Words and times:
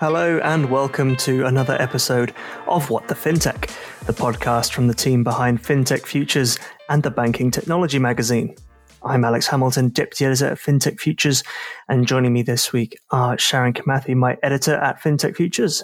Hello, 0.00 0.38
and 0.44 0.70
welcome 0.70 1.16
to 1.16 1.44
another 1.46 1.76
episode 1.80 2.32
of 2.68 2.88
What 2.88 3.08
the 3.08 3.16
FinTech, 3.16 3.68
the 4.06 4.12
podcast 4.12 4.72
from 4.72 4.86
the 4.86 4.94
team 4.94 5.24
behind 5.24 5.60
FinTech 5.60 6.06
Futures 6.06 6.56
and 6.88 7.02
the 7.02 7.10
Banking 7.10 7.50
Technology 7.50 7.98
magazine. 7.98 8.54
I'm 9.02 9.24
Alex 9.24 9.48
Hamilton, 9.48 9.88
Deputy 9.88 10.26
Editor 10.26 10.46
at 10.52 10.58
FinTech 10.58 11.00
Futures, 11.00 11.42
and 11.88 12.06
joining 12.06 12.32
me 12.32 12.42
this 12.42 12.72
week 12.72 12.96
are 13.10 13.36
Sharon 13.38 13.72
Kimathi, 13.72 14.14
my 14.14 14.38
editor 14.44 14.76
at 14.76 15.02
FinTech 15.02 15.34
Futures. 15.34 15.82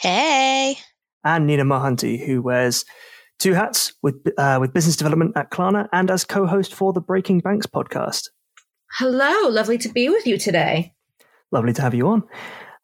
Hey! 0.00 0.78
And 1.22 1.46
Nina 1.46 1.64
Mohanty, 1.64 2.24
who 2.24 2.40
wears 2.40 2.86
two 3.38 3.52
hats 3.52 3.92
with, 4.00 4.26
uh, 4.38 4.56
with 4.58 4.72
business 4.72 4.96
development 4.96 5.36
at 5.36 5.50
Klarna 5.50 5.86
and 5.92 6.10
as 6.10 6.24
co 6.24 6.46
host 6.46 6.72
for 6.72 6.94
the 6.94 7.02
Breaking 7.02 7.40
Banks 7.40 7.66
podcast. 7.66 8.30
Hello, 8.92 9.50
lovely 9.50 9.76
to 9.76 9.90
be 9.90 10.08
with 10.08 10.26
you 10.26 10.38
today. 10.38 10.94
Lovely 11.50 11.74
to 11.74 11.82
have 11.82 11.94
you 11.94 12.08
on. 12.08 12.22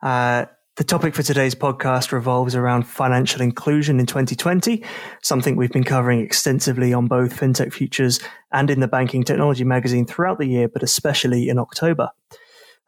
Uh, 0.03 0.45
the 0.77 0.85
topic 0.85 1.15
for 1.15 1.23
today's 1.23 1.55
podcast 1.55 2.13
revolves 2.13 2.55
around 2.55 2.83
financial 2.83 3.41
inclusion 3.41 3.99
in 3.99 4.05
2020, 4.05 4.85
something 5.23 5.57
we've 5.57 5.73
been 5.73 5.83
covering 5.83 6.21
extensively 6.21 6.93
on 6.93 7.07
both 7.07 7.35
FinTech 7.35 7.73
Futures 7.73 8.21
and 8.53 8.71
in 8.71 8.81
the 8.81 8.89
Banking 8.89 9.25
Technology 9.25 9.65
magazine 9.65 10.05
throughout 10.05 10.39
the 10.39 10.47
year, 10.47 10.69
but 10.69 10.83
especially 10.83 11.49
in 11.49 11.59
October. 11.59 12.11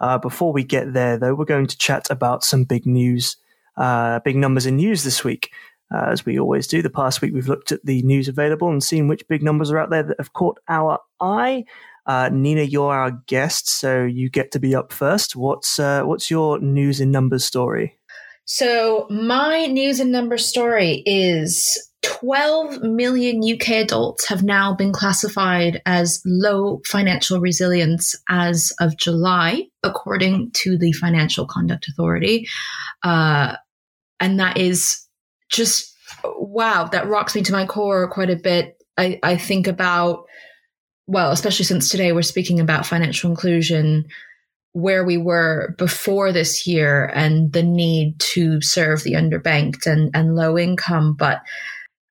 Uh, 0.01 0.19
before 0.19 0.53
we 0.53 0.65
get 0.65 0.93
there, 0.93 1.17
though, 1.17 1.35
we're 1.35 1.47
going 1.47 1.67
to 1.67 1.79
chat 1.79 2.07
about 2.11 2.45
some 2.45 2.65
big 2.65 2.85
news, 2.85 3.39
uh, 3.79 4.21
big 4.21 4.37
numbers 4.37 4.67
in 4.67 4.77
news 4.77 5.03
this 5.03 5.25
week. 5.25 5.51
Uh, 5.91 6.11
as 6.11 6.27
we 6.27 6.39
always 6.39 6.67
do, 6.67 6.83
the 6.83 6.91
past 6.91 7.23
week 7.23 7.33
we've 7.33 7.49
looked 7.49 7.73
at 7.73 7.85
the 7.87 8.03
news 8.03 8.29
available 8.29 8.69
and 8.69 8.85
seen 8.85 9.09
which 9.09 9.27
big 9.29 9.43
numbers 9.43 9.71
are 9.71 9.79
out 9.79 9.89
there 9.89 10.03
that 10.03 10.19
have 10.19 10.35
caught 10.35 10.59
our 10.69 10.99
eye. 11.23 11.65
Uh, 12.09 12.31
Nina, 12.33 12.63
you're 12.63 12.93
our 12.93 13.13
guest, 13.27 13.69
so 13.69 14.03
you 14.03 14.31
get 14.31 14.51
to 14.53 14.59
be 14.59 14.75
up 14.75 14.93
first. 14.93 15.37
What's 15.37 15.79
uh, 15.79 16.03
what's 16.03 16.31
your 16.31 16.59
news 16.59 17.01
and 17.01 17.13
numbers 17.13 17.45
story? 17.45 17.99
So 18.47 19.07
my 19.11 19.67
news 19.67 20.01
and 20.01 20.11
numbers 20.11 20.47
story 20.47 21.03
is 21.05 21.87
12 22.03 22.83
million 22.83 23.43
UK 23.43 23.73
adults 23.73 24.27
have 24.27 24.43
now 24.43 24.75
been 24.75 24.91
classified 24.91 25.83
as 25.85 26.23
low 26.25 26.81
financial 26.87 27.41
resilience 27.41 28.15
as 28.31 28.73
of 28.81 28.97
July, 28.97 29.65
according 29.83 30.51
to 30.53 30.79
the 30.79 30.93
Financial 30.93 31.47
Conduct 31.47 31.89
Authority. 31.89 32.49
Uh, 33.03 33.57
and 34.19 34.41
that 34.41 34.57
is 34.57 35.07
just, 35.51 35.95
wow, 36.25 36.85
that 36.85 37.07
rocks 37.07 37.35
me 37.35 37.43
to 37.43 37.53
my 37.53 37.67
core 37.67 38.09
quite 38.09 38.31
a 38.31 38.37
bit. 38.37 38.79
I, 38.97 39.21
I 39.23 39.37
think 39.37 39.67
about 39.67 40.25
well, 41.09 41.33
especially 41.33 41.65
since 41.65 41.89
today 41.89 42.13
we're 42.13 42.23
speaking 42.23 42.61
about 42.61 42.87
financial 42.87 43.31
inclusion, 43.31 44.07
where 44.73 45.05
we 45.05 45.17
were 45.17 45.75
before 45.79 46.31
this 46.31 46.67
year 46.67 47.11
and 47.15 47.53
the 47.55 47.63
need 47.63 48.21
to 48.21 48.61
serve 48.61 49.03
the 49.03 49.15
underbanked 49.15 49.87
and, 49.87 50.11
and 50.15 50.37
low 50.37 50.59
income. 50.59 51.17
But 51.19 51.41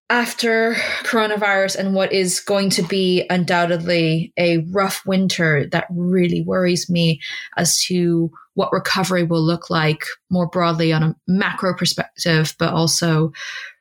after 0.09 0.73
coronavirus 1.03 1.75
and 1.75 1.93
what 1.93 2.11
is 2.11 2.39
going 2.39 2.71
to 2.71 2.81
be 2.81 3.25
undoubtedly 3.29 4.33
a 4.35 4.65
rough 4.71 5.05
winter, 5.05 5.67
that 5.71 5.85
really 5.91 6.43
worries 6.45 6.89
me 6.89 7.21
as 7.55 7.79
to 7.83 8.31
what 8.55 8.73
recovery 8.73 9.23
will 9.23 9.45
look 9.45 9.69
like 9.69 10.05
more 10.31 10.47
broadly 10.47 10.91
on 10.91 11.03
a 11.03 11.15
macro 11.27 11.75
perspective, 11.75 12.55
but 12.57 12.73
also 12.73 13.31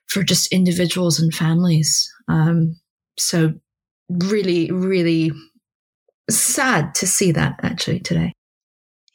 for 0.08 0.22
just 0.22 0.52
individuals 0.52 1.18
and 1.18 1.34
families. 1.34 2.12
Um, 2.28 2.76
so 3.16 3.54
really, 4.08 4.70
really 4.70 5.32
sad 6.30 6.94
to 6.96 7.06
see 7.06 7.32
that 7.32 7.58
actually 7.62 8.00
today. 8.00 8.32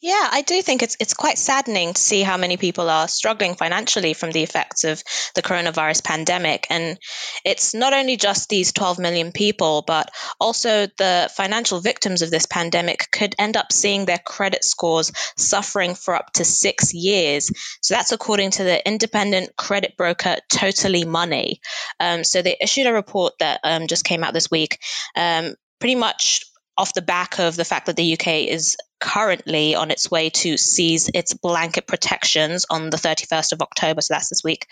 Yeah, 0.03 0.27
I 0.31 0.41
do 0.41 0.63
think 0.63 0.81
it's 0.81 0.97
it's 0.99 1.13
quite 1.13 1.37
saddening 1.37 1.93
to 1.93 2.01
see 2.01 2.23
how 2.23 2.35
many 2.35 2.57
people 2.57 2.89
are 2.89 3.07
struggling 3.07 3.53
financially 3.53 4.15
from 4.15 4.31
the 4.31 4.41
effects 4.41 4.83
of 4.83 5.03
the 5.35 5.43
coronavirus 5.43 6.03
pandemic. 6.03 6.65
And 6.71 6.97
it's 7.45 7.75
not 7.75 7.93
only 7.93 8.17
just 8.17 8.49
these 8.49 8.73
12 8.73 8.97
million 8.97 9.31
people, 9.31 9.83
but 9.85 10.09
also 10.39 10.87
the 10.97 11.29
financial 11.35 11.81
victims 11.81 12.23
of 12.23 12.31
this 12.31 12.47
pandemic 12.47 13.09
could 13.11 13.35
end 13.37 13.57
up 13.57 13.71
seeing 13.71 14.05
their 14.05 14.17
credit 14.17 14.63
scores 14.63 15.11
suffering 15.37 15.93
for 15.93 16.15
up 16.15 16.33
to 16.33 16.45
six 16.45 16.95
years. 16.95 17.51
So 17.83 17.93
that's 17.93 18.11
according 18.11 18.51
to 18.51 18.63
the 18.63 18.87
independent 18.87 19.55
credit 19.55 19.97
broker 19.97 20.37
Totally 20.51 21.05
Money. 21.05 21.61
Um, 21.99 22.23
so 22.23 22.41
they 22.41 22.57
issued 22.59 22.87
a 22.87 22.93
report 22.93 23.33
that 23.39 23.59
um, 23.63 23.85
just 23.85 24.03
came 24.03 24.23
out 24.23 24.33
this 24.33 24.49
week. 24.49 24.79
Um, 25.15 25.53
pretty 25.79 25.95
much 25.95 26.43
off 26.75 26.95
the 26.95 27.03
back 27.03 27.37
of 27.37 27.55
the 27.55 27.65
fact 27.65 27.85
that 27.85 27.95
the 27.95 28.13
UK 28.13 28.47
is 28.47 28.77
currently 29.01 29.75
on 29.75 29.91
its 29.91 30.09
way 30.09 30.29
to 30.29 30.55
seize 30.55 31.09
its 31.13 31.33
blanket 31.33 31.87
protections 31.87 32.65
on 32.69 32.89
the 32.89 32.97
31st 32.97 33.53
of 33.53 33.61
October, 33.61 33.99
so 33.99 34.13
that's 34.13 34.29
this 34.29 34.43
week. 34.43 34.67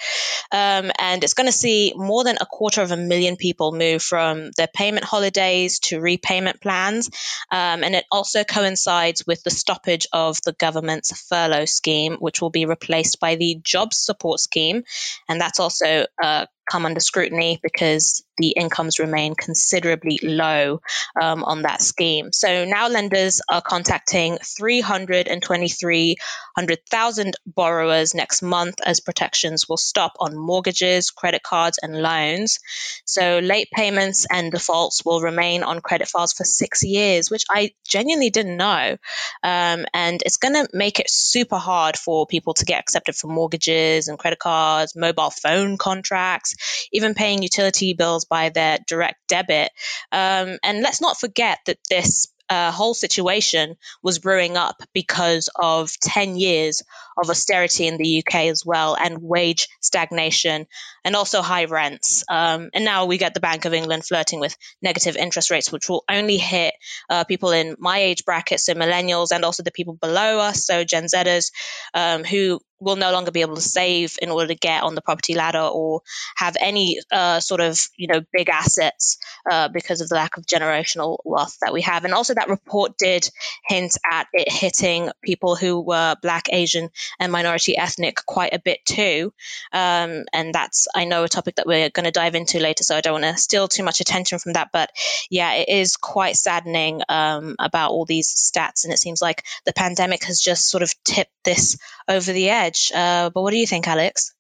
Um, 0.52 0.92
and 0.98 1.24
it's 1.24 1.34
going 1.34 1.48
to 1.48 1.52
see 1.52 1.94
more 1.96 2.24
than 2.24 2.38
a 2.40 2.46
quarter 2.46 2.82
of 2.82 2.92
a 2.92 2.98
million 2.98 3.36
people 3.36 3.74
move 3.74 4.02
from 4.02 4.52
their 4.56 4.68
payment 4.74 5.04
holidays 5.04 5.80
to 5.80 6.00
repayment 6.00 6.62
plans. 6.62 7.10
Um, 7.52 7.84
and 7.84 7.96
it 7.96 8.06
also 8.12 8.44
coincides 8.44 9.26
with 9.26 9.44
the 9.44 9.50
stoppage 9.50 10.08
of 10.14 10.38
the 10.46 10.54
government's 10.54 11.28
furlough 11.28 11.66
scheme, 11.66 12.18
which 12.20 12.42
will 12.42 12.52
be 12.52 12.66
replaced 12.66 13.20
by 13.20 13.36
the 13.36 13.60
jobs 13.64 13.98
support 13.98 14.40
scheme. 14.40 14.84
And 15.28 15.42
that's 15.42 15.60
also 15.60 16.06
uh, 16.22 16.46
come 16.70 16.86
under 16.86 17.00
scrutiny 17.00 17.60
because 17.62 18.24
the 18.38 18.50
incomes 18.52 19.00
remain 19.00 19.34
considerably 19.36 20.20
low 20.24 20.82
um, 21.22 21.44
on 21.44 21.64
that 21.64 21.82
scheme. 21.82 22.32
So 22.32 22.64
now 22.66 22.88
lenders 22.88 23.42
are 23.50 23.62
contacting 23.62 24.38
323,000 24.38 27.36
borrowers 27.46 28.16
next 28.16 28.42
month 28.42 28.76
as 28.86 29.02
protections 29.02 29.68
will 29.68 29.78
stop 29.78 30.14
on 30.20 30.38
mortgages, 30.38 31.12
credit 31.12 31.44
cards, 31.44 31.80
and 31.82 32.02
loans. 32.02 32.60
So 33.06 33.40
late 33.40 33.68
payments 33.74 34.26
and 34.32 34.52
defaults 34.52 35.04
will 35.04 35.20
remain 35.22 35.64
on 35.64 35.82
credit 35.82 36.08
files 36.08 36.32
for 36.34 36.46
six 36.46 36.84
years, 36.84 37.30
which 37.30 37.44
I 37.50 37.72
genuinely 37.86 38.30
didn't 38.30 38.58
know. 38.58 38.98
Um, 39.44 39.86
and 39.94 40.22
it's 40.26 40.38
going 40.38 40.54
to 40.54 40.70
make 40.74 41.00
it 41.00 41.10
super 41.10 41.58
hard 41.58 41.98
for 41.98 42.26
people 42.28 42.54
to 42.54 42.66
get 42.66 42.80
accepted 42.80 43.16
for 43.16 43.28
mortgages 43.28 44.08
and 44.08 44.18
credit 44.18 44.40
cards, 44.40 44.96
mobile 44.96 45.32
phone 45.32 45.78
contracts, 45.78 46.56
even 46.92 47.14
paying 47.14 47.44
utility 47.44 47.94
bills 47.94 48.26
by 48.26 48.50
their 48.50 48.80
direct 48.88 49.20
debit. 49.28 49.72
Um, 50.12 50.58
and 50.64 50.82
let's 50.82 51.02
not 51.02 51.20
forget 51.20 51.60
that 51.66 51.78
this 51.90 52.34
uh, 52.50 52.72
whole 52.72 52.94
situation 52.94 53.76
was 54.02 54.20
brewing 54.20 54.58
up 54.58 54.82
because 54.94 55.50
of 55.56 55.92
10 56.02 56.36
years 56.36 56.82
of 57.22 57.30
austerity 57.30 57.88
in 57.88 57.98
the 57.98 58.20
UK 58.20 58.36
as 58.46 58.66
well, 58.66 58.96
and 58.96 59.22
wage 59.22 59.68
stagnation, 59.82 60.68
and 61.04 61.16
also 61.16 61.42
high 61.42 61.66
rents. 61.66 62.24
Um, 62.30 62.70
and 62.74 62.86
now 62.86 63.06
we 63.06 63.18
get 63.18 63.34
the 63.34 63.40
Bank 63.40 63.66
of 63.66 63.74
England 63.74 64.06
flirting 64.06 64.40
with 64.40 64.56
negative 64.82 65.16
interest 65.16 65.52
rates, 65.52 65.72
which 65.72 65.90
will 65.90 66.04
only 66.10 66.38
hit 66.38 66.74
uh, 67.10 67.24
people 67.24 67.52
in 67.52 67.76
my 67.80 68.00
age 68.00 68.26
bracket, 68.26 68.60
so 68.60 68.74
millennials, 68.74 69.32
and 69.32 69.46
also 69.46 69.64
the 69.64 69.72
people 69.72 69.94
below 69.94 70.40
us, 70.40 70.66
so 70.66 70.84
Gen 70.84 71.06
Zers, 71.06 71.52
um, 71.94 72.24
who 72.24 72.60
will 72.80 72.96
no 72.96 73.12
longer 73.12 73.32
be 73.32 73.42
able 73.42 73.56
to 73.56 73.62
save 73.62 74.18
in 74.22 74.30
order 74.30 74.48
to 74.48 74.56
get 74.56 74.84
on 74.84 74.96
the 74.96 75.02
property 75.02 75.36
ladder 75.36 75.60
or 75.60 76.02
have 76.38 76.56
any 76.60 77.00
uh, 77.12 77.40
sort 77.40 77.62
of 77.62 77.80
you 77.98 78.08
know 78.08 78.22
big 78.32 78.50
assets 78.50 79.18
uh, 79.50 79.68
because 79.68 80.02
of 80.02 80.10
the 80.10 80.16
lack 80.16 80.38
of 80.38 80.46
generational 80.46 81.18
wealth 81.26 81.58
that 81.62 81.74
we 81.74 81.82
have 81.82 82.06
and 82.06 82.14
also 82.14 82.34
that 82.34 82.50
report 82.50 82.98
did 82.98 83.30
hint 83.68 83.98
at 84.10 84.28
it 84.34 84.52
hitting 84.52 85.10
people 85.24 85.56
who 85.56 85.82
were 85.82 86.16
black 86.22 86.46
asian 86.52 86.90
and 87.20 87.32
minority 87.32 87.78
ethnic 87.78 88.26
quite 88.26 88.54
a 88.54 88.60
bit 88.60 88.84
too 88.86 89.34
um, 89.72 90.26
and 90.34 90.54
that's 90.54 90.88
i 90.96 91.06
know 91.06 91.24
a 91.24 91.30
topic 91.30 91.56
that 91.56 91.68
we're 91.68 91.90
going 91.90 92.06
to 92.06 92.12
dive 92.12 92.36
into 92.36 92.60
later 92.60 92.84
so 92.84 92.96
i 92.96 93.02
don't 93.02 93.22
want 93.22 93.36
to 93.36 93.42
steal 93.42 93.68
too 93.68 93.84
much 93.84 94.02
attention 94.02 94.40
from 94.40 94.54
that 94.54 94.70
but 94.72 94.90
yeah 95.30 95.54
it 95.54 95.70
is 95.70 95.96
quite 95.98 96.36
saddening 96.36 97.02
um, 97.10 97.56
about 97.60 97.92
all 97.92 98.06
these 98.06 98.34
stats 98.34 98.84
and 98.84 98.94
it 98.94 99.00
seems 99.00 99.22
like 99.22 99.44
the 99.66 99.74
pandemic 99.74 100.24
has 100.26 100.40
just 100.40 100.70
sort 100.70 100.84
of 100.84 100.94
tipped 101.04 101.32
this 101.44 101.78
over 102.08 102.32
the 102.32 102.50
edge. 102.50 102.92
Uh, 102.94 103.30
but 103.30 103.42
what 103.42 103.52
do 103.52 103.58
you 103.58 103.68
think, 103.68 103.88
Alex? 103.88 104.34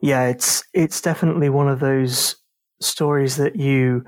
Yeah, 0.00 0.26
it's 0.26 0.64
it's 0.74 1.00
definitely 1.00 1.48
one 1.48 1.68
of 1.68 1.80
those 1.80 2.36
stories 2.80 3.36
that 3.36 3.56
you 3.56 4.04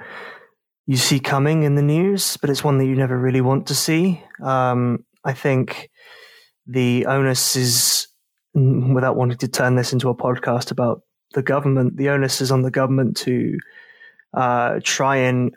you 0.86 0.96
see 0.96 1.20
coming 1.20 1.62
in 1.62 1.74
the 1.74 1.82
news, 1.82 2.36
but 2.36 2.50
it's 2.50 2.62
one 2.62 2.78
that 2.78 2.86
you 2.86 2.96
never 2.96 3.18
really 3.18 3.40
want 3.40 3.68
to 3.68 3.74
see. 3.74 4.22
Um, 4.42 5.04
I 5.24 5.32
think 5.32 5.90
the 6.66 7.06
onus 7.06 7.56
is, 7.56 8.08
without 8.54 9.16
wanting 9.16 9.38
to 9.38 9.48
turn 9.48 9.76
this 9.76 9.92
into 9.92 10.08
a 10.08 10.14
podcast 10.14 10.70
about 10.70 11.02
the 11.34 11.42
government, 11.42 11.96
the 11.96 12.08
onus 12.08 12.40
is 12.40 12.50
on 12.50 12.62
the 12.62 12.70
government 12.70 13.16
to 13.18 13.58
uh, 14.34 14.80
try 14.82 15.16
and 15.16 15.54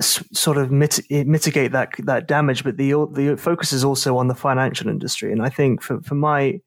sort 0.00 0.56
of 0.56 0.70
mit- 0.70 1.10
mitigate 1.10 1.72
that 1.72 1.90
that 1.98 2.26
damage. 2.26 2.64
But 2.64 2.76
the 2.76 2.92
the 3.12 3.36
focus 3.36 3.72
is 3.72 3.84
also 3.84 4.16
on 4.16 4.28
the 4.28 4.34
financial 4.34 4.88
industry, 4.88 5.32
and 5.32 5.42
I 5.42 5.48
think 5.48 5.82
for 5.82 6.00
for 6.02 6.14
my 6.14 6.60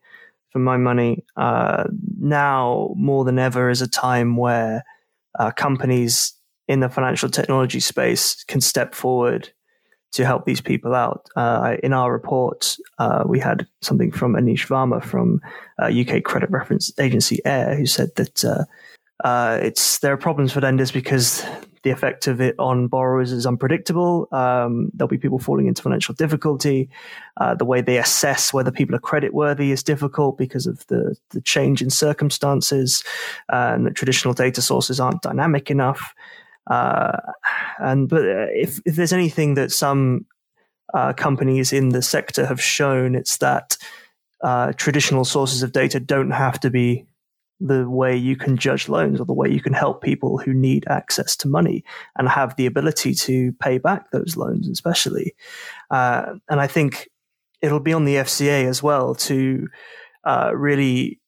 for 0.52 0.60
my 0.60 0.78
money 0.78 1.26
uh, 1.36 1.86
now 2.20 2.94
more 2.96 3.26
than 3.26 3.40
ever 3.40 3.70
is 3.70 3.82
a 3.82 3.90
time 3.90 4.38
where 4.38 4.84
uh, 5.38 5.52
companies 5.52 6.34
in 6.68 6.80
the 6.80 6.90
financial 6.90 7.30
technology 7.30 7.80
space 7.80 8.44
can 8.46 8.62
step 8.62 8.96
forward 8.96 9.52
to 10.16 10.26
help 10.26 10.46
these 10.46 10.62
people 10.62 10.96
out. 10.96 11.28
Uh, 11.36 11.76
in 11.84 11.92
our 11.92 12.12
report, 12.12 12.78
uh, 13.00 13.24
we 13.28 13.38
had 13.38 13.68
something 13.82 14.12
from 14.12 14.34
Anish 14.34 14.66
Varma 14.66 15.04
from 15.04 15.42
UK 15.78 16.16
uh, 16.16 16.22
credit 16.22 16.50
reference 16.50 16.90
agency 17.00 17.42
AIR, 17.46 17.76
who 17.76 17.86
said 17.86 18.16
that 18.16 18.46
uh, 18.46 18.64
uh, 19.26 19.60
it's 19.62 20.00
there 20.00 20.14
are 20.14 20.18
problems 20.18 20.54
for 20.54 20.62
lenders 20.62 20.90
because 20.90 21.44
the 21.84 21.90
effect 21.90 22.28
of 22.28 22.40
it 22.40 22.56
on 22.58 22.88
borrowers 22.88 23.34
is 23.34 23.46
unpredictable. 23.46 24.30
Um, 24.32 24.90
there'll 24.94 25.10
be 25.10 25.18
people 25.18 25.38
falling 25.38 25.68
into 25.68 25.82
financial 25.82 26.16
difficulty. 26.16 26.90
Uh, 27.36 27.54
the 27.54 27.66
way 27.66 27.82
they 27.82 27.98
assess 27.98 28.54
whether 28.54 28.72
people 28.72 28.96
are 28.96 29.00
creditworthy 29.00 29.70
is 29.72 29.84
difficult 29.84 30.38
because 30.38 30.66
of 30.66 30.88
the, 30.88 31.18
the 31.32 31.42
change 31.42 31.82
in 31.82 31.90
circumstances, 31.90 33.04
and 33.50 33.94
traditional 33.98 34.34
data 34.34 34.62
sources 34.62 34.98
aren't 34.98 35.22
dynamic 35.22 35.70
enough. 35.70 36.16
Uh, 36.70 37.18
and 37.80 38.10
but 38.10 38.22
uh, 38.22 38.48
if, 38.52 38.80
if 38.86 38.96
there's 38.96 39.14
anything 39.14 39.54
that 39.56 39.72
some 39.72 40.26
uh, 40.94 41.14
companies 41.14 41.74
in 41.74 41.90
the 41.90 42.02
sector 42.02 42.46
have 42.46 42.62
shown, 42.62 43.16
it's 43.16 43.38
that 43.38 43.78
uh, 44.42 44.74
traditional 44.74 45.26
sources 45.26 45.64
of 45.64 45.72
data 45.72 46.00
don't 46.00 46.32
have 46.32 46.60
to 46.60 46.70
be 46.70 47.06
the 47.60 47.90
way 47.90 48.16
you 48.16 48.36
can 48.36 48.58
judge 48.58 48.90
loans 48.90 49.20
or 49.20 49.26
the 49.26 49.34
way 49.34 49.50
you 49.50 49.62
can 49.62 49.74
help 49.74 50.02
people 50.02 50.38
who 50.38 50.54
need 50.54 50.86
access 50.90 51.36
to 51.38 51.48
money 51.48 51.84
and 52.18 52.28
have 52.28 52.56
the 52.56 52.66
ability 52.66 53.14
to 53.14 53.54
pay 53.54 53.78
back 53.78 54.12
those 54.12 54.36
loans, 54.36 54.68
especially. 54.68 55.34
Uh, 55.90 56.34
and 56.50 56.60
I 56.60 56.68
think 56.68 57.10
it'll 57.62 57.80
be 57.80 57.94
on 57.94 58.06
the 58.06 58.16
FCA 58.16 58.66
as 58.66 58.84
well 58.84 59.16
to 59.16 59.68
uh, 60.26 60.52
really 60.54 61.20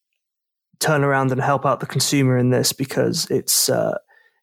turn 0.80 1.04
around 1.04 1.32
and 1.32 1.42
help 1.42 1.66
out 1.66 1.80
the 1.80 1.86
consumer 1.86 2.38
in 2.38 2.50
this 2.50 2.74
because 2.74 3.30
it's 3.32 3.70
uh, 3.70 3.98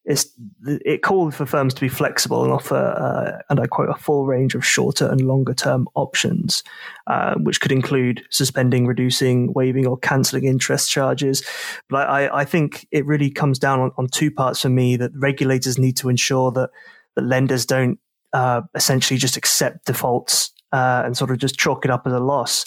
it 0.06 1.02
called 1.02 1.34
for 1.34 1.46
firms 1.46 1.72
to 1.74 1.80
be 1.80 1.88
flexible 1.88 2.44
and 2.44 2.52
offer, 2.52 2.76
uh, 2.76 3.42
and 3.48 3.58
I 3.58 3.66
quote, 3.66 3.88
a 3.88 3.94
full 3.94 4.26
range 4.26 4.54
of 4.54 4.64
shorter 4.64 5.08
and 5.08 5.22
longer 5.22 5.54
term 5.54 5.88
options, 5.94 6.62
uh, 7.06 7.34
which 7.36 7.60
could 7.60 7.72
include 7.72 8.22
suspending, 8.28 8.86
reducing, 8.86 9.52
waiving, 9.54 9.86
or 9.86 9.96
cancelling 9.96 10.44
interest 10.44 10.90
charges. 10.90 11.42
But 11.88 12.08
I, 12.10 12.40
I 12.40 12.44
think 12.44 12.86
it 12.90 13.06
really 13.06 13.30
comes 13.30 13.58
down 13.58 13.80
on, 13.80 13.92
on, 13.96 14.08
two 14.08 14.30
parts 14.30 14.60
for 14.60 14.68
me 14.68 14.96
that 14.96 15.10
regulators 15.14 15.78
need 15.78 15.96
to 15.98 16.10
ensure 16.10 16.52
that, 16.52 16.70
that 17.14 17.22
lenders 17.22 17.64
don't 17.64 17.98
uh, 18.34 18.60
essentially 18.74 19.16
just 19.16 19.38
accept 19.38 19.86
defaults 19.86 20.52
uh, 20.72 21.02
and 21.06 21.16
sort 21.16 21.30
of 21.30 21.38
just 21.38 21.58
chalk 21.58 21.84
it 21.84 21.90
up 21.90 22.06
as 22.06 22.12
a 22.12 22.20
loss 22.20 22.66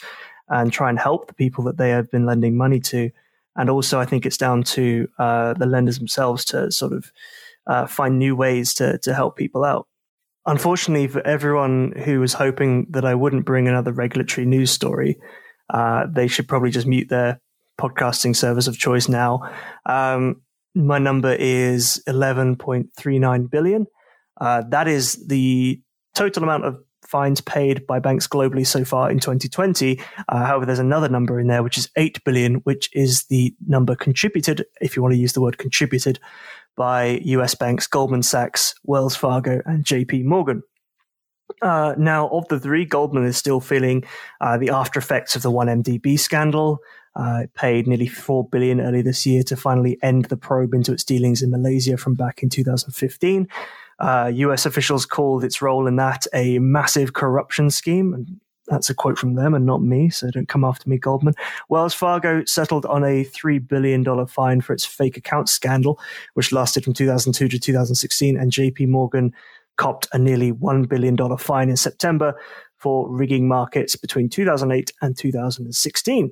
and 0.50 0.74
try 0.74 0.90
and 0.90 0.98
help 0.98 1.28
the 1.28 1.34
people 1.34 1.64
that 1.66 1.78
they 1.78 1.90
have 1.90 2.10
been 2.10 2.26
lending 2.26 2.58
money 2.58 2.80
to. 2.80 3.12
And 3.58 3.70
also, 3.70 4.00
I 4.00 4.06
think 4.06 4.26
it's 4.26 4.38
down 4.38 4.64
to 4.64 5.08
uh, 5.18 5.54
the 5.56 5.66
lenders 5.66 5.98
themselves 5.98 6.46
to 6.46 6.72
sort 6.72 6.94
of 6.94 7.12
uh, 7.66 7.88
find 7.88 8.18
new 8.18 8.36
ways 8.36 8.74
to, 8.76 8.98
to 9.00 9.14
help 9.14 9.36
people 9.36 9.66
out. 9.66 9.88
Unfortunately, 10.46 11.08
for 11.08 11.26
everyone 11.26 11.92
who 11.92 12.20
was 12.20 12.34
hoping 12.34 12.88
that 12.92 13.04
I 13.04 13.16
wouldn't 13.16 13.46
bring 13.46 13.68
another 13.68 13.92
regulatory 13.92 14.46
news 14.46 14.72
story, 14.72 15.18
uh, 15.70 16.06
they 16.10 16.28
should 16.28 16.48
probably 16.48 16.70
just 16.72 16.88
mute 16.88 17.10
their 17.10 17.42
podcasting 17.80 18.36
service 18.36 18.68
of 18.68 18.78
choice 18.78 19.10
now. 19.10 19.42
Um, 19.86 20.42
my 20.74 21.00
number 21.00 21.34
is 21.34 22.02
11.39 22.08 23.50
billion. 23.50 23.88
Uh, 24.40 24.64
that 24.70 24.88
is 24.88 25.28
the 25.28 25.82
total 26.14 26.44
amount 26.44 26.66
of 26.66 26.84
fines 27.08 27.40
paid 27.40 27.88
by 27.88 28.00
banks 28.00 28.28
globally 28.28 28.68
so 28.68 28.84
far 28.84 29.10
in 29.10 29.20
2020. 29.20 30.00
Uh, 30.28 30.46
however, 30.46 30.66
there's 30.66 30.78
another 30.78 31.08
number 31.08 31.40
in 31.40 31.48
there, 31.48 31.64
which 31.64 31.78
is 31.78 31.90
8 31.96 32.24
billion, 32.26 32.56
which 32.56 32.90
is 32.94 33.24
the 33.26 33.56
number 33.66 33.96
contributed, 33.96 34.66
if 34.82 34.96
you 34.96 35.02
want 35.02 35.14
to 35.14 35.20
use 35.20 35.34
the 35.34 35.42
word 35.42 35.58
contributed, 35.58 36.20
by 36.76 37.22
US 37.24 37.56
banks 37.56 37.88
Goldman 37.88 38.24
Sachs, 38.24 38.76
Wells 38.84 39.16
Fargo, 39.16 39.62
and 39.66 39.86
JP 39.86 40.26
Morgan. 40.26 40.64
Uh, 41.62 41.96
now, 41.98 42.28
of 42.28 42.48
the 42.50 42.60
three, 42.60 42.86
Goldman 42.86 43.24
is 43.24 43.38
still 43.38 43.62
feeling 43.62 44.04
uh, 44.42 44.58
the 44.58 44.70
after 44.70 45.00
effects 45.00 45.36
of 45.36 45.42
the 45.42 45.52
1MDB 45.52 46.20
scandal. 46.20 46.80
Uh, 47.16 47.42
it 47.44 47.54
paid 47.56 47.88
nearly 47.88 48.06
four 48.06 48.48
billion 48.48 48.80
early 48.80 49.02
this 49.02 49.26
year 49.26 49.42
to 49.44 49.56
finally 49.56 49.98
end 50.04 50.26
the 50.26 50.38
probe 50.38 50.74
into 50.74 50.92
its 50.92 51.04
dealings 51.04 51.42
in 51.42 51.50
Malaysia 51.50 51.98
from 51.98 52.14
back 52.14 52.44
in 52.44 52.50
2015. 52.50 53.48
Uh, 54.00 54.32
US 54.34 54.66
officials 54.66 55.06
called 55.06 55.44
its 55.44 55.62
role 55.62 55.88
in 55.88 55.96
that 55.96 56.26
a 56.34 56.60
massive 56.60 57.14
corruption 57.14 57.70
scheme. 57.70 58.14
And 58.14 58.40
that's 58.68 58.90
a 58.90 58.94
quote 58.94 59.18
from 59.18 59.36
them 59.36 59.54
and 59.54 59.66
not 59.66 59.82
me, 59.82 60.10
so 60.10 60.30
don't 60.30 60.48
come 60.48 60.66
after 60.66 60.90
me, 60.90 60.98
Goldman. 60.98 61.36
Wells 61.70 61.94
Fargo 61.94 62.44
settled 62.46 62.86
on 62.86 63.04
a 63.04 63.24
$3 63.24 63.66
billion 63.66 64.28
fine 64.28 64.62
for 64.62 64.74
its 64.74 64.86
fake 64.86 65.18
account 65.18 65.50
scandal, 65.50 66.00
which 66.34 66.52
lasted 66.52 66.84
from 66.84 66.94
2002 66.94 67.48
to 67.48 67.60
2016, 67.60 68.38
and 68.38 68.52
JP 68.52 68.90
Morgan 68.90 69.34
copped 69.78 70.08
a 70.12 70.18
nearly 70.18 70.52
$1 70.52 70.90
billion 70.90 71.16
fine 71.38 71.70
in 71.70 71.78
September 71.78 72.36
for 72.78 73.10
rigging 73.10 73.48
markets 73.48 73.96
between 73.96 74.30
2008 74.30 74.92
and 75.02 75.18
2016. 75.18 76.32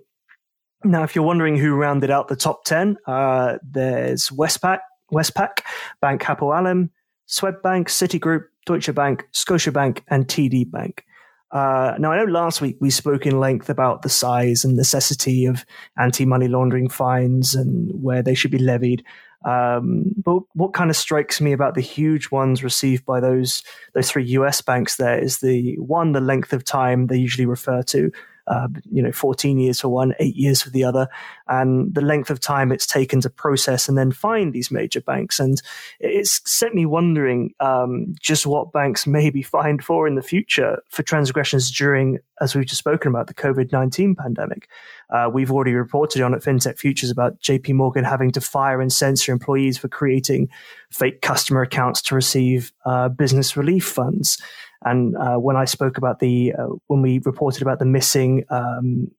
Now, 0.84 1.04
if 1.04 1.16
you're 1.16 1.26
wondering 1.26 1.58
who 1.58 1.74
rounded 1.74 2.12
out 2.12 2.28
the 2.28 2.36
top 2.36 2.66
10, 2.66 2.98
uh, 3.08 3.58
there's 3.64 4.30
Westpac, 4.30 4.80
Westpac, 5.12 5.62
Bank 6.02 6.22
Hapoalim, 6.22 6.90
Swedbank, 7.28 7.88
Citigroup, 7.88 8.46
Deutsche 8.66 8.94
Bank, 8.94 9.28
Scotiabank, 9.34 10.02
and 10.08 10.28
TD 10.28 10.70
Bank. 10.70 11.06
Uh, 11.52 11.96
now, 12.00 12.12
I 12.12 12.18
know 12.18 12.32
last 12.32 12.60
week 12.60 12.78
we 12.82 12.90
spoke 12.90 13.26
in 13.26 13.40
length 13.40 13.70
about 13.70 14.02
the 14.02 14.10
size 14.10 14.66
and 14.66 14.76
necessity 14.76 15.46
of 15.46 15.66
anti 15.98 16.26
money 16.26 16.48
laundering 16.48 16.90
fines 16.90 17.56
and 17.56 17.92
where 18.02 18.22
they 18.22 18.34
should 18.34 18.52
be 18.52 18.58
levied. 18.58 19.04
Um, 19.46 20.14
but 20.18 20.42
what 20.54 20.74
kind 20.74 20.90
of 20.90 20.98
strikes 20.98 21.40
me 21.40 21.54
about 21.54 21.76
the 21.76 21.82
huge 21.82 22.32
ones 22.32 22.64
received 22.64 23.06
by 23.06 23.20
those 23.20 23.64
those 23.94 24.10
three 24.10 24.26
US 24.26 24.60
banks 24.60 24.98
there 24.98 25.20
is 25.20 25.40
the 25.40 25.76
one, 25.78 26.14
the 26.14 26.20
length 26.20 26.52
of 26.52 26.66
time 26.66 27.08
they 27.08 27.18
usually 27.18 27.46
refer 27.46 27.84
to, 27.84 28.12
uh, 28.48 28.68
you 28.92 29.02
know, 29.02 29.12
14 29.12 29.58
years 29.58 29.82
for 29.82 29.90
one, 29.90 30.14
eight 30.20 30.36
years 30.36 30.62
for 30.62 30.70
the 30.70 30.84
other, 30.84 31.08
and 31.48 31.94
the 31.94 32.02
length 32.02 32.30
of 32.30 32.40
time 32.40 32.72
it's 32.72 32.86
taken 32.86 33.22
to 33.22 33.30
process 33.30 33.88
and 33.88 33.98
then 33.98 34.12
find 34.12 34.54
these 34.54 34.72
major 34.72 35.02
banks. 35.02 35.40
And 35.40 35.62
it's 36.00 36.42
set 36.46 36.74
me 36.74 36.86
wondering 36.86 37.54
um, 37.60 38.16
just 38.20 38.46
what 38.46 38.72
banks 38.72 39.08
may 39.08 39.30
be 39.30 39.42
fined 39.42 39.84
for 39.84 40.08
in 40.08 40.16
the 40.16 40.22
future 40.22 40.82
for 40.90 41.04
transgressions 41.04 41.72
during, 41.72 42.20
as 42.42 42.56
we've 42.56 42.66
just 42.66 42.80
spoken 42.80 43.10
about, 43.10 43.28
the 43.28 43.34
COVID 43.34 43.72
19 43.72 44.16
pandemic. 44.16 44.68
Uh, 45.10 45.30
we've 45.32 45.52
already 45.52 45.74
reported 45.74 46.22
on 46.22 46.34
at 46.34 46.42
FinTech 46.42 46.78
Futures 46.78 47.12
about 47.12 47.40
JP 47.40 47.74
Morgan 47.74 48.04
having 48.04 48.32
to 48.32 48.42
fire 48.42 48.82
and 48.82 48.92
censor 48.92 49.32
employees 49.32 49.78
for 49.78 49.88
creating 49.88 50.50
fake 50.92 51.22
customer 51.22 51.62
accounts 51.62 52.02
to 52.04 52.16
receive 52.16 52.72
uh, 52.86 53.10
business 53.10 53.56
relief 53.56 53.86
funds. 53.86 54.42
And 54.84 55.16
uh, 55.18 55.38
when 55.38 55.56
I 55.56 55.66
spoke 55.66 55.98
about 55.98 56.20
the, 56.20 56.54
uh, 56.54 56.68
when 56.88 57.02
we 57.02 57.20
reported 57.24 57.62
about 57.62 57.80
the 57.80 57.86
missing 57.86 58.44
um, 58.50 59.10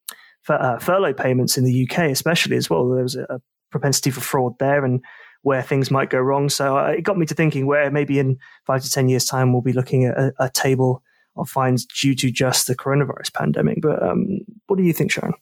uh, 0.48 0.78
furlough 0.78 1.14
payments 1.14 1.56
in 1.56 1.64
the 1.64 1.88
UK, 1.88 2.10
especially 2.10 2.56
as 2.56 2.70
well, 2.70 2.88
there 2.88 3.02
was 3.02 3.16
a, 3.16 3.26
a, 3.28 3.40
propensity 3.72 4.10
for 4.12 4.20
fraud 4.20 4.54
there 4.60 4.84
and 4.84 5.02
where 5.42 5.60
things 5.60 5.90
might 5.90 6.08
go 6.08 6.18
wrong. 6.18 6.48
So 6.48 6.78
uh, 6.78 6.90
it 6.90 7.02
got 7.02 7.18
me 7.18 7.26
to 7.26 7.34
thinking 7.34 7.66
where 7.66 7.90
maybe 7.90 8.18
in 8.18 8.38
five 8.64 8.82
to 8.82 8.90
10 8.90 9.08
years' 9.08 9.26
time, 9.26 9.52
we'll 9.52 9.60
be 9.60 9.72
looking 9.72 10.04
at 10.04 10.16
a, 10.16 10.32
a 10.38 10.50
table 10.50 11.02
of 11.36 11.48
fines 11.48 11.84
due 11.84 12.14
to 12.14 12.30
just 12.30 12.68
the 12.68 12.76
coronavirus 12.76 13.34
pandemic. 13.34 13.80
But 13.82 14.02
um, 14.02 14.38
what 14.66 14.76
do 14.76 14.84
you 14.84 14.92
think, 14.92 15.10
Sharon? 15.10 15.34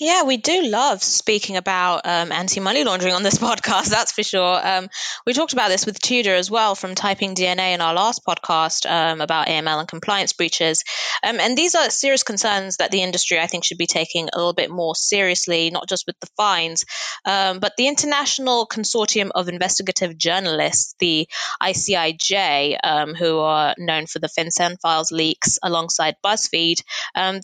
Yeah, 0.00 0.24
we 0.24 0.38
do 0.38 0.64
love 0.64 1.04
speaking 1.04 1.56
about 1.56 2.00
um, 2.04 2.32
anti 2.32 2.58
money 2.58 2.82
laundering 2.82 3.14
on 3.14 3.22
this 3.22 3.38
podcast, 3.38 3.90
that's 3.90 4.10
for 4.10 4.24
sure. 4.24 4.66
Um, 4.66 4.88
we 5.24 5.34
talked 5.34 5.52
about 5.52 5.68
this 5.68 5.86
with 5.86 6.00
Tudor 6.00 6.34
as 6.34 6.50
well 6.50 6.74
from 6.74 6.96
Typing 6.96 7.36
DNA 7.36 7.74
in 7.74 7.80
our 7.80 7.94
last 7.94 8.22
podcast 8.26 8.90
um, 8.90 9.20
about 9.20 9.46
AML 9.46 9.78
and 9.78 9.86
compliance 9.86 10.32
breaches. 10.32 10.82
Um, 11.22 11.38
and 11.38 11.56
these 11.56 11.76
are 11.76 11.90
serious 11.90 12.24
concerns 12.24 12.78
that 12.78 12.90
the 12.90 13.02
industry, 13.02 13.38
I 13.38 13.46
think, 13.46 13.64
should 13.64 13.78
be 13.78 13.86
taking 13.86 14.28
a 14.32 14.36
little 14.36 14.52
bit 14.52 14.68
more 14.68 14.96
seriously, 14.96 15.70
not 15.70 15.88
just 15.88 16.08
with 16.08 16.18
the 16.18 16.28
fines, 16.36 16.84
um, 17.24 17.60
but 17.60 17.74
the 17.76 17.86
International 17.86 18.66
Consortium 18.66 19.30
of 19.32 19.48
Investigative 19.48 20.18
Journalists, 20.18 20.96
the 20.98 21.28
ICIJ, 21.62 22.78
um, 22.82 23.14
who 23.14 23.38
are 23.38 23.76
known 23.78 24.06
for 24.06 24.18
the 24.18 24.28
FinCEN 24.28 24.76
files 24.80 25.12
leaks 25.12 25.60
alongside 25.62 26.16
BuzzFeed, 26.24 26.82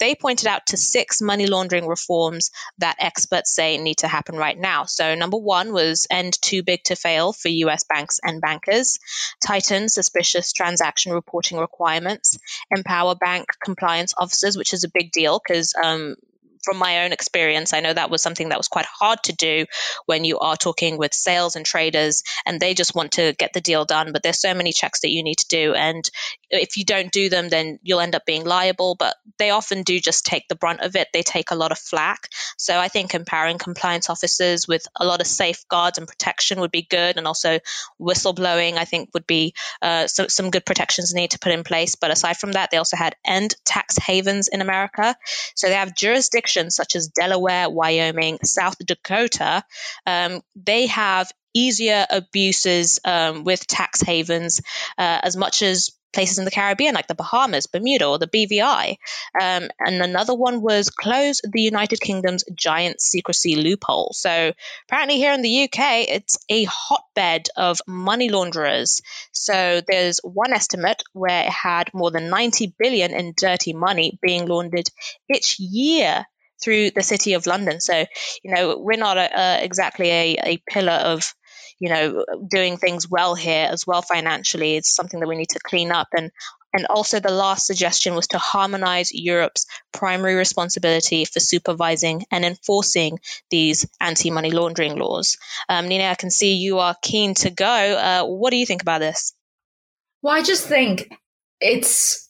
they 0.01 0.17
pointed 0.17 0.49
out 0.49 0.67
to 0.67 0.77
six 0.77 1.23
money 1.23 1.47
laundering 1.47 1.87
reforms 1.87 2.40
that 2.79 2.97
experts 2.99 3.55
say 3.55 3.77
need 3.77 3.99
to 3.99 4.09
happen 4.09 4.37
right 4.37 4.59
now. 4.59 4.85
So, 4.85 5.15
number 5.15 5.37
one 5.37 5.73
was 5.73 6.07
end 6.11 6.41
too 6.41 6.63
big 6.63 6.85
to 6.85 6.97
fail 6.97 7.33
for 7.33 7.49
US 7.49 7.85
banks 7.85 8.21
and 8.23 8.41
bankers, 8.41 8.99
tighten 9.45 9.89
suspicious 9.89 10.53
transaction 10.53 11.13
reporting 11.13 11.59
requirements, 11.59 12.39
empower 12.71 13.15
bank 13.15 13.47
compliance 13.63 14.15
officers, 14.17 14.57
which 14.57 14.73
is 14.73 14.85
a 14.85 14.91
big 14.93 15.13
deal 15.13 15.41
because 15.45 15.75
um, 15.75 16.17
from 16.63 16.79
my 16.79 17.05
own 17.05 17.13
experience, 17.13 17.73
I 17.73 17.81
know 17.81 17.93
that 17.93 18.11
was 18.11 18.23
something 18.23 18.51
that 18.51 18.59
was 18.59 18.69
quite 18.69 18.87
hard 18.87 19.23
to 19.25 19.33
do 19.33 19.67
when 20.07 20.25
you 20.25 20.39
are 20.39 20.57
talking 20.57 20.99
with 20.99 21.15
sales 21.15 21.57
and 21.57 21.65
traders 21.65 22.23
and 22.47 22.61
they 22.61 22.75
just 22.75 22.95
want 22.95 23.13
to 23.13 23.35
get 23.39 23.53
the 23.53 23.61
deal 23.61 23.85
done. 23.85 24.13
But 24.13 24.23
there's 24.23 24.41
so 24.41 24.55
many 24.55 24.73
checks 24.73 25.01
that 25.01 25.11
you 25.11 25.23
need 25.23 25.39
to 25.39 25.49
do. 25.49 25.75
And 25.75 26.09
if 26.51 26.77
you 26.77 26.85
don't 26.85 27.13
do 27.13 27.29
them, 27.29 27.49
then 27.49 27.79
you'll 27.83 28.01
end 28.01 28.15
up 28.15 28.27
being 28.27 28.45
liable. 28.45 28.97
But 28.99 29.17
they 29.39 29.51
often 29.51 29.83
do 29.83 30.01
just 30.01 30.27
take 30.27 30.49
the 30.49 30.55
brunt 30.55 30.81
of 30.81 30.97
it. 30.97 31.09
They 31.13 31.23
take 31.23 31.51
a 31.51 31.55
lot 31.55 31.73
of 31.73 31.79
flack. 31.79 32.29
So 32.59 32.79
I 32.79 32.89
think 32.89 33.15
empowering 33.15 33.59
compliance 33.59 34.11
officers 34.11 34.69
with 34.69 34.87
a 34.97 35.05
lot 35.05 35.21
of 35.21 35.27
safeguards 35.27 35.99
and 35.99 36.07
protection 36.07 36.61
would 36.61 36.71
be 36.71 36.87
good. 36.89 37.17
And 37.17 37.27
also 37.27 37.59
whistleblowing, 38.01 38.77
I 38.77 38.85
think, 38.85 39.11
would 39.15 39.27
be 39.27 39.55
uh, 39.83 40.07
so, 40.07 40.27
some 40.29 40.51
good 40.51 40.65
protections 40.65 41.15
need 41.15 41.33
to 41.33 41.39
put 41.39 41.53
in 41.53 41.65
place. 41.65 41.97
But 41.97 42.11
aside 42.11 42.37
from 42.37 42.53
that, 42.53 42.71
they 42.71 42.77
also 42.77 42.97
had 42.97 43.17
end 43.25 43.55
tax 43.65 43.97
havens 43.97 44.49
in 44.49 44.61
America. 44.61 45.17
So 45.55 45.69
they 45.69 45.75
have 45.75 45.95
such 46.71 46.97
as 46.97 47.09
Delaware, 47.09 47.71
Wyoming, 47.71 48.39
South 48.45 48.77
Dakota. 48.85 49.63
Um, 50.07 50.43
they 50.57 50.87
have 50.87 51.31
easier 51.55 52.07
abuses 52.09 53.01
um, 53.05 53.45
with 53.45 53.67
tax 53.67 54.01
havens 54.01 54.61
uh, 54.99 55.21
as 55.23 55.37
much 55.37 55.63
as 55.63 55.91
places 56.13 56.39
in 56.39 56.45
the 56.45 56.51
Caribbean 56.51 56.95
like 56.95 57.07
the 57.07 57.15
Bahamas, 57.15 57.67
Bermuda, 57.67 58.07
or 58.07 58.19
the 58.19 58.27
BVI. 58.27 58.97
Um, 59.41 59.69
and 59.79 60.03
another 60.03 60.35
one 60.35 60.61
was 60.61 60.91
close 60.91 61.41
the 61.43 61.61
United 61.61 62.01
Kingdom's 62.01 62.45
giant 62.55 63.01
secrecy 63.01 63.57
loophole. 63.57 64.13
So 64.13 64.53
apparently, 64.89 65.17
here 65.17 65.33
in 65.33 65.43
the 65.43 65.65
UK, 65.65 66.09
it's 66.09 66.39
a 66.49 66.65
hotbed 66.65 67.49
of 67.57 67.81
money 67.87 68.29
launderers. 68.29 69.03
So 69.33 69.83
there's 69.87 70.21
one 70.23 70.53
estimate 70.53 71.03
where 71.13 71.45
it 71.45 71.51
had 71.51 71.95
more 71.95 72.11
than 72.11 72.29
90 72.29 72.75
billion 72.79 73.13
in 73.13 73.35
dirty 73.37 73.73
money 73.73 74.19
being 74.23 74.47
laundered 74.47 74.91
each 75.33 75.59
year 75.59 76.27
through 76.63 76.91
the 76.91 77.03
city 77.03 77.35
of 77.35 77.47
London. 77.47 77.81
So, 77.81 78.05
you 78.43 78.55
know, 78.55 78.79
we're 78.79 78.99
not 78.99 79.17
a, 79.17 79.41
a, 79.41 79.65
exactly 79.65 80.11
a, 80.11 80.37
a 80.45 80.63
pillar 80.69 80.93
of 80.93 81.35
you 81.81 81.89
know, 81.89 82.27
doing 82.49 82.77
things 82.77 83.09
well 83.09 83.35
here 83.35 83.67
as 83.71 83.87
well 83.87 84.03
financially. 84.03 84.77
It's 84.77 84.95
something 84.95 85.19
that 85.19 85.29
we 85.29 85.37
need 85.37 85.49
to 85.51 85.61
clean 85.61 85.91
up. 85.91 86.09
And 86.15 86.31
and 86.73 86.87
also, 86.87 87.19
the 87.19 87.33
last 87.33 87.67
suggestion 87.67 88.15
was 88.15 88.29
to 88.29 88.39
harmonize 88.39 89.13
Europe's 89.13 89.67
primary 89.93 90.37
responsibility 90.37 91.25
for 91.25 91.41
supervising 91.41 92.25
and 92.31 92.45
enforcing 92.45 93.19
these 93.51 93.89
anti 94.01 94.31
money 94.31 94.53
laundering 94.53 94.97
laws. 94.97 95.37
Um, 95.69 95.89
Nina, 95.89 96.05
I 96.05 96.15
can 96.15 96.31
see 96.31 96.55
you 96.55 96.79
are 96.79 96.95
keen 97.03 97.35
to 97.35 97.51
go. 97.51 97.67
Uh, 97.67 98.25
what 98.25 98.51
do 98.51 98.57
you 98.57 98.67
think 98.67 98.83
about 98.83 99.01
this? 99.01 99.35
Well, 100.23 100.35
I 100.35 100.43
just 100.43 100.65
think 100.65 101.13
it's 101.61 102.29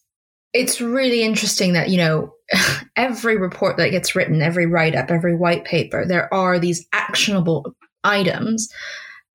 it's 0.55 0.81
really 0.81 1.23
interesting 1.23 1.75
that 1.75 1.91
you 1.91 1.99
know 1.99 2.33
every 2.97 3.37
report 3.37 3.76
that 3.76 3.90
gets 3.90 4.14
written, 4.14 4.42
every 4.42 4.66
write 4.66 4.95
up, 4.95 5.11
every 5.11 5.37
white 5.37 5.64
paper, 5.64 6.04
there 6.07 6.33
are 6.33 6.59
these 6.59 6.87
actionable 6.92 7.75
items 8.04 8.69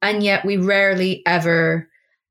and 0.02 0.24
yet 0.24 0.46
we 0.46 0.58
rarely 0.58 1.24
ever 1.26 1.90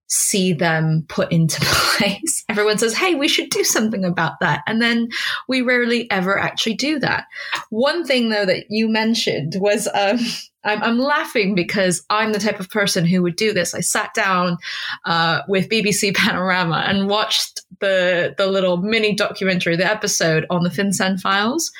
see 0.08 0.52
them 0.52 1.04
put 1.08 1.32
into 1.32 1.60
place. 1.64 2.44
Everyone 2.48 2.78
says, 2.78 2.96
hey, 2.96 3.14
we 3.14 3.28
should 3.28 3.50
do 3.50 3.64
something 3.64 4.04
about 4.04 4.34
that. 4.40 4.62
And 4.66 4.80
then 4.80 5.08
we 5.48 5.60
rarely 5.60 6.10
ever 6.10 6.38
actually 6.38 6.74
do 6.74 6.98
that. 7.00 7.24
One 7.70 8.04
thing, 8.04 8.28
though, 8.28 8.46
that 8.46 8.66
you 8.68 8.88
mentioned 8.88 9.54
was 9.56 9.88
um, 9.94 10.18
I'm, 10.64 10.82
I'm, 10.82 10.98
laughing 10.98 11.54
because 11.54 12.04
I'm 12.10 12.32
the 12.32 12.38
type 12.38 12.60
of 12.60 12.70
person 12.70 13.04
who 13.04 13.22
would 13.22 13.36
do 13.36 13.52
this. 13.52 13.74
I 13.74 13.80
sat 13.80 14.14
down 14.14 14.58
uh, 15.04 15.42
with 15.48 15.68
BBC 15.68 16.14
Panorama 16.16 16.84
and 16.86 17.08
watched 17.08 17.60
the, 17.80 18.34
the 18.38 18.46
little 18.46 18.78
mini 18.78 19.14
documentary, 19.14 19.76
the 19.76 19.90
episode 19.90 20.46
on 20.50 20.62
the 20.62 20.70
FinCEN 20.70 21.20
files. 21.20 21.70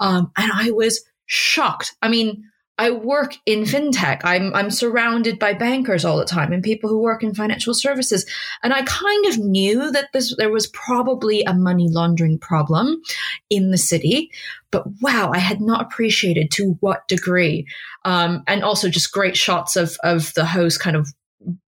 Um, 0.00 0.30
and 0.36 0.50
I 0.52 0.70
was 0.70 1.04
shocked. 1.26 1.94
I 2.02 2.08
mean, 2.08 2.44
I 2.78 2.90
work 2.90 3.36
in 3.44 3.64
fintech. 3.64 4.20
I'm 4.22 4.54
I'm 4.54 4.70
surrounded 4.70 5.38
by 5.38 5.52
bankers 5.52 6.04
all 6.04 6.16
the 6.16 6.24
time 6.24 6.52
and 6.52 6.62
people 6.62 6.88
who 6.88 7.00
work 7.00 7.22
in 7.24 7.34
financial 7.34 7.74
services. 7.74 8.24
And 8.62 8.72
I 8.72 8.82
kind 8.82 9.26
of 9.26 9.38
knew 9.38 9.90
that 9.90 10.08
this 10.12 10.34
there 10.36 10.50
was 10.50 10.68
probably 10.68 11.42
a 11.42 11.52
money 11.52 11.88
laundering 11.88 12.38
problem 12.38 13.02
in 13.50 13.70
the 13.72 13.78
city, 13.78 14.30
but 14.70 14.84
wow, 15.00 15.32
I 15.32 15.38
had 15.38 15.60
not 15.60 15.82
appreciated 15.82 16.50
to 16.52 16.76
what 16.80 17.08
degree. 17.08 17.66
Um, 18.04 18.44
and 18.46 18.62
also 18.62 18.88
just 18.88 19.12
great 19.12 19.36
shots 19.36 19.74
of 19.74 19.96
of 20.04 20.32
the 20.34 20.46
host 20.46 20.80
kind 20.80 20.96
of 20.96 21.08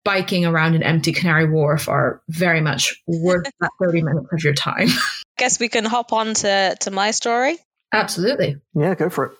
biking 0.05 0.45
around 0.45 0.75
an 0.75 0.83
empty 0.83 1.11
Canary 1.11 1.49
Wharf 1.49 1.87
are 1.87 2.21
very 2.29 2.61
much 2.61 3.01
worth 3.07 3.45
that 3.59 3.71
30 3.79 4.01
minutes 4.03 4.27
of 4.31 4.43
your 4.43 4.53
time. 4.53 4.87
Guess 5.37 5.59
we 5.59 5.69
can 5.69 5.85
hop 5.85 6.13
on 6.13 6.33
to, 6.35 6.75
to 6.81 6.91
my 6.91 7.11
story. 7.11 7.57
Absolutely. 7.91 8.57
Yeah, 8.75 8.95
go 8.95 9.09
for 9.09 9.25
it. 9.25 9.31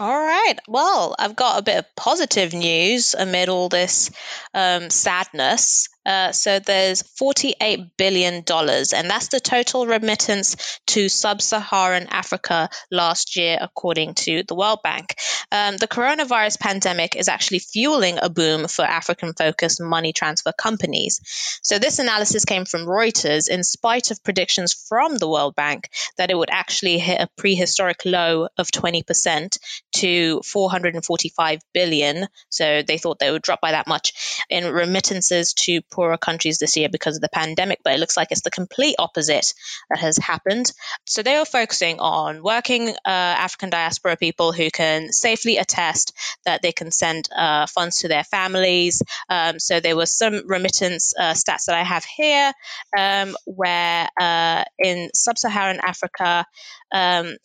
All 0.00 0.18
right. 0.18 0.54
Well, 0.66 1.14
I've 1.18 1.36
got 1.36 1.58
a 1.58 1.62
bit 1.62 1.76
of 1.78 1.94
positive 1.94 2.54
news 2.54 3.14
amid 3.14 3.50
all 3.50 3.68
this 3.68 4.10
um, 4.54 4.88
sadness. 4.88 5.89
Uh, 6.04 6.32
so 6.32 6.58
there's 6.58 7.02
$48 7.02 7.90
billion, 7.96 8.36
and 8.36 9.10
that's 9.10 9.28
the 9.28 9.40
total 9.40 9.86
remittance 9.86 10.78
to 10.86 11.08
sub 11.08 11.42
Saharan 11.42 12.06
Africa 12.08 12.68
last 12.90 13.36
year, 13.36 13.58
according 13.60 14.14
to 14.14 14.42
the 14.46 14.54
World 14.54 14.80
Bank. 14.82 15.14
Um, 15.52 15.76
the 15.76 15.88
coronavirus 15.88 16.58
pandemic 16.60 17.16
is 17.16 17.28
actually 17.28 17.58
fueling 17.58 18.18
a 18.20 18.30
boom 18.30 18.68
for 18.68 18.82
African 18.82 19.34
focused 19.34 19.80
money 19.80 20.12
transfer 20.12 20.52
companies. 20.52 21.20
So 21.62 21.78
this 21.78 21.98
analysis 21.98 22.44
came 22.44 22.64
from 22.64 22.86
Reuters, 22.86 23.48
in 23.48 23.62
spite 23.64 24.10
of 24.10 24.22
predictions 24.24 24.72
from 24.88 25.16
the 25.16 25.28
World 25.28 25.54
Bank 25.54 25.90
that 26.16 26.30
it 26.30 26.36
would 26.36 26.50
actually 26.50 26.98
hit 26.98 27.20
a 27.20 27.28
prehistoric 27.36 28.04
low 28.04 28.48
of 28.56 28.70
20% 28.70 29.58
to 29.96 30.40
445 30.44 31.60
billion. 31.74 32.26
So 32.48 32.82
they 32.82 32.98
thought 32.98 33.18
they 33.18 33.30
would 33.30 33.42
drop 33.42 33.60
by 33.60 33.72
that 33.72 33.86
much 33.86 34.40
in 34.48 34.64
remittances 34.72 35.54
to 35.54 35.82
poorer 35.90 36.18
countries 36.18 36.58
this 36.58 36.76
year 36.76 36.88
because 36.88 37.16
of 37.16 37.22
the 37.22 37.28
pandemic, 37.28 37.80
but 37.84 37.94
it 37.94 38.00
looks 38.00 38.16
like 38.16 38.28
it's 38.30 38.42
the 38.42 38.50
complete 38.50 38.96
opposite 38.98 39.54
that 39.90 39.98
has 39.98 40.16
happened. 40.16 40.72
So 41.06 41.22
they 41.22 41.36
are 41.36 41.44
focusing 41.44 42.00
on 42.00 42.42
working 42.42 42.88
uh, 42.88 42.94
African 43.04 43.70
diaspora 43.70 44.16
people 44.16 44.52
who 44.52 44.70
can 44.70 45.12
safely 45.12 45.58
attest 45.58 46.12
that 46.44 46.62
they 46.62 46.72
can 46.72 46.90
send 46.90 47.28
uh, 47.34 47.66
funds 47.66 47.96
to 47.98 48.08
their 48.08 48.24
families. 48.24 49.02
Um, 49.28 49.58
so 49.58 49.80
there 49.80 49.96
was 49.96 50.16
some 50.16 50.46
remittance 50.46 51.14
uh, 51.18 51.32
stats 51.32 51.66
that 51.66 51.76
I 51.76 51.84
have 51.84 52.04
here, 52.04 52.52
um, 52.96 53.36
where 53.44 54.08
uh, 54.20 54.64
in 54.78 55.10
sub-Saharan 55.14 55.80
Africa, 55.82 56.46
um, 56.92 57.36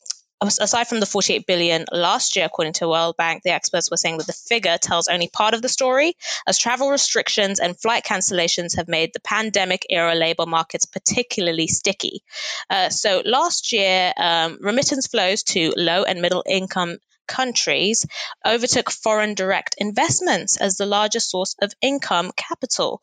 aside 0.47 0.87
from 0.87 0.99
the 0.99 1.05
48 1.05 1.45
billion 1.45 1.85
last 1.91 2.35
year, 2.35 2.45
according 2.45 2.73
to 2.73 2.87
World 2.87 3.17
Bank, 3.17 3.43
the 3.43 3.51
experts 3.51 3.91
were 3.91 3.97
saying 3.97 4.17
that 4.17 4.27
the 4.27 4.33
figure 4.33 4.77
tells 4.77 5.07
only 5.07 5.27
part 5.27 5.53
of 5.53 5.61
the 5.61 5.69
story, 5.69 6.15
as 6.47 6.57
travel 6.57 6.89
restrictions 6.89 7.59
and 7.59 7.79
flight 7.79 8.03
cancellations 8.03 8.75
have 8.77 8.87
made 8.87 9.11
the 9.13 9.19
pandemic 9.19 9.85
era 9.89 10.15
labor 10.15 10.45
markets 10.45 10.85
particularly 10.85 11.67
sticky. 11.67 12.21
Uh, 12.69 12.89
so 12.89 13.21
last 13.25 13.71
year, 13.71 14.13
um, 14.17 14.57
remittance 14.61 15.07
flows 15.07 15.43
to 15.43 15.73
low 15.75 16.03
and 16.03 16.21
middle 16.21 16.43
income 16.47 16.97
countries 17.27 18.05
overtook 18.45 18.91
foreign 18.91 19.33
direct 19.33 19.75
investments 19.77 20.57
as 20.57 20.77
the 20.77 20.85
largest 20.85 21.29
source 21.29 21.55
of 21.61 21.73
income 21.81 22.31
capital. 22.35 23.01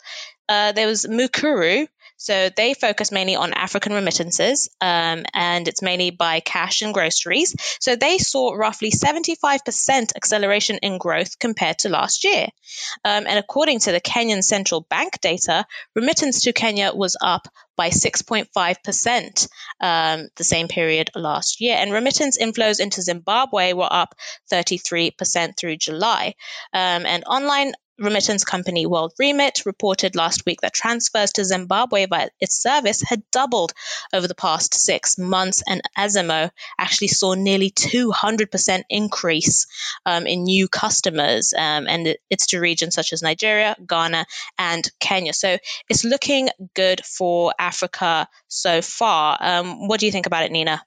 Uh, 0.49 0.73
there 0.73 0.87
was 0.87 1.07
Mukuru, 1.07 1.89
so 2.23 2.51
they 2.55 2.73
focus 2.73 3.11
mainly 3.11 3.35
on 3.35 3.53
African 3.53 3.93
remittances, 3.95 4.69
um, 4.81 5.25
and 5.35 5.67
it's 5.67 5.83
mainly 5.83 6.11
by 6.11 6.39
cash 6.39 6.81
and 6.81 6.95
groceries. 6.95 7.57
So 7.81 7.97
they 7.97 8.19
saw 8.19 8.53
roughly 8.53 8.93
75% 8.93 10.13
acceleration 10.15 10.79
in 10.83 10.99
growth 10.99 11.41
compared 11.41 11.79
to 11.79 11.89
last 11.89 12.23
year. 12.23 12.47
Um, 13.05 13.27
and 13.27 13.41
according 13.41 13.81
to 13.81 13.93
the 13.93 14.01
Kenyan 14.01 14.45
Central 14.45 14.87
Bank 14.89 15.21
data, 15.21 15.67
remittance 15.97 16.43
to 16.43 16.53
Kenya 16.53 16.93
was 16.95 17.17
up 17.21 17.49
by 17.77 17.89
6.5% 17.89 19.49
um, 19.81 20.29
the 20.37 20.45
same 20.45 20.69
period 20.69 21.11
last 21.17 21.61
year. 21.61 21.77
And 21.77 21.93
remittance 21.93 22.39
inflows 22.39 22.79
into 22.79 23.03
Zimbabwe 23.03 23.73
were 23.73 23.89
up 23.91 24.15
33% 24.53 25.57
through 25.57 25.77
July. 25.77 26.35
Um, 26.73 27.05
and 27.05 27.25
online 27.27 27.73
remittance 27.99 28.45
company 28.45 28.87
WorldRemit 28.87 29.67
reported 29.67 30.17
last 30.17 30.45
week 30.47 30.61
that 30.63 30.73
transfers 30.73 31.33
to 31.33 31.45
Zimbabwe 31.45 32.07
via 32.07 32.29
its 32.41 32.61
service 32.61 33.03
had 33.03 33.23
doubled 33.31 33.73
over 34.13 34.27
the 34.27 34.35
past 34.35 34.75
six 34.75 35.19
months, 35.19 35.63
and 35.67 35.83
Azimo 35.97 36.51
actually 36.79 37.09
saw 37.09 37.35
nearly 37.35 37.71
200% 37.71 38.83
increase 38.89 39.67
um, 40.07 40.27
in 40.27 40.45
new 40.45 40.69
customers, 40.69 41.55
um, 41.57 41.87
and 41.89 42.17
it's 42.31 42.47
to 42.49 42.61
regions 42.61 42.95
such 42.95 43.13
as 43.13 43.23
Nigeria, 43.23 43.77
Ghana, 43.87 44.27
and 44.59 44.91
Kenya. 45.01 45.33
So 45.33 45.59
it's 45.89 46.05
looking 46.05 46.49
good 46.75 47.05
for 47.05 47.53
Africa 47.59 48.29
so 48.49 48.83
far. 48.83 49.39
Um, 49.41 49.89
what 49.89 50.01
do 50.01 50.07
you 50.07 50.13
think 50.13 50.27
about 50.27 50.45
it, 50.45 50.53
Nina? 50.53 50.83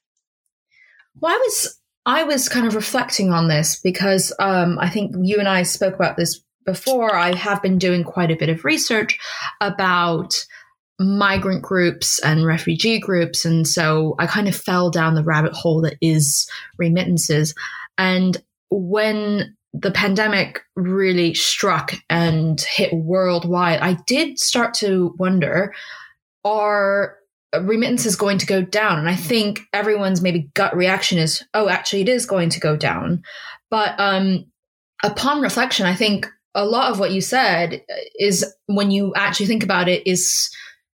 Well, 1.20 1.34
I 1.34 1.38
was 1.38 1.80
I 2.06 2.24
was 2.24 2.50
kind 2.50 2.68
of 2.68 2.76
reflecting 2.76 3.32
on 3.32 3.48
this 3.48 3.80
because 3.80 4.34
um, 4.40 4.78
I 4.80 4.90
think 4.90 5.16
you 5.22 5.40
and 5.40 5.48
I 5.48 5.64
spoke 5.64 5.96
about 5.96 6.18
this 6.18 6.45
before, 6.66 7.16
I 7.16 7.36
have 7.36 7.62
been 7.62 7.78
doing 7.78 8.04
quite 8.04 8.32
a 8.32 8.36
bit 8.36 8.50
of 8.50 8.66
research 8.66 9.18
about 9.62 10.46
migrant 11.00 11.62
groups 11.62 12.20
and 12.20 12.46
refugee 12.46 13.00
groups. 13.00 13.46
And 13.46 13.68
so 13.68 14.16
I 14.18 14.28
kind 14.28 14.48
of 14.48 14.56
fell 14.56 14.90
down 14.90 15.16
the 15.16 15.24
rabbit 15.24 15.54
hole 15.54 15.82
that 15.82 15.98
is 16.02 16.50
remittances. 16.78 17.54
And 17.98 18.38
when 18.70 19.56
the 19.74 19.92
pandemic 19.92 20.62
really 20.76 21.34
struck 21.34 21.94
and 22.10 22.60
hit 22.62 22.94
worldwide, 22.94 23.80
I 23.82 23.98
did 24.08 24.40
start 24.40 24.74
to 24.76 25.14
wonder 25.18 25.74
are 26.46 27.18
remittances 27.62 28.16
going 28.16 28.38
to 28.38 28.46
go 28.46 28.62
down? 28.62 29.00
And 29.00 29.10
I 29.10 29.16
think 29.16 29.62
everyone's 29.74 30.22
maybe 30.22 30.50
gut 30.54 30.76
reaction 30.76 31.18
is, 31.18 31.44
oh, 31.54 31.70
actually, 31.70 32.02
it 32.02 32.10
is 32.10 32.26
going 32.26 32.50
to 32.50 32.60
go 32.60 32.76
down. 32.76 33.24
But 33.70 34.00
um, 34.00 34.46
upon 35.04 35.42
reflection, 35.42 35.86
I 35.86 35.96
think 35.96 36.30
a 36.56 36.66
lot 36.66 36.92
of 36.92 37.00
what 37.00 37.12
you 37.12 37.22
said 37.22 37.84
is, 38.20 38.46
when 38.66 38.90
you 38.90 39.14
actually 39.16 39.46
think 39.46 39.64
about 39.64 39.88
it, 39.88 40.08
is 40.08 40.50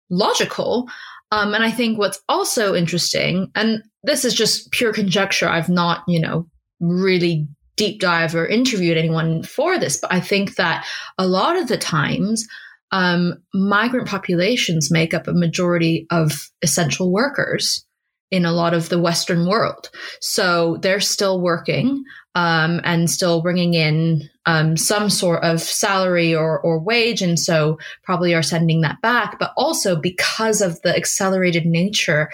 logical. 0.10 0.90
Um, 1.32 1.54
and 1.54 1.64
I 1.64 1.70
think 1.70 2.00
what's 2.00 2.20
also 2.28 2.74
interesting, 2.74 3.52
and 3.54 3.84
this 4.02 4.26
is 4.26 4.34
just 4.34 4.72
pure 4.72 4.94
conjecture, 4.94 5.48
I've 5.48 5.70
not, 5.70 6.04
you 6.08 6.20
know, 6.20 6.48
really 6.80 7.48
deep 7.76 8.02
dive 8.02 8.36
or 8.36 8.48
interviewed 8.48 8.98
anyone 8.98 9.44
for 9.44 9.78
this, 9.78 9.98
but 9.98 10.12
I 10.12 10.20
think 10.20 10.56
that 10.56 10.86
a 11.18 11.28
lot 11.28 11.56
of 11.56 11.68
the 11.68 11.78
times, 11.78 12.48
um, 12.92 13.36
migrant 13.54 14.08
populations 14.08 14.90
make 14.90 15.14
up 15.14 15.28
a 15.28 15.34
majority 15.34 16.08
of 16.10 16.50
essential 16.64 17.12
workers 17.12 17.86
in 18.32 18.46
a 18.46 18.52
lot 18.52 18.74
of 18.74 18.90
the 18.90 19.00
Western 19.00 19.48
world. 19.48 19.90
So 20.22 20.78
they're 20.82 21.00
still 21.00 21.42
working 21.42 22.04
um, 22.40 22.80
and 22.86 23.12
still 23.12 23.42
bringing 23.42 23.74
in 23.74 24.30
um, 24.46 24.78
some 24.78 25.10
sort 25.10 25.44
of 25.44 25.60
salary 25.60 26.34
or, 26.34 26.58
or 26.62 26.80
wage. 26.80 27.22
And 27.22 27.38
so 27.38 27.78
probably 28.02 28.34
are 28.34 28.42
sending 28.42 28.80
that 28.82 29.02
back. 29.02 29.38
But 29.40 29.52
also 29.58 29.98
because 29.98 30.62
of 30.62 30.82
the 30.82 30.96
accelerated 30.96 31.66
nature 31.66 32.30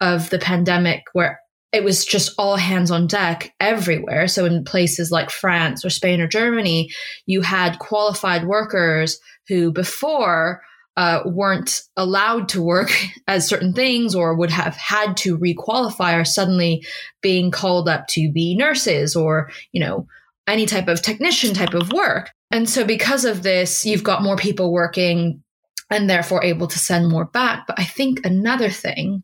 of 0.00 0.28
the 0.30 0.40
pandemic, 0.40 1.04
where 1.12 1.38
it 1.72 1.84
was 1.84 2.04
just 2.04 2.34
all 2.36 2.56
hands 2.56 2.90
on 2.90 3.06
deck 3.06 3.54
everywhere. 3.60 4.26
So 4.26 4.44
in 4.44 4.64
places 4.64 5.12
like 5.12 5.30
France 5.30 5.84
or 5.84 5.90
Spain 5.90 6.20
or 6.20 6.26
Germany, 6.26 6.90
you 7.26 7.40
had 7.40 7.78
qualified 7.78 8.46
workers 8.46 9.20
who 9.46 9.70
before 9.70 10.62
uh, 10.96 11.22
weren't 11.24 11.82
allowed 11.96 12.48
to 12.50 12.62
work 12.62 12.90
as 13.26 13.48
certain 13.48 13.72
things 13.72 14.14
or 14.14 14.34
would 14.34 14.50
have 14.50 14.76
had 14.76 15.16
to 15.18 15.38
requalify 15.38 16.14
are 16.14 16.24
suddenly 16.24 16.86
being 17.20 17.50
called 17.50 17.88
up 17.88 18.06
to 18.08 18.30
be 18.32 18.56
nurses 18.56 19.16
or, 19.16 19.50
you 19.72 19.80
know, 19.80 20.06
any 20.46 20.66
type 20.66 20.88
of 20.88 21.02
technician 21.02 21.54
type 21.54 21.74
of 21.74 21.92
work. 21.92 22.30
And 22.50 22.68
so 22.68 22.84
because 22.84 23.24
of 23.24 23.42
this, 23.42 23.84
you've 23.84 24.04
got 24.04 24.22
more 24.22 24.36
people 24.36 24.72
working 24.72 25.42
and 25.90 26.08
therefore 26.08 26.44
able 26.44 26.66
to 26.68 26.78
send 26.78 27.08
more 27.08 27.24
back. 27.24 27.66
But 27.66 27.78
I 27.78 27.84
think 27.84 28.24
another 28.24 28.70
thing, 28.70 29.22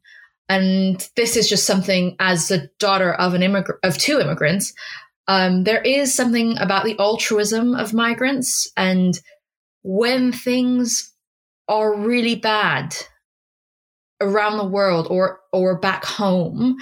and 0.48 1.06
this 1.16 1.36
is 1.36 1.48
just 1.48 1.66
something 1.66 2.16
as 2.18 2.50
a 2.50 2.68
daughter 2.78 3.12
of 3.12 3.34
an 3.34 3.42
immigrant 3.42 3.80
of 3.84 3.98
two 3.98 4.18
immigrants, 4.18 4.72
um, 5.28 5.64
there 5.64 5.80
is 5.82 6.14
something 6.14 6.58
about 6.58 6.84
the 6.84 6.98
altruism 6.98 7.74
of 7.74 7.94
migrants 7.94 8.70
and 8.76 9.18
when 9.82 10.32
things 10.32 11.09
are 11.70 11.94
really 11.96 12.34
bad 12.34 12.94
around 14.20 14.58
the 14.58 14.66
world 14.68 15.06
or 15.08 15.40
or 15.52 15.78
back 15.78 16.04
home 16.04 16.76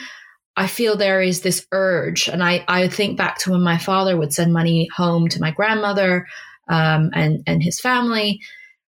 i 0.57 0.67
feel 0.67 0.97
there 0.97 1.23
is 1.23 1.43
this 1.43 1.65
urge. 1.71 2.27
And 2.29 2.43
i 2.43 2.65
i 2.67 2.89
think 2.89 3.17
back 3.17 3.39
to 3.41 3.53
when 3.53 3.63
my 3.63 3.79
father 3.79 4.17
would 4.17 4.33
send 4.33 4.53
money 4.53 4.89
home 4.97 5.29
to 5.29 5.41
my 5.41 5.53
grandmother 5.53 6.27
um, 6.69 7.11
and 7.15 7.43
and 7.47 7.63
his 7.63 7.81
family. 7.81 8.41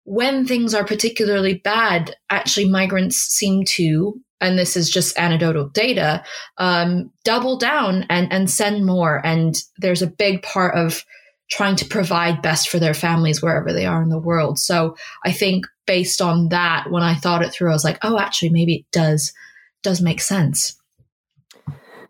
When 0.03 0.45
things 0.45 0.73
are 0.73 0.83
particularly 0.83 1.61
bad 1.63 2.15
actually 2.31 2.67
migrants 2.69 3.17
seem 3.17 3.63
to 3.75 4.19
and 4.41 4.57
this 4.57 4.75
is 4.75 4.89
just 4.89 5.17
anecdotal 5.19 5.69
data 5.69 6.23
um, 6.57 7.11
double 7.23 7.57
down 7.57 8.05
and 8.09 8.31
and 8.31 8.49
send 8.49 8.85
more. 8.85 9.21
And 9.23 9.55
there's 9.77 10.01
a 10.01 10.07
big 10.07 10.41
part 10.41 10.75
of 10.75 11.03
trying 11.49 11.75
to 11.77 11.85
provide 11.85 12.41
best 12.41 12.69
for 12.69 12.79
their 12.79 12.93
families 12.93 13.41
wherever 13.41 13.73
they 13.73 13.85
are 13.85 14.01
in 14.01 14.09
the 14.09 14.19
world. 14.19 14.59
So 14.59 14.95
I 15.25 15.31
think 15.31 15.65
based 15.87 16.21
on 16.21 16.49
that, 16.49 16.91
when 16.91 17.03
I 17.03 17.15
thought 17.15 17.43
it 17.43 17.51
through, 17.51 17.71
I 17.71 17.73
was 17.73 17.83
like, 17.83 17.97
oh, 18.03 18.19
actually, 18.19 18.49
maybe 18.49 18.75
it 18.75 18.85
does 18.91 19.33
does 19.81 20.01
make 20.01 20.21
sense. 20.21 20.79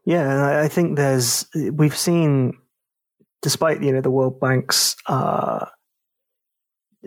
Yeah, 0.05 0.29
and 0.29 0.41
I 0.41 0.67
think 0.67 0.97
there's 0.97 1.45
we've 1.53 1.95
seen, 1.95 2.57
despite 3.41 3.81
you 3.81 3.91
know 3.91 4.01
the 4.01 4.11
World 4.11 4.39
Bank's 4.39 4.95
uh, 5.05 5.65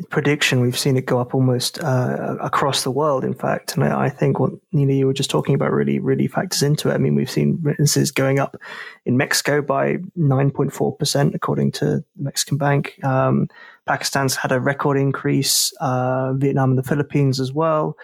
prediction, 0.08 0.60
we've 0.60 0.78
seen 0.78 0.96
it 0.96 1.04
go 1.04 1.20
up 1.20 1.34
almost 1.34 1.82
uh, 1.82 2.36
across 2.40 2.82
the 2.82 2.90
world, 2.90 3.24
in 3.24 3.34
fact. 3.34 3.74
And 3.74 3.84
I, 3.84 4.06
I, 4.06 4.08
think 4.08 4.38
what 4.38 4.52
Nina 4.72 4.94
you 4.94 5.06
were 5.06 5.12
just 5.12 5.30
talking 5.30 5.54
about 5.54 5.70
really, 5.70 5.98
really 5.98 6.26
factors 6.26 6.62
into 6.62 6.88
it. 6.88 6.94
I 6.94 6.98
mean, 6.98 7.14
we've 7.14 7.30
seen 7.30 7.58
remittances 7.60 8.10
going 8.10 8.38
up 8.38 8.56
in 9.04 9.18
Mexico 9.18 9.60
by 9.60 9.96
9.4%, 10.16 11.34
according 11.34 11.72
to 11.72 11.84
the 11.84 12.04
Mexican 12.16 12.56
Bank. 12.56 12.98
Um, 13.04 13.48
Pakistan's 13.86 14.34
had 14.34 14.50
a 14.50 14.60
record 14.60 14.96
increase, 14.96 15.72
uh, 15.80 16.32
Vietnam 16.34 16.70
and 16.70 16.78
the 16.78 16.88
Philippines 16.88 17.38
as 17.38 17.52
well. 17.52 17.96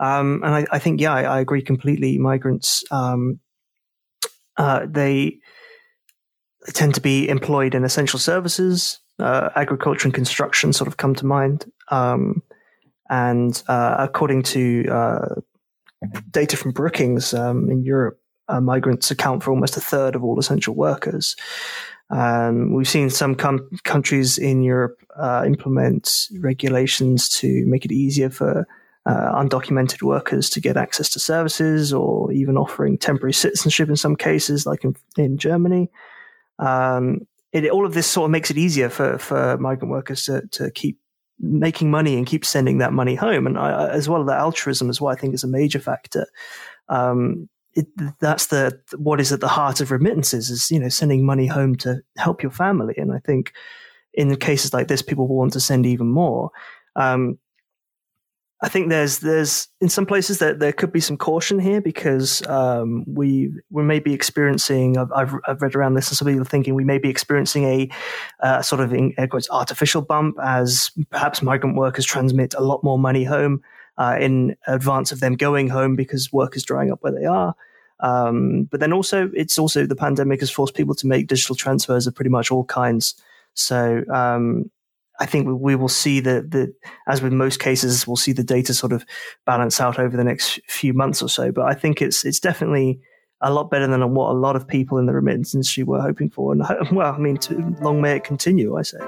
Um, 0.00 0.42
and 0.44 0.54
I, 0.54 0.66
I, 0.70 0.78
think, 0.78 1.00
yeah, 1.00 1.14
I, 1.14 1.22
I 1.22 1.40
agree 1.40 1.62
completely. 1.62 2.18
Migrants, 2.18 2.84
um, 2.90 3.40
uh, 4.58 4.86
they 4.86 5.38
tend 6.74 6.94
to 6.96 7.00
be 7.00 7.28
employed 7.28 7.74
in 7.74 7.84
essential 7.84 8.18
services 8.18 9.01
uh, 9.22 9.50
agriculture 9.54 10.06
and 10.06 10.14
construction 10.14 10.72
sort 10.72 10.88
of 10.88 10.96
come 10.96 11.14
to 11.14 11.26
mind. 11.26 11.70
Um, 11.88 12.42
and 13.08 13.62
uh, 13.68 13.96
according 13.98 14.42
to 14.44 14.86
uh, 14.90 15.34
data 16.30 16.56
from 16.56 16.72
Brookings 16.72 17.34
um, 17.34 17.70
in 17.70 17.84
Europe, 17.84 18.18
uh, 18.48 18.60
migrants 18.60 19.10
account 19.10 19.42
for 19.42 19.50
almost 19.50 19.76
a 19.76 19.80
third 19.80 20.14
of 20.14 20.24
all 20.24 20.38
essential 20.38 20.74
workers. 20.74 21.36
Um, 22.10 22.74
we've 22.74 22.88
seen 22.88 23.08
some 23.08 23.34
com- 23.34 23.70
countries 23.84 24.36
in 24.36 24.62
Europe 24.62 24.98
uh, 25.16 25.44
implement 25.46 26.28
regulations 26.38 27.28
to 27.30 27.64
make 27.66 27.84
it 27.84 27.92
easier 27.92 28.28
for 28.28 28.66
uh, 29.06 29.32
undocumented 29.34 30.02
workers 30.02 30.50
to 30.50 30.60
get 30.60 30.76
access 30.76 31.08
to 31.10 31.18
services 31.18 31.92
or 31.92 32.30
even 32.32 32.56
offering 32.56 32.98
temporary 32.98 33.32
citizenship 33.32 33.88
in 33.88 33.96
some 33.96 34.16
cases, 34.16 34.66
like 34.66 34.84
in, 34.84 34.94
in 35.16 35.38
Germany. 35.38 35.90
Um, 36.58 37.26
it, 37.52 37.68
all 37.70 37.86
of 37.86 37.94
this 37.94 38.06
sort 38.06 38.26
of 38.26 38.30
makes 38.30 38.50
it 38.50 38.58
easier 38.58 38.88
for, 38.88 39.18
for 39.18 39.58
migrant 39.58 39.90
workers 39.90 40.24
to, 40.24 40.46
to 40.52 40.70
keep 40.70 40.98
making 41.38 41.90
money 41.90 42.16
and 42.16 42.26
keep 42.26 42.44
sending 42.44 42.78
that 42.78 42.92
money 42.92 43.14
home. 43.14 43.46
And 43.46 43.58
I, 43.58 43.88
as 43.90 44.08
well, 44.08 44.24
the 44.24 44.34
altruism 44.34 44.88
is 44.88 45.00
what 45.00 45.16
I 45.16 45.20
think 45.20 45.34
is 45.34 45.44
a 45.44 45.48
major 45.48 45.78
factor. 45.78 46.26
Um, 46.88 47.48
it, 47.74 47.86
that's 48.20 48.46
the 48.46 48.78
what 48.96 49.20
is 49.20 49.32
at 49.32 49.40
the 49.40 49.48
heart 49.48 49.80
of 49.80 49.90
remittances 49.90 50.50
is 50.50 50.70
you 50.70 50.78
know 50.78 50.90
sending 50.90 51.24
money 51.24 51.46
home 51.46 51.74
to 51.76 52.02
help 52.18 52.42
your 52.42 52.52
family. 52.52 52.94
And 52.98 53.12
I 53.12 53.18
think 53.20 53.52
in 54.12 54.34
cases 54.36 54.74
like 54.74 54.88
this, 54.88 55.02
people 55.02 55.26
will 55.26 55.38
want 55.38 55.54
to 55.54 55.60
send 55.60 55.86
even 55.86 56.08
more. 56.08 56.50
Um, 56.96 57.38
I 58.64 58.68
think 58.68 58.90
there's 58.90 59.18
there's 59.18 59.66
in 59.80 59.88
some 59.88 60.06
places 60.06 60.38
that 60.38 60.60
there 60.60 60.72
could 60.72 60.92
be 60.92 61.00
some 61.00 61.16
caution 61.16 61.58
here 61.58 61.80
because 61.80 62.46
um, 62.46 63.04
we 63.08 63.52
we 63.70 63.82
may 63.82 63.98
be 63.98 64.14
experiencing. 64.14 64.96
I've, 64.96 65.10
I've, 65.48 65.60
read 65.60 65.74
around 65.74 65.94
this, 65.94 66.08
and 66.08 66.16
some 66.16 66.28
people 66.28 66.42
are 66.42 66.44
thinking 66.44 66.76
we 66.76 66.84
may 66.84 66.98
be 66.98 67.08
experiencing 67.08 67.64
a 67.64 67.90
uh, 68.40 68.62
sort 68.62 68.80
of 68.80 68.92
in 68.94 69.14
air 69.18 69.26
quotes 69.26 69.50
artificial 69.50 70.00
bump 70.00 70.36
as 70.40 70.92
perhaps 71.10 71.42
migrant 71.42 71.76
workers 71.76 72.06
transmit 72.06 72.54
a 72.54 72.60
lot 72.60 72.84
more 72.84 73.00
money 73.00 73.24
home 73.24 73.62
uh, 73.98 74.16
in 74.20 74.56
advance 74.68 75.10
of 75.10 75.18
them 75.18 75.34
going 75.34 75.68
home 75.68 75.96
because 75.96 76.32
work 76.32 76.56
is 76.56 76.62
drying 76.62 76.92
up 76.92 77.02
where 77.02 77.12
they 77.12 77.26
are. 77.26 77.56
Um, 77.98 78.68
but 78.70 78.78
then 78.78 78.92
also, 78.92 79.28
it's 79.34 79.58
also 79.58 79.86
the 79.86 79.96
pandemic 79.96 80.38
has 80.38 80.50
forced 80.50 80.74
people 80.74 80.94
to 80.96 81.06
make 81.08 81.26
digital 81.26 81.56
transfers 81.56 82.06
of 82.06 82.14
pretty 82.14 82.30
much 82.30 82.52
all 82.52 82.64
kinds. 82.64 83.20
So 83.54 84.04
um, 84.08 84.70
I 85.22 85.26
think 85.26 85.46
we, 85.48 85.76
will 85.76 85.88
see 85.88 86.18
the, 86.18 86.42
the, 86.42 86.74
as 87.06 87.22
with 87.22 87.32
most 87.32 87.60
cases, 87.60 88.08
we'll 88.08 88.16
see 88.16 88.32
the 88.32 88.42
data 88.42 88.74
sort 88.74 88.92
of 88.92 89.06
balance 89.46 89.80
out 89.80 90.00
over 90.00 90.16
the 90.16 90.24
next 90.24 90.58
few 90.66 90.92
months 90.92 91.22
or 91.22 91.28
so. 91.28 91.52
But 91.52 91.66
I 91.66 91.74
think 91.74 92.02
it's, 92.02 92.24
it's 92.24 92.40
definitely 92.40 92.98
a 93.40 93.52
lot 93.52 93.70
better 93.70 93.86
than 93.86 94.14
what 94.14 94.30
a 94.30 94.34
lot 94.34 94.56
of 94.56 94.66
people 94.66 94.98
in 94.98 95.06
the 95.06 95.14
remittance 95.14 95.54
industry 95.54 95.84
were 95.84 96.00
hoping 96.00 96.28
for. 96.28 96.50
And 96.52 96.64
well, 96.92 97.14
I 97.14 97.18
mean, 97.18 97.36
to, 97.36 97.54
long 97.80 98.02
may 98.02 98.16
it 98.16 98.24
continue, 98.24 98.76
I 98.76 98.82
say. 98.82 98.98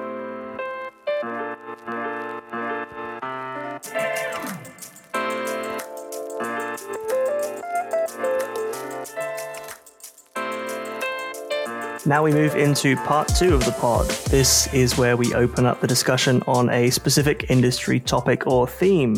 Now 12.07 12.23
we 12.23 12.33
move 12.33 12.55
into 12.55 12.97
part 12.97 13.29
two 13.29 13.55
of 13.55 13.65
the 13.65 13.73
pod. 13.73 14.07
This 14.29 14.73
is 14.75 14.99
where 14.99 15.17
we 15.17 15.33
open 15.33 15.65
up 15.65 15.81
the 15.81 15.87
discussion 15.87 16.43
on 16.47 16.69
a 16.69 16.91
specific 16.91 17.47
industry 17.49 17.99
topic 17.99 18.47
or 18.47 18.69
theme. 18.69 19.17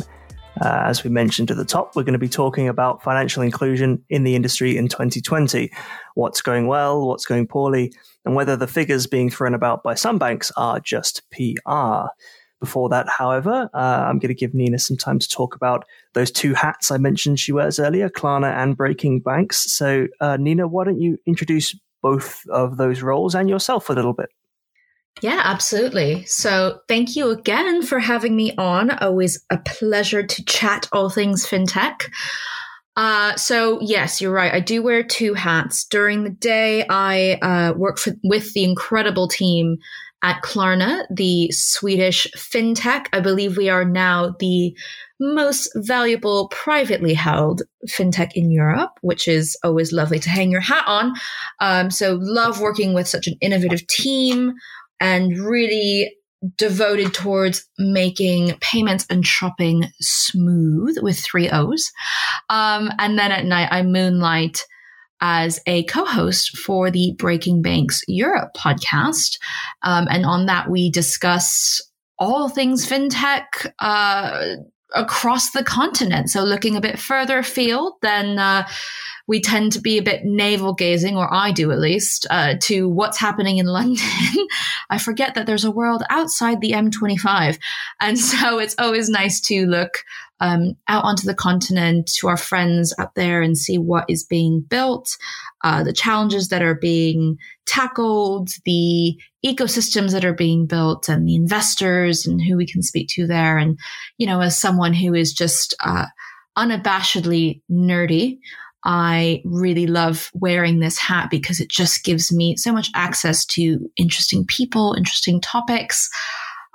Uh, 0.61 0.85
as 0.85 1.03
we 1.03 1.11
mentioned 1.11 1.51
at 1.51 1.57
the 1.57 1.65
top, 1.65 1.97
we're 1.97 2.05
going 2.05 2.13
to 2.13 2.19
be 2.19 2.29
talking 2.29 2.69
about 2.69 3.03
financial 3.03 3.43
inclusion 3.43 4.05
in 4.09 4.23
the 4.23 4.37
industry 4.37 4.77
in 4.77 4.87
2020. 4.87 5.73
What's 6.15 6.41
going 6.41 6.69
well, 6.69 7.05
what's 7.09 7.25
going 7.25 7.49
poorly, 7.49 7.93
and 8.25 8.37
whether 8.37 8.55
the 8.55 8.69
figures 8.69 9.09
being 9.09 9.31
thrown 9.31 9.55
about 9.55 9.83
by 9.83 9.95
some 9.95 10.17
banks 10.17 10.53
are 10.57 10.79
just 10.79 11.23
PR. 11.33 12.07
Before 12.61 12.89
that, 12.89 13.09
however, 13.09 13.69
uh, 13.75 14.07
I'm 14.09 14.21
going 14.21 14.29
to 14.29 14.35
give 14.35 14.55
Nina 14.55 14.79
some 14.79 14.97
time 14.97 15.19
to 15.19 15.29
talk 15.29 15.57
about 15.57 15.85
those 16.15 16.31
two 16.31 16.55
hats 16.55 16.93
I 16.93 16.99
mentioned 16.99 17.41
she 17.41 17.53
wears 17.53 17.81
earlier, 17.81 18.09
Klarna 18.09 18.57
and 18.57 18.77
Breaking 18.77 19.21
Banks. 19.21 19.71
So, 19.73 20.07
uh, 20.21 20.37
Nina, 20.39 20.69
why 20.69 20.85
don't 20.85 21.01
you 21.01 21.19
introduce 21.27 21.75
both 22.07 22.47
of 22.51 22.77
those 22.77 23.03
roles 23.03 23.35
and 23.35 23.49
yourself 23.49 23.91
a 23.91 23.93
little 23.93 24.13
bit? 24.13 24.29
Yeah, 25.23 25.41
absolutely. 25.43 26.25
So 26.27 26.81
thank 26.89 27.17
you 27.17 27.31
again 27.31 27.83
for 27.83 27.99
having 27.99 28.37
me 28.37 28.55
on. 28.57 28.91
Always 28.91 29.45
a 29.51 29.59
pleasure 29.59 30.23
to 30.25 30.45
chat 30.45 30.89
all 30.93 31.11
things 31.11 31.47
fintech. 31.47 32.11
Uh, 32.97 33.35
so 33.35 33.81
yes, 33.81 34.21
you're 34.21 34.33
right. 34.33 34.55
I 34.55 34.61
do 34.61 34.83
wear 34.83 35.03
two 35.03 35.35
hats. 35.35 35.85
During 35.85 36.23
the 36.23 36.31
day, 36.31 36.87
I 36.89 37.39
uh, 37.43 37.73
work 37.77 37.99
for, 37.99 38.13
with 38.23 38.53
the 38.53 38.63
incredible 38.63 39.27
team 39.27 39.79
at 40.23 40.43
Klarna, 40.43 41.05
the 41.11 41.51
Swedish 41.51 42.27
fintech. 42.37 43.07
I 43.13 43.21
believe 43.21 43.57
we 43.57 43.69
are 43.69 43.85
now 43.85 44.35
the 44.39 44.77
most 45.21 45.71
valuable 45.77 46.49
privately 46.49 47.15
held 47.15 47.63
fintech 47.89 48.31
in 48.35 48.51
Europe, 48.51 48.91
which 49.01 49.29
is 49.29 49.57
always 49.65 49.93
lovely 49.93 50.19
to 50.19 50.29
hang 50.29 50.51
your 50.51 50.61
hat 50.61 50.85
on. 50.87 51.15
Um, 51.61 51.91
so 51.91 52.19
love 52.21 52.61
working 52.61 52.95
with 52.95 53.09
such 53.09 53.27
an 53.27 53.35
innovative 53.41 53.87
team 53.87 54.55
and 55.01 55.39
really 55.39 56.15
devoted 56.57 57.15
towards 57.15 57.67
making 57.79 58.57
payments 58.61 59.07
and 59.09 59.27
shopping 59.27 59.85
smooth 60.01 60.97
with 61.01 61.19
three 61.19 61.49
O's. 61.51 61.91
Um, 62.51 62.91
and 62.99 63.19
then 63.19 63.33
at 63.33 63.45
night, 63.45 63.69
I 63.71 63.83
moonlight 63.83 64.61
as 65.21 65.61
a 65.67 65.85
co-host 65.85 66.59
for 66.59 66.91
the 66.91 67.15
Breaking 67.19 67.63
Banks 67.63 68.03
Europe 68.07 68.51
podcast. 68.57 69.39
Um, 69.83 70.07
and 70.11 70.27
on 70.27 70.47
that, 70.47 70.71
we 70.71 70.91
discuss 70.91 71.81
all 72.19 72.49
things 72.49 72.87
fintech, 72.87 73.45
uh, 73.79 74.57
across 74.97 75.51
the 75.51 75.65
continent. 75.65 76.31
So 76.31 76.43
looking 76.43 76.77
a 76.77 76.81
bit 76.81 76.99
further 76.99 77.39
afield 77.39 77.95
than, 78.03 78.39
uh, 78.39 78.67
we 79.29 79.41
tend 79.41 79.73
to 79.73 79.81
be 79.81 79.99
a 79.99 80.03
bit 80.03 80.25
navel 80.25 80.73
gazing, 80.73 81.17
or 81.17 81.33
I 81.33 81.51
do 81.51 81.73
at 81.73 81.79
least, 81.79 82.27
uh, 82.31 82.55
to 82.63 82.89
what's 82.89 83.19
happening 83.19 83.59
in 83.59 83.67
London. 83.77 84.47
I 84.89 84.99
forget 84.99 85.35
that 85.35 85.47
there's 85.47 85.65
a 85.65 85.71
world 85.71 86.03
outside 86.11 86.61
the 86.61 86.73
M25. 86.73 87.59
And 88.01 88.19
so 88.19 88.59
it's 88.59 88.77
always 88.79 89.09
nice 89.09 89.41
to 89.43 89.67
look 89.67 90.05
um, 90.41 90.75
out 90.89 91.05
onto 91.05 91.27
the 91.27 91.35
continent 91.35 92.11
to 92.19 92.29
our 92.29 92.37
friends 92.37 92.95
out 92.99 93.15
there 93.15 93.43
and 93.43 93.57
see 93.57 93.79
what 93.79 94.05
is 94.09 94.25
being 94.25 94.61
built, 94.61 95.17
uh, 95.65 95.83
the 95.83 95.93
challenges 95.93 96.49
that 96.49 96.63
are 96.63 96.75
being 96.75 97.39
tackled, 97.67 98.51
the 98.65 99.19
ecosystems 99.45 100.13
that 100.13 100.25
are 100.25 100.35
being 100.35 100.67
built, 100.67 101.09
and 101.09 101.27
the 101.27 101.35
investors 101.35 102.27
and 102.27 102.41
who 102.43 102.57
we 102.57 102.67
can 102.67 102.83
speak 102.83 103.09
to 103.09 103.27
there. 103.27 103.57
And, 103.57 103.79
you 104.19 104.27
know, 104.27 104.41
as 104.41 104.59
someone 104.59 104.93
who 104.93 105.15
is 105.15 105.33
just 105.33 105.75
uh, 105.81 106.07
unabashedly 106.59 107.63
nerdy, 107.71 108.39
I 108.85 109.43
really 109.45 109.87
love 109.87 110.31
wearing 110.33 110.79
this 110.79 110.97
hat 110.97 111.29
because 111.29 111.59
it 111.59 111.69
just 111.69 112.05
gives 112.05 112.33
me 112.33 112.57
so 112.57 112.73
much 112.73 112.91
access 112.95 113.45
to 113.47 113.91
interesting 113.97 114.45
people, 114.47 114.95
interesting 114.97 115.41
topics, 115.41 116.09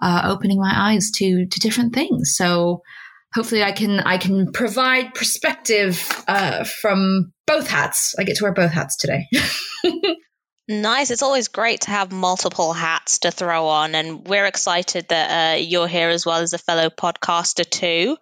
uh, 0.02 0.24
opening 0.26 0.60
my 0.60 0.74
eyes 0.76 1.10
to 1.12 1.46
to 1.46 1.60
different 1.60 1.94
things. 1.94 2.36
So 2.36 2.82
hopefully, 3.34 3.64
I 3.64 3.72
can 3.72 4.00
I 4.02 4.18
can 4.18 4.52
provide 4.52 5.14
perspective 5.14 6.24
uh, 6.28 6.64
from 6.64 7.34
both 7.48 7.68
hats. 7.68 8.16
I 8.18 8.24
get 8.24 8.38
to 8.38 8.44
wear 8.44 8.54
both 8.54 8.72
hats 8.72 8.96
today. 8.98 9.28
Nice. 10.72 11.12
It's 11.12 11.22
always 11.22 11.50
great 11.50 11.82
to 11.82 11.90
have 11.90 12.14
multiple 12.14 12.72
hats 12.72 13.20
to 13.20 13.32
throw 13.32 13.68
on, 13.68 13.94
and 13.94 14.26
we're 14.26 14.46
excited 14.46 15.06
that 15.10 15.56
uh, 15.56 15.58
you're 15.58 15.86
here 15.86 16.08
as 16.08 16.26
well 16.26 16.38
as 16.38 16.54
a 16.54 16.58
fellow 16.58 16.90
podcaster 16.90 17.70
too. 17.70 18.16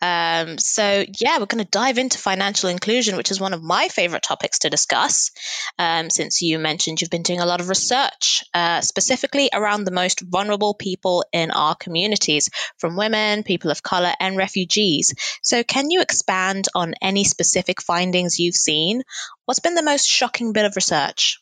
Um, 0.00 0.58
so 0.58 1.04
yeah, 1.20 1.38
we're 1.40 1.46
going 1.46 1.64
to 1.64 1.68
dive 1.68 1.98
into 1.98 2.16
financial 2.16 2.70
inclusion, 2.70 3.16
which 3.16 3.32
is 3.32 3.40
one 3.40 3.52
of 3.52 3.64
my 3.64 3.88
favorite 3.88 4.22
topics 4.22 4.60
to 4.60 4.70
discuss. 4.70 5.32
Um, 5.76 6.08
since 6.08 6.40
you 6.40 6.60
mentioned 6.60 7.00
you've 7.00 7.10
been 7.10 7.24
doing 7.24 7.40
a 7.40 7.46
lot 7.46 7.60
of 7.60 7.68
research, 7.68 8.44
uh, 8.54 8.80
specifically 8.80 9.50
around 9.52 9.82
the 9.82 9.90
most 9.90 10.20
vulnerable 10.20 10.74
people 10.74 11.24
in 11.32 11.50
our 11.50 11.74
communities, 11.74 12.48
from 12.76 12.96
women, 12.96 13.42
people 13.42 13.72
of 13.72 13.82
color, 13.82 14.12
and 14.20 14.36
refugees. 14.36 15.14
So 15.42 15.64
can 15.64 15.90
you 15.90 16.00
expand 16.00 16.66
on 16.76 16.94
any 17.02 17.24
specific 17.24 17.82
findings 17.82 18.38
you've 18.38 18.54
seen? 18.54 19.02
What's 19.46 19.58
been 19.58 19.74
the 19.74 19.82
most 19.82 20.06
shocking 20.06 20.52
bit 20.52 20.64
of 20.64 20.76
research? 20.76 21.40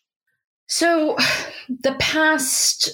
So, 0.69 1.17
the 1.69 1.97
past 1.99 2.91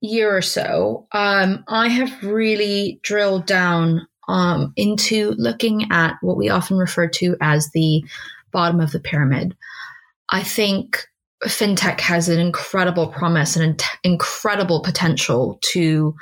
year 0.00 0.36
or 0.36 0.42
so, 0.42 1.06
um, 1.12 1.64
I 1.68 1.88
have 1.88 2.22
really 2.22 3.00
drilled 3.02 3.46
down 3.46 4.06
um, 4.28 4.72
into 4.76 5.32
looking 5.36 5.90
at 5.90 6.16
what 6.20 6.36
we 6.36 6.48
often 6.48 6.76
refer 6.76 7.08
to 7.08 7.36
as 7.40 7.70
the 7.72 8.04
bottom 8.52 8.80
of 8.80 8.92
the 8.92 9.00
pyramid. 9.00 9.56
I 10.30 10.42
think 10.42 11.06
fintech 11.44 12.00
has 12.00 12.28
an 12.28 12.40
incredible 12.40 13.08
promise 13.08 13.56
and 13.56 13.82
incredible 14.02 14.80
potential 14.82 15.58
to 15.62 16.14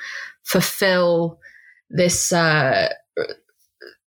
fulfill 0.42 1.38
this 1.90 2.32
uh, 2.32 2.88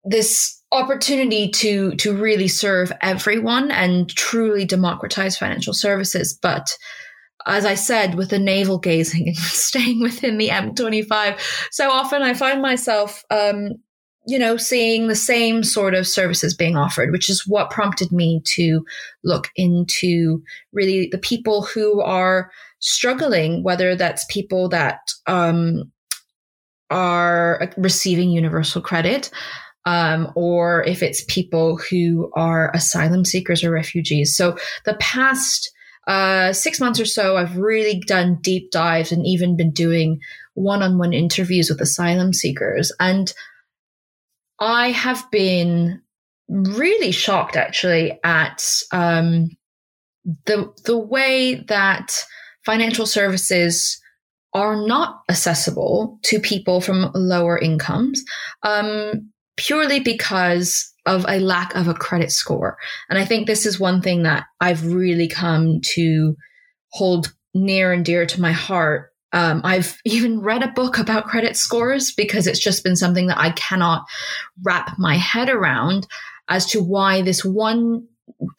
this 0.03 0.56
opportunity 0.71 1.49
to 1.49 1.95
to 1.95 2.15
really 2.15 2.47
serve 2.47 2.91
everyone 3.01 3.71
and 3.71 4.09
truly 4.09 4.65
democratize 4.65 5.37
financial 5.37 5.73
services. 5.73 6.37
But 6.41 6.77
as 7.47 7.65
i 7.65 7.73
said 7.73 8.15
with 8.15 8.29
the 8.29 8.39
navel 8.39 8.77
gazing 8.77 9.27
and 9.27 9.37
staying 9.37 10.01
within 10.01 10.37
the 10.37 10.49
m25 10.49 11.39
so 11.71 11.89
often 11.89 12.21
i 12.21 12.33
find 12.33 12.61
myself 12.61 13.23
um, 13.31 13.69
you 14.27 14.37
know 14.37 14.57
seeing 14.57 15.07
the 15.07 15.15
same 15.15 15.63
sort 15.63 15.95
of 15.95 16.05
services 16.05 16.53
being 16.53 16.75
offered 16.75 17.11
which 17.11 17.29
is 17.29 17.47
what 17.47 17.71
prompted 17.71 18.11
me 18.11 18.41
to 18.43 18.85
look 19.23 19.49
into 19.55 20.43
really 20.73 21.07
the 21.11 21.17
people 21.17 21.63
who 21.63 22.01
are 22.01 22.51
struggling 22.79 23.63
whether 23.63 23.95
that's 23.95 24.25
people 24.29 24.69
that 24.69 24.99
um, 25.25 25.91
are 26.89 27.71
receiving 27.77 28.29
universal 28.29 28.81
credit 28.81 29.31
um, 29.87 30.29
or 30.35 30.83
if 30.83 31.01
it's 31.01 31.23
people 31.29 31.77
who 31.77 32.29
are 32.35 32.71
asylum 32.75 33.23
seekers 33.23 33.63
or 33.63 33.71
refugees. 33.71 34.35
So 34.35 34.57
the 34.83 34.95
past 34.95 35.71
uh, 36.07 36.51
six 36.51 36.81
months 36.81 36.99
or 36.99 37.05
so, 37.05 37.37
I've 37.37 37.57
really 37.57 38.01
done 38.05 38.39
deep 38.41 38.69
dives 38.69 39.13
and 39.13 39.25
even 39.25 39.55
been 39.55 39.71
doing 39.71 40.19
one 40.55 40.83
on 40.83 40.97
one 40.97 41.13
interviews 41.13 41.69
with 41.69 41.79
asylum 41.79 42.33
seekers. 42.33 42.91
And 42.99 43.33
I 44.59 44.91
have 44.91 45.31
been 45.31 46.01
really 46.49 47.11
shocked 47.11 47.55
actually 47.55 48.19
at 48.25 48.69
um, 48.91 49.51
the 50.47 50.69
the 50.83 50.97
way 50.97 51.63
that 51.69 52.25
financial 52.65 53.05
services 53.05 54.01
are 54.53 54.85
not 54.85 55.21
accessible 55.29 56.19
to 56.23 56.41
people 56.41 56.81
from 56.81 57.09
lower 57.13 57.57
incomes. 57.57 58.25
Um, 58.63 59.31
purely 59.57 59.99
because 59.99 60.93
of 61.05 61.25
a 61.27 61.39
lack 61.39 61.75
of 61.75 61.87
a 61.87 61.93
credit 61.93 62.31
score. 62.31 62.77
And 63.09 63.17
I 63.17 63.25
think 63.25 63.47
this 63.47 63.65
is 63.65 63.79
one 63.79 64.01
thing 64.01 64.23
that 64.23 64.45
I've 64.61 64.85
really 64.85 65.27
come 65.27 65.79
to 65.95 66.35
hold 66.89 67.33
near 67.53 67.91
and 67.91 68.05
dear 68.05 68.25
to 68.25 68.41
my 68.41 68.51
heart. 68.51 69.11
Um, 69.33 69.61
I've 69.63 69.97
even 70.05 70.41
read 70.41 70.63
a 70.63 70.71
book 70.71 70.97
about 70.97 71.25
credit 71.25 71.57
scores 71.57 72.13
because 72.15 72.47
it's 72.47 72.59
just 72.59 72.83
been 72.83 72.95
something 72.95 73.27
that 73.27 73.39
I 73.39 73.51
cannot 73.51 74.05
wrap 74.63 74.97
my 74.97 75.15
head 75.15 75.49
around 75.49 76.07
as 76.49 76.65
to 76.67 76.81
why 76.81 77.21
this 77.21 77.43
one 77.43 78.07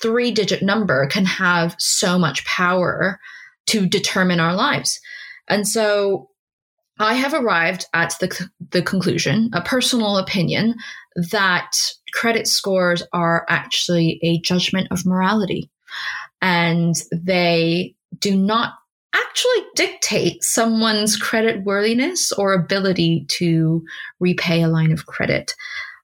three 0.00 0.30
digit 0.30 0.62
number 0.62 1.06
can 1.06 1.24
have 1.24 1.76
so 1.78 2.18
much 2.18 2.44
power 2.44 3.20
to 3.66 3.86
determine 3.86 4.40
our 4.40 4.54
lives. 4.54 4.98
And 5.46 5.68
so 5.68 6.30
I 6.98 7.14
have 7.14 7.34
arrived 7.34 7.86
at 7.94 8.14
the, 8.20 8.48
the 8.70 8.82
conclusion, 8.82 9.50
a 9.52 9.62
personal 9.62 10.16
opinion, 10.18 10.74
that 11.30 11.70
credit 12.12 12.46
scores 12.46 13.02
are 13.12 13.46
actually 13.48 14.18
a 14.22 14.40
judgment 14.40 14.88
of 14.90 15.06
morality. 15.06 15.70
And 16.42 16.94
they 17.12 17.94
do 18.18 18.36
not 18.36 18.74
actually 19.14 19.64
dictate 19.74 20.42
someone's 20.42 21.16
credit 21.16 21.64
worthiness 21.64 22.32
or 22.32 22.52
ability 22.52 23.26
to 23.28 23.84
repay 24.20 24.62
a 24.62 24.68
line 24.68 24.92
of 24.92 25.06
credit. 25.06 25.54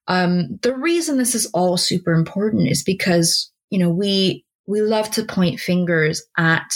Um, 0.08 0.58
the 0.62 0.74
reason 0.74 1.16
this 1.16 1.34
is 1.34 1.46
all 1.54 1.76
super 1.76 2.12
important 2.12 2.68
is 2.68 2.82
because, 2.82 3.50
you 3.70 3.78
know, 3.78 3.90
we, 3.90 4.44
we 4.66 4.80
love 4.80 5.10
to 5.12 5.24
point 5.24 5.60
fingers 5.60 6.22
at 6.36 6.70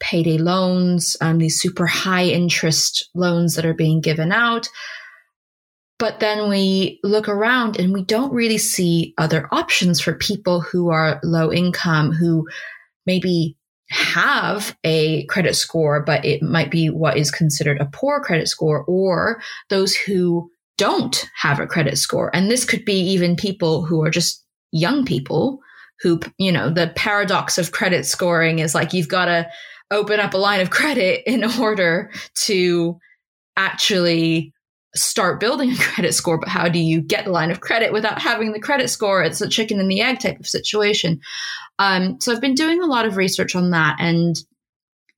payday 0.00 0.38
loans, 0.38 1.16
um, 1.20 1.38
these 1.38 1.60
super 1.60 1.86
high 1.86 2.24
interest 2.24 3.08
loans 3.14 3.54
that 3.54 3.66
are 3.66 3.74
being 3.74 4.00
given 4.00 4.32
out. 4.32 4.68
But 5.98 6.20
then 6.20 6.48
we 6.48 6.98
look 7.02 7.28
around 7.28 7.78
and 7.78 7.92
we 7.92 8.04
don't 8.04 8.32
really 8.32 8.58
see 8.58 9.14
other 9.16 9.48
options 9.52 10.00
for 10.00 10.14
people 10.14 10.60
who 10.60 10.90
are 10.90 11.20
low 11.22 11.52
income, 11.52 12.12
who 12.12 12.46
maybe 13.06 13.56
have 13.90 14.76
a 14.82 15.24
credit 15.26 15.54
score, 15.54 16.02
but 16.02 16.24
it 16.24 16.42
might 16.42 16.70
be 16.70 16.90
what 16.90 17.16
is 17.16 17.30
considered 17.30 17.80
a 17.80 17.86
poor 17.86 18.20
credit 18.20 18.48
score, 18.48 18.84
or 18.84 19.40
those 19.70 19.94
who 19.94 20.50
don't 20.76 21.28
have 21.36 21.60
a 21.60 21.66
credit 21.66 21.96
score. 21.96 22.34
And 22.34 22.50
this 22.50 22.64
could 22.64 22.84
be 22.84 22.98
even 23.00 23.36
people 23.36 23.84
who 23.84 24.02
are 24.02 24.10
just 24.10 24.44
young 24.72 25.04
people 25.04 25.60
who, 26.00 26.20
you 26.38 26.50
know, 26.50 26.70
the 26.70 26.92
paradox 26.96 27.56
of 27.56 27.72
credit 27.72 28.04
scoring 28.04 28.58
is 28.58 28.74
like 28.74 28.92
you've 28.92 29.08
got 29.08 29.26
to 29.26 29.46
open 29.90 30.20
up 30.20 30.34
a 30.34 30.38
line 30.38 30.60
of 30.60 30.70
credit 30.70 31.22
in 31.26 31.44
order 31.60 32.10
to 32.46 32.98
actually 33.56 34.52
start 34.94 35.40
building 35.40 35.72
a 35.72 35.76
credit 35.76 36.14
score. 36.14 36.38
But 36.38 36.48
how 36.48 36.68
do 36.68 36.78
you 36.78 37.00
get 37.00 37.26
a 37.26 37.32
line 37.32 37.50
of 37.50 37.60
credit 37.60 37.92
without 37.92 38.20
having 38.20 38.52
the 38.52 38.60
credit 38.60 38.88
score? 38.88 39.22
It's 39.22 39.40
a 39.40 39.48
chicken 39.48 39.80
and 39.80 39.90
the 39.90 40.00
egg 40.00 40.20
type 40.20 40.38
of 40.38 40.46
situation. 40.46 41.20
Um, 41.78 42.20
so 42.20 42.32
I've 42.32 42.40
been 42.40 42.54
doing 42.54 42.82
a 42.82 42.86
lot 42.86 43.06
of 43.06 43.16
research 43.16 43.56
on 43.56 43.70
that. 43.70 43.96
And 43.98 44.36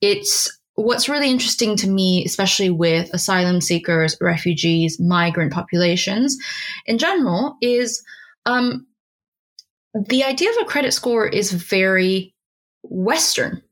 it's 0.01 0.57
what's 0.75 1.09
really 1.09 1.31
interesting 1.31 1.77
to 1.77 1.89
me, 1.89 2.25
especially 2.25 2.71
with 2.71 3.13
asylum 3.13 3.61
seekers, 3.61 4.17
refugees, 4.21 4.99
migrant 5.01 5.53
populations 5.53 6.37
in 6.87 6.99
general, 6.99 7.57
is 7.61 8.03
um, 8.47 8.87
the 9.95 10.25
idea 10.25 10.51
of 10.51 10.57
a 10.63 10.65
credit 10.65 10.93
score 10.93 11.27
is 11.27 11.53
very 11.53 12.35
Western. 12.83 13.63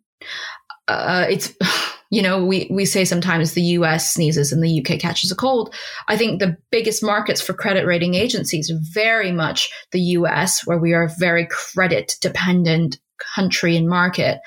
Uh, 0.89 1.27
it's 1.29 1.53
you 2.11 2.23
know 2.23 2.45
we 2.45 2.69
we 2.71 2.85
say 2.85 3.05
sometimes 3.05 3.53
the 3.53 3.63
U.S. 3.63 4.13
sneezes 4.13 4.53
and 4.53 4.63
the 4.63 4.81
UK 4.81 5.01
catches 5.01 5.31
a 5.31 5.37
cold. 5.37 5.75
I 6.09 6.17
think 6.17 6.41
the 6.41 6.57
biggest 6.71 7.03
markets 7.03 7.41
for 7.41 7.55
credit 7.55 7.87
rating 7.87 8.15
agencies 8.15 8.71
are 8.71 8.79
very 8.93 9.33
much 9.33 9.71
the 9.93 10.01
U.S., 10.01 10.67
where 10.67 10.79
we 10.79 10.93
are 10.93 11.05
a 11.05 11.15
very 11.19 11.47
credit 11.51 12.17
dependent 12.21 12.99
country 13.35 13.77
and 13.77 13.89
market, 13.89 14.41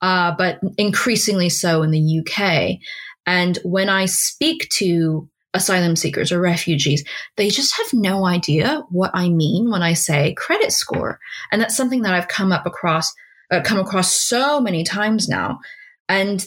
uh, 0.00 0.34
but 0.36 0.60
increasingly 0.78 1.48
so 1.48 1.82
in 1.82 1.90
the 1.90 2.20
UK. 2.20 2.78
And 3.26 3.58
when 3.64 3.88
I 3.88 4.06
speak 4.06 4.68
to 4.70 5.28
asylum 5.54 5.96
seekers 5.96 6.32
or 6.32 6.40
refugees, 6.40 7.04
they 7.36 7.50
just 7.50 7.76
have 7.76 7.92
no 7.92 8.26
idea 8.26 8.82
what 8.90 9.10
I 9.14 9.28
mean 9.28 9.70
when 9.70 9.82
I 9.82 9.92
say 9.92 10.34
credit 10.34 10.72
score. 10.72 11.18
And 11.50 11.60
that's 11.60 11.76
something 11.76 12.02
that 12.02 12.14
I've 12.14 12.28
come 12.28 12.52
up 12.52 12.66
across, 12.66 13.12
uh, 13.50 13.60
come 13.62 13.78
across 13.78 14.14
so 14.14 14.60
many 14.60 14.82
times 14.82 15.28
now. 15.28 15.60
And 16.08 16.44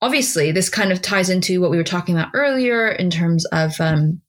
obviously, 0.00 0.52
this 0.52 0.68
kind 0.68 0.92
of 0.92 1.02
ties 1.02 1.30
into 1.30 1.60
what 1.60 1.70
we 1.70 1.76
were 1.76 1.84
talking 1.84 2.16
about 2.16 2.30
earlier 2.34 2.88
in 2.88 3.10
terms 3.10 3.44
of 3.46 3.80
um, 3.80 4.20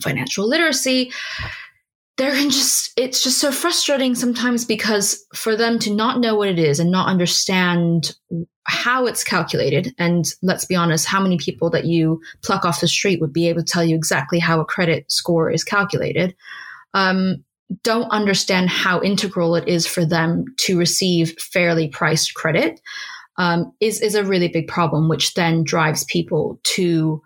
financial 0.00 0.48
literacy. 0.48 1.12
They're 2.16 2.34
just, 2.34 2.92
it's 2.96 3.24
just 3.24 3.38
so 3.38 3.50
frustrating 3.50 4.14
sometimes 4.14 4.64
because 4.64 5.24
for 5.34 5.56
them 5.56 5.78
to 5.80 5.92
not 5.92 6.20
know 6.20 6.36
what 6.36 6.48
it 6.48 6.58
is 6.58 6.78
and 6.78 6.90
not 6.90 7.08
understand 7.08 8.14
how 8.66 9.06
it's 9.06 9.24
calculated. 9.24 9.94
And 9.98 10.24
let's 10.42 10.64
be 10.64 10.74
honest, 10.74 11.06
how 11.06 11.20
many 11.20 11.36
people 11.38 11.70
that 11.70 11.84
you 11.84 12.20
pluck 12.42 12.64
off 12.64 12.80
the 12.80 12.88
street 12.88 13.20
would 13.20 13.32
be 13.32 13.48
able 13.48 13.62
to 13.62 13.66
tell 13.66 13.84
you 13.84 13.94
exactly 13.96 14.38
how 14.38 14.60
a 14.60 14.64
credit 14.64 15.10
score 15.10 15.50
is 15.50 15.64
calculated? 15.64 16.34
Um, 16.94 17.44
don't 17.82 18.10
understand 18.10 18.70
how 18.70 19.02
integral 19.02 19.56
it 19.56 19.68
is 19.68 19.86
for 19.86 20.04
them 20.04 20.44
to 20.58 20.78
receive 20.78 21.36
fairly 21.38 21.88
priced 21.88 22.34
credit 22.34 22.80
um, 23.38 23.72
is 23.80 24.00
is 24.00 24.14
a 24.14 24.24
really 24.24 24.48
big 24.48 24.68
problem, 24.68 25.08
which 25.08 25.34
then 25.34 25.64
drives 25.64 26.04
people 26.04 26.60
to 26.64 27.20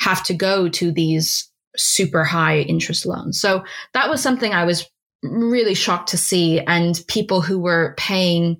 have 0.00 0.22
to 0.24 0.34
go 0.34 0.68
to 0.68 0.90
these 0.90 1.50
super 1.76 2.24
high 2.24 2.60
interest 2.60 3.06
loans. 3.06 3.40
So 3.40 3.62
that 3.94 4.08
was 4.08 4.22
something 4.22 4.52
I 4.52 4.64
was 4.64 4.88
really 5.22 5.74
shocked 5.74 6.08
to 6.10 6.18
see, 6.18 6.60
and 6.60 7.00
people 7.08 7.40
who 7.40 7.58
were 7.58 7.94
paying 7.98 8.58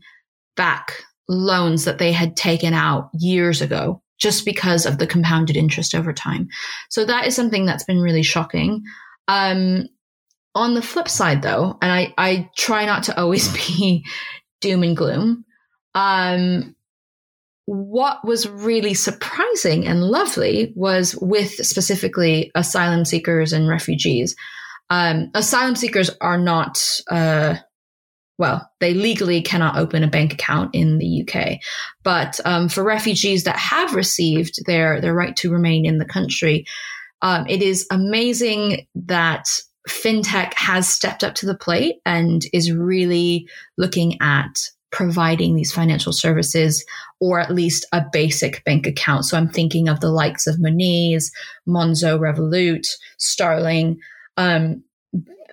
back 0.56 1.02
loans 1.28 1.84
that 1.84 1.98
they 1.98 2.12
had 2.12 2.36
taken 2.36 2.74
out 2.74 3.08
years 3.14 3.62
ago 3.62 4.02
just 4.18 4.44
because 4.44 4.84
of 4.84 4.98
the 4.98 5.06
compounded 5.06 5.56
interest 5.56 5.94
over 5.94 6.12
time. 6.12 6.48
So 6.90 7.04
that 7.06 7.26
is 7.26 7.34
something 7.34 7.64
that's 7.64 7.84
been 7.84 8.00
really 8.00 8.22
shocking. 8.22 8.82
Um, 9.28 9.88
on 10.54 10.74
the 10.74 10.82
flip 10.82 11.08
side, 11.08 11.42
though, 11.42 11.78
and 11.80 11.90
I, 11.90 12.12
I 12.18 12.50
try 12.56 12.84
not 12.84 13.04
to 13.04 13.18
always 13.18 13.52
be 13.76 14.04
doom 14.60 14.82
and 14.82 14.96
gloom, 14.96 15.44
um, 15.94 16.74
what 17.70 18.24
was 18.24 18.48
really 18.48 18.94
surprising 18.94 19.86
and 19.86 20.02
lovely 20.02 20.72
was 20.74 21.14
with 21.20 21.50
specifically 21.64 22.50
asylum 22.56 23.04
seekers 23.04 23.52
and 23.52 23.68
refugees. 23.68 24.34
Um, 24.90 25.30
asylum 25.34 25.76
seekers 25.76 26.10
are 26.20 26.36
not, 26.36 26.84
uh, 27.08 27.54
well, 28.38 28.68
they 28.80 28.92
legally 28.92 29.40
cannot 29.40 29.76
open 29.78 30.02
a 30.02 30.08
bank 30.08 30.32
account 30.32 30.74
in 30.74 30.98
the 30.98 31.22
UK. 31.22 31.60
But 32.02 32.40
um, 32.44 32.68
for 32.68 32.82
refugees 32.82 33.44
that 33.44 33.56
have 33.56 33.94
received 33.94 34.66
their, 34.66 35.00
their 35.00 35.14
right 35.14 35.36
to 35.36 35.52
remain 35.52 35.86
in 35.86 35.98
the 35.98 36.04
country, 36.04 36.66
um, 37.22 37.46
it 37.48 37.62
is 37.62 37.86
amazing 37.92 38.88
that 38.96 39.44
fintech 39.88 40.54
has 40.54 40.88
stepped 40.88 41.22
up 41.22 41.36
to 41.36 41.46
the 41.46 41.56
plate 41.56 42.00
and 42.04 42.42
is 42.52 42.72
really 42.72 43.48
looking 43.78 44.20
at 44.20 44.58
providing 44.90 45.54
these 45.54 45.72
financial 45.72 46.12
services 46.12 46.84
or 47.20 47.38
at 47.38 47.54
least 47.54 47.86
a 47.92 48.04
basic 48.12 48.64
bank 48.64 48.86
account. 48.86 49.24
So 49.24 49.36
I'm 49.36 49.48
thinking 49.48 49.88
of 49.88 50.00
the 50.00 50.10
likes 50.10 50.46
of 50.46 50.60
Monese, 50.60 51.30
Monzo, 51.68 52.18
Revolut, 52.18 52.86
Starling. 53.18 53.98
Um, 54.36 54.82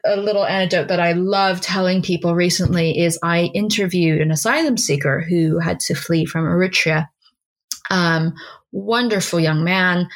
a 0.05 0.15
little 0.15 0.45
anecdote 0.45 0.87
that 0.87 0.99
I 0.99 1.11
love 1.11 1.61
telling 1.61 2.01
people 2.01 2.33
recently 2.33 2.97
is 2.97 3.19
I 3.21 3.51
interviewed 3.53 4.21
an 4.21 4.31
asylum 4.31 4.77
seeker 4.77 5.21
who 5.21 5.59
had 5.59 5.79
to 5.81 5.95
flee 5.95 6.25
from 6.25 6.45
Eritrea. 6.45 7.07
Um, 7.89 8.33
wonderful 8.71 9.39
young 9.39 9.63
man. 9.63 10.07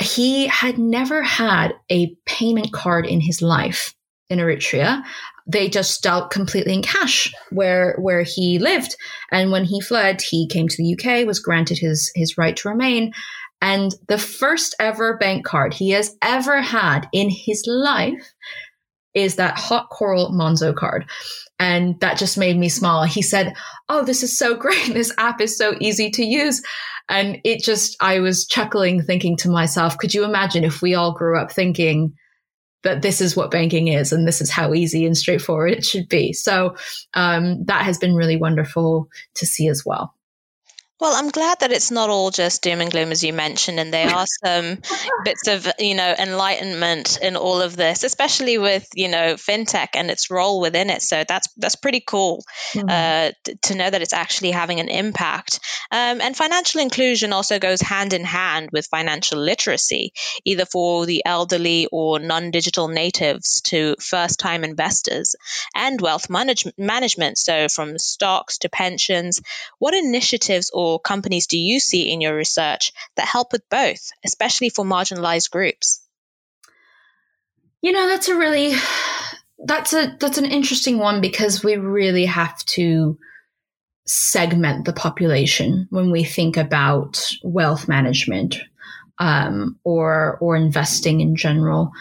He 0.00 0.46
had 0.46 0.78
never 0.78 1.22
had 1.22 1.74
a 1.90 2.14
payment 2.26 2.72
card 2.72 3.06
in 3.06 3.20
his 3.20 3.42
life 3.42 3.94
in 4.30 4.38
Eritrea 4.38 5.02
they 5.50 5.68
just 5.68 6.02
dealt 6.02 6.30
completely 6.30 6.74
in 6.74 6.82
cash 6.82 7.32
where 7.50 7.96
where 7.98 8.22
he 8.22 8.58
lived. 8.58 8.94
And 9.32 9.50
when 9.50 9.64
he 9.64 9.80
fled, 9.80 10.20
he 10.20 10.46
came 10.46 10.68
to 10.68 10.76
the 10.76 10.94
UK, 10.94 11.26
was 11.26 11.40
granted 11.40 11.78
his 11.78 12.12
his 12.14 12.36
right 12.36 12.56
to 12.58 12.68
remain. 12.68 13.12
And 13.60 13.92
the 14.06 14.18
first 14.18 14.76
ever 14.78 15.16
bank 15.16 15.44
card 15.44 15.74
he 15.74 15.90
has 15.90 16.14
ever 16.22 16.60
had 16.60 17.08
in 17.12 17.28
his 17.28 17.64
life 17.66 18.32
is 19.14 19.36
that 19.36 19.58
hot 19.58 19.88
coral 19.90 20.30
Monzo 20.30 20.74
card. 20.74 21.06
And 21.58 21.98
that 22.00 22.18
just 22.18 22.38
made 22.38 22.56
me 22.56 22.68
smile. 22.68 23.02
He 23.02 23.22
said, 23.22 23.54
Oh, 23.88 24.04
this 24.04 24.22
is 24.22 24.36
so 24.36 24.54
great. 24.58 24.92
This 24.92 25.12
app 25.18 25.40
is 25.40 25.56
so 25.56 25.74
easy 25.80 26.10
to 26.10 26.22
use. 26.24 26.62
And 27.08 27.38
it 27.42 27.62
just, 27.62 27.96
I 28.00 28.20
was 28.20 28.46
chuckling, 28.46 29.02
thinking 29.02 29.36
to 29.38 29.48
myself, 29.48 29.96
could 29.96 30.12
you 30.12 30.24
imagine 30.24 30.62
if 30.62 30.82
we 30.82 30.94
all 30.94 31.12
grew 31.12 31.38
up 31.38 31.50
thinking, 31.50 32.12
that 32.82 33.02
this 33.02 33.20
is 33.20 33.36
what 33.36 33.50
banking 33.50 33.88
is 33.88 34.12
and 34.12 34.26
this 34.26 34.40
is 34.40 34.50
how 34.50 34.72
easy 34.72 35.04
and 35.04 35.16
straightforward 35.16 35.72
it 35.72 35.84
should 35.84 36.08
be. 36.08 36.32
So 36.32 36.76
um, 37.14 37.64
that 37.64 37.84
has 37.84 37.98
been 37.98 38.14
really 38.14 38.36
wonderful 38.36 39.08
to 39.34 39.46
see 39.46 39.68
as 39.68 39.84
well. 39.84 40.14
Well, 41.00 41.14
I'm 41.14 41.28
glad 41.28 41.60
that 41.60 41.70
it's 41.70 41.92
not 41.92 42.10
all 42.10 42.32
just 42.32 42.62
doom 42.62 42.80
and 42.80 42.90
gloom, 42.90 43.12
as 43.12 43.22
you 43.22 43.32
mentioned, 43.32 43.78
and 43.78 43.94
there 43.94 44.10
are 44.10 44.26
some 44.44 44.78
bits 45.24 45.46
of, 45.46 45.68
you 45.78 45.94
know, 45.94 46.14
enlightenment 46.18 47.18
in 47.22 47.36
all 47.36 47.60
of 47.60 47.76
this, 47.76 48.02
especially 48.02 48.58
with, 48.58 48.88
you 48.94 49.08
know, 49.08 49.34
fintech 49.34 49.90
and 49.94 50.10
its 50.10 50.28
role 50.28 50.60
within 50.60 50.90
it. 50.90 51.02
So 51.02 51.22
that's 51.26 51.48
that's 51.56 51.76
pretty 51.76 52.00
cool 52.00 52.44
mm-hmm. 52.72 52.88
uh, 52.88 53.30
to 53.62 53.74
know 53.76 53.88
that 53.88 54.02
it's 54.02 54.12
actually 54.12 54.50
having 54.50 54.80
an 54.80 54.88
impact. 54.88 55.60
Um, 55.92 56.20
and 56.20 56.36
financial 56.36 56.80
inclusion 56.80 57.32
also 57.32 57.60
goes 57.60 57.80
hand 57.80 58.12
in 58.12 58.24
hand 58.24 58.70
with 58.72 58.86
financial 58.86 59.38
literacy, 59.38 60.12
either 60.44 60.64
for 60.64 61.06
the 61.06 61.22
elderly 61.24 61.86
or 61.92 62.18
non-digital 62.18 62.88
natives 62.88 63.60
to 63.62 63.94
first-time 64.00 64.64
investors 64.64 65.36
and 65.76 66.00
wealth 66.00 66.28
manage- 66.28 66.66
management. 66.76 67.38
So 67.38 67.68
from 67.68 67.98
stocks 67.98 68.58
to 68.58 68.68
pensions, 68.68 69.40
what 69.78 69.94
initiatives 69.94 70.70
or 70.74 70.87
or 70.88 71.00
companies 71.00 71.46
do 71.46 71.58
you 71.58 71.80
see 71.80 72.12
in 72.12 72.20
your 72.20 72.34
research 72.34 72.92
that 73.16 73.26
help 73.26 73.52
with 73.52 73.68
both, 73.68 74.10
especially 74.24 74.70
for 74.70 74.84
marginalized 74.84 75.50
groups? 75.50 76.00
You 77.82 77.92
know, 77.92 78.08
that's 78.08 78.28
a 78.28 78.36
really 78.36 78.74
that's 79.64 79.92
a 79.92 80.16
that's 80.18 80.38
an 80.38 80.46
interesting 80.46 80.98
one 80.98 81.20
because 81.20 81.62
we 81.62 81.76
really 81.76 82.26
have 82.26 82.64
to 82.66 83.18
segment 84.06 84.84
the 84.84 84.92
population 84.92 85.86
when 85.90 86.10
we 86.10 86.24
think 86.24 86.56
about 86.56 87.22
wealth 87.42 87.88
management 87.88 88.58
um, 89.18 89.78
or 89.84 90.38
or 90.40 90.56
investing 90.56 91.20
in 91.20 91.36
general. 91.36 91.92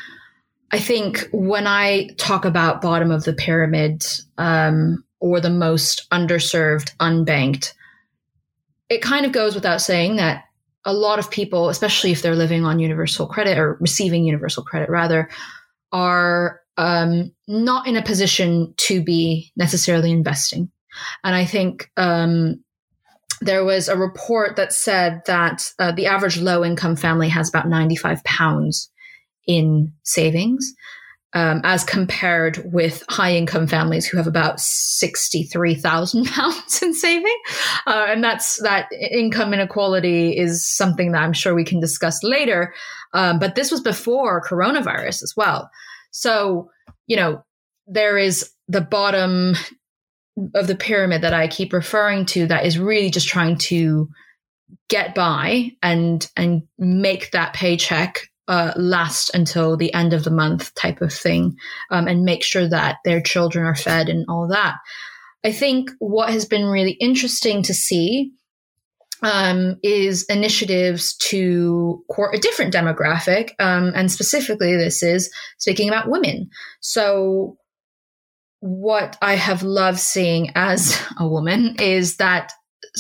I 0.72 0.80
think 0.80 1.30
when 1.32 1.68
I 1.68 2.10
talk 2.18 2.46
about 2.46 2.82
bottom 2.82 3.12
of 3.12 3.24
the 3.24 3.34
pyramid 3.34 4.06
um, 4.38 5.04
or 5.20 5.40
the 5.40 5.50
most 5.50 6.10
underserved, 6.12 6.96
unbanked, 6.98 7.74
it 8.90 9.02
kind 9.02 9.26
of 9.26 9.32
goes 9.32 9.56
without 9.56 9.82
saying 9.82 10.16
that 10.18 10.44
a 10.86 10.94
lot 10.94 11.20
of 11.20 11.30
people, 11.30 11.70
especially 11.70 12.12
if 12.12 12.22
they're 12.22 12.36
living 12.36 12.64
on 12.64 12.80
universal 12.80 13.28
credit 13.28 13.58
or 13.58 13.78
receiving 13.82 14.24
universal 14.24 14.64
credit 14.64 14.90
rather, 14.90 15.30
are 15.92 16.62
um, 16.78 17.32
not 17.48 17.88
in 17.88 17.98
a 17.98 18.04
position 18.04 18.74
to 18.78 19.04
be 19.04 19.52
necessarily 19.56 20.12
investing. 20.12 20.72
And 21.24 21.36
I 21.36 21.46
think 21.46 21.92
um, 21.98 22.64
there 23.42 23.66
was 23.66 23.90
a 23.90 23.98
report 23.98 24.56
that 24.56 24.74
said 24.74 25.22
that 25.26 25.72
uh, 25.80 25.92
the 25.92 26.06
average 26.06 26.38
low 26.38 26.64
income 26.64 26.96
family 26.96 27.30
has 27.30 27.50
about 27.50 27.68
95 27.68 28.24
pounds 28.24 28.90
in 29.46 29.94
savings 30.04 30.74
um, 31.34 31.62
as 31.64 31.84
compared 31.84 32.62
with 32.72 33.04
high 33.10 33.36
income 33.36 33.68
families 33.68 34.06
who 34.06 34.18
have 34.18 34.28
about 34.28 34.60
63,000 34.60 36.26
pounds 36.32 36.82
in 36.82 36.94
saving. 36.94 37.38
Uh, 37.86 38.06
and 38.10 38.24
that's 38.24 38.62
that 38.62 38.88
income 39.12 39.54
inequality 39.54 40.38
is 40.38 40.66
something 40.66 41.12
that 41.12 41.22
I'm 41.22 41.34
sure 41.34 41.54
we 41.54 41.66
can 41.66 41.80
discuss 41.80 42.24
later. 42.24 42.74
Um, 43.14 43.40
but 43.40 43.56
this 43.56 43.72
was 43.72 43.82
before 43.82 44.42
coronavirus 44.42 45.24
as 45.24 45.34
well. 45.36 45.70
So, 46.12 46.70
you 47.08 47.18
know, 47.18 47.44
there 47.88 48.18
is 48.18 48.52
the 48.68 48.82
bottom 48.82 49.56
of 50.56 50.68
the 50.68 50.76
pyramid 50.76 51.22
that 51.24 51.34
I 51.34 51.48
keep 51.48 51.74
referring 51.74 52.26
to 52.28 52.48
that 52.48 52.66
is 52.66 52.78
really 52.78 53.10
just 53.10 53.28
trying 53.28 53.58
to 53.58 54.10
get 54.90 55.16
by 55.16 55.72
and 55.82 56.30
and 56.36 56.64
make 56.78 57.32
that 57.32 57.54
paycheck 57.54 58.30
uh, 58.48 58.74
last 58.76 59.34
until 59.34 59.78
the 59.78 59.94
end 59.94 60.14
of 60.14 60.24
the 60.24 60.32
month 60.32 60.74
type 60.76 61.02
of 61.02 61.14
thing 61.14 61.58
um, 61.92 62.08
and 62.08 62.24
make 62.24 62.44
sure 62.44 62.68
that 62.68 62.98
their 63.04 63.22
children 63.22 63.66
are 63.66 63.76
fed 63.76 64.10
and 64.10 64.26
all 64.30 64.48
that. 64.48 64.76
I 65.44 65.52
think 65.52 65.92
what 66.00 66.30
has 66.30 66.46
been 66.46 66.66
really 66.66 66.94
interesting 66.94 67.64
to 67.64 67.74
see 67.74 68.32
um, 69.24 69.78
is 69.84 70.26
initiatives 70.26 71.16
to 71.18 72.04
court 72.10 72.36
a 72.36 72.40
different 72.40 72.74
demographic. 72.74 73.52
Um, 73.60 73.92
and 73.96 74.12
specifically, 74.12 74.76
this 74.76 75.02
is 75.02 75.32
speaking 75.58 75.90
about 75.90 76.10
women. 76.10 76.50
So, 76.82 77.58
what 78.60 79.18
I 79.22 79.36
have 79.36 79.64
loved 79.64 80.00
seeing 80.00 80.52
as 80.56 81.00
a 81.20 81.28
woman 81.28 81.76
is 81.80 82.18
that 82.18 82.52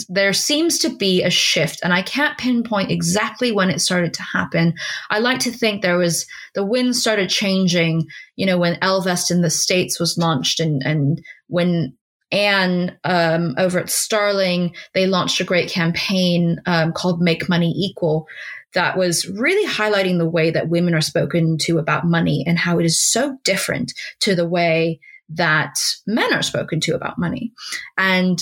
there 0.07 0.33
seems 0.33 0.77
to 0.79 0.89
be 0.89 1.23
a 1.23 1.29
shift, 1.29 1.79
and 1.83 1.93
I 1.93 2.01
can't 2.01 2.37
pinpoint 2.37 2.91
exactly 2.91 3.51
when 3.51 3.69
it 3.69 3.81
started 3.81 4.13
to 4.15 4.23
happen. 4.23 4.73
I 5.09 5.19
like 5.19 5.39
to 5.39 5.51
think 5.51 5.81
there 5.81 5.97
was 5.97 6.25
the 6.53 6.65
wind 6.65 6.95
started 6.95 7.29
changing, 7.29 8.07
you 8.35 8.45
know, 8.45 8.57
when 8.57 8.79
Ellevest 8.79 9.31
in 9.31 9.41
the 9.41 9.49
States 9.49 9.99
was 9.99 10.17
launched 10.17 10.59
and, 10.59 10.81
and 10.83 11.21
when 11.47 11.95
Anne 12.31 12.97
um, 13.03 13.55
over 13.57 13.79
at 13.79 13.89
Starling, 13.89 14.75
they 14.93 15.07
launched 15.07 15.39
a 15.39 15.45
great 15.45 15.69
campaign 15.69 16.61
um, 16.65 16.91
called 16.91 17.21
Make 17.21 17.47
Money 17.47 17.73
Equal 17.77 18.27
that 18.73 18.97
was 18.97 19.27
really 19.29 19.67
highlighting 19.67 20.17
the 20.17 20.29
way 20.29 20.51
that 20.51 20.69
women 20.69 20.93
are 20.93 21.01
spoken 21.01 21.57
to 21.57 21.79
about 21.79 22.05
money 22.05 22.43
and 22.45 22.59
how 22.59 22.79
it 22.79 22.85
is 22.85 23.01
so 23.01 23.37
different 23.43 23.93
to 24.19 24.35
the 24.35 24.47
way 24.47 24.99
that 25.29 25.75
men 26.05 26.33
are 26.33 26.43
spoken 26.43 26.79
to 26.81 26.95
about 26.95 27.17
money. 27.17 27.53
And 27.97 28.39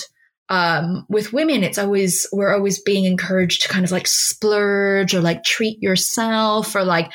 um, 0.49 1.05
with 1.09 1.33
women, 1.33 1.63
it's 1.63 1.77
always, 1.77 2.27
we're 2.31 2.53
always 2.53 2.81
being 2.81 3.05
encouraged 3.05 3.63
to 3.63 3.69
kind 3.69 3.85
of 3.85 3.91
like 3.91 4.07
splurge 4.07 5.13
or 5.13 5.21
like 5.21 5.43
treat 5.43 5.81
yourself 5.81 6.75
or 6.75 6.83
like, 6.83 7.11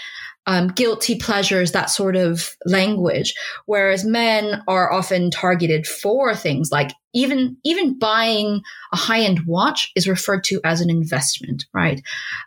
um, 0.47 0.69
guilty 0.69 1.17
pleasures, 1.17 1.73
that 1.73 1.91
sort 1.91 2.17
of 2.17 2.57
language. 2.65 3.35
Whereas 3.67 4.05
men 4.05 4.63
are 4.67 4.93
often 4.93 5.31
targeted 5.31 5.87
for 5.87 6.35
things 6.35 6.71
like 6.73 6.91
even 7.13 7.57
even 7.65 7.99
buying 7.99 8.61
a 8.93 8.97
high 8.97 9.21
end 9.21 9.41
watch 9.47 9.91
is 9.95 10.09
referred 10.09 10.45
to 10.45 10.61
as 10.65 10.81
an 10.81 10.91
investment, 10.91 11.67
right? 11.75 12.01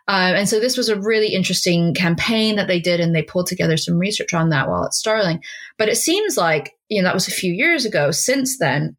Uh, 0.08 0.32
and 0.36 0.48
so 0.48 0.58
this 0.58 0.76
was 0.76 0.88
a 0.88 1.00
really 1.00 1.28
interesting 1.28 1.94
campaign 1.94 2.56
that 2.56 2.66
they 2.66 2.80
did, 2.80 3.00
and 3.00 3.14
they 3.14 3.22
pulled 3.22 3.46
together 3.46 3.76
some 3.76 3.98
research 3.98 4.34
on 4.34 4.50
that 4.50 4.68
while 4.68 4.84
at 4.84 4.94
Starling. 4.94 5.42
But 5.78 5.88
it 5.88 5.96
seems 5.96 6.36
like 6.36 6.72
you 6.88 7.00
know 7.00 7.08
that 7.08 7.14
was 7.14 7.28
a 7.28 7.32
few 7.32 7.52
years 7.52 7.84
ago. 7.84 8.10
Since 8.10 8.58
then, 8.58 8.96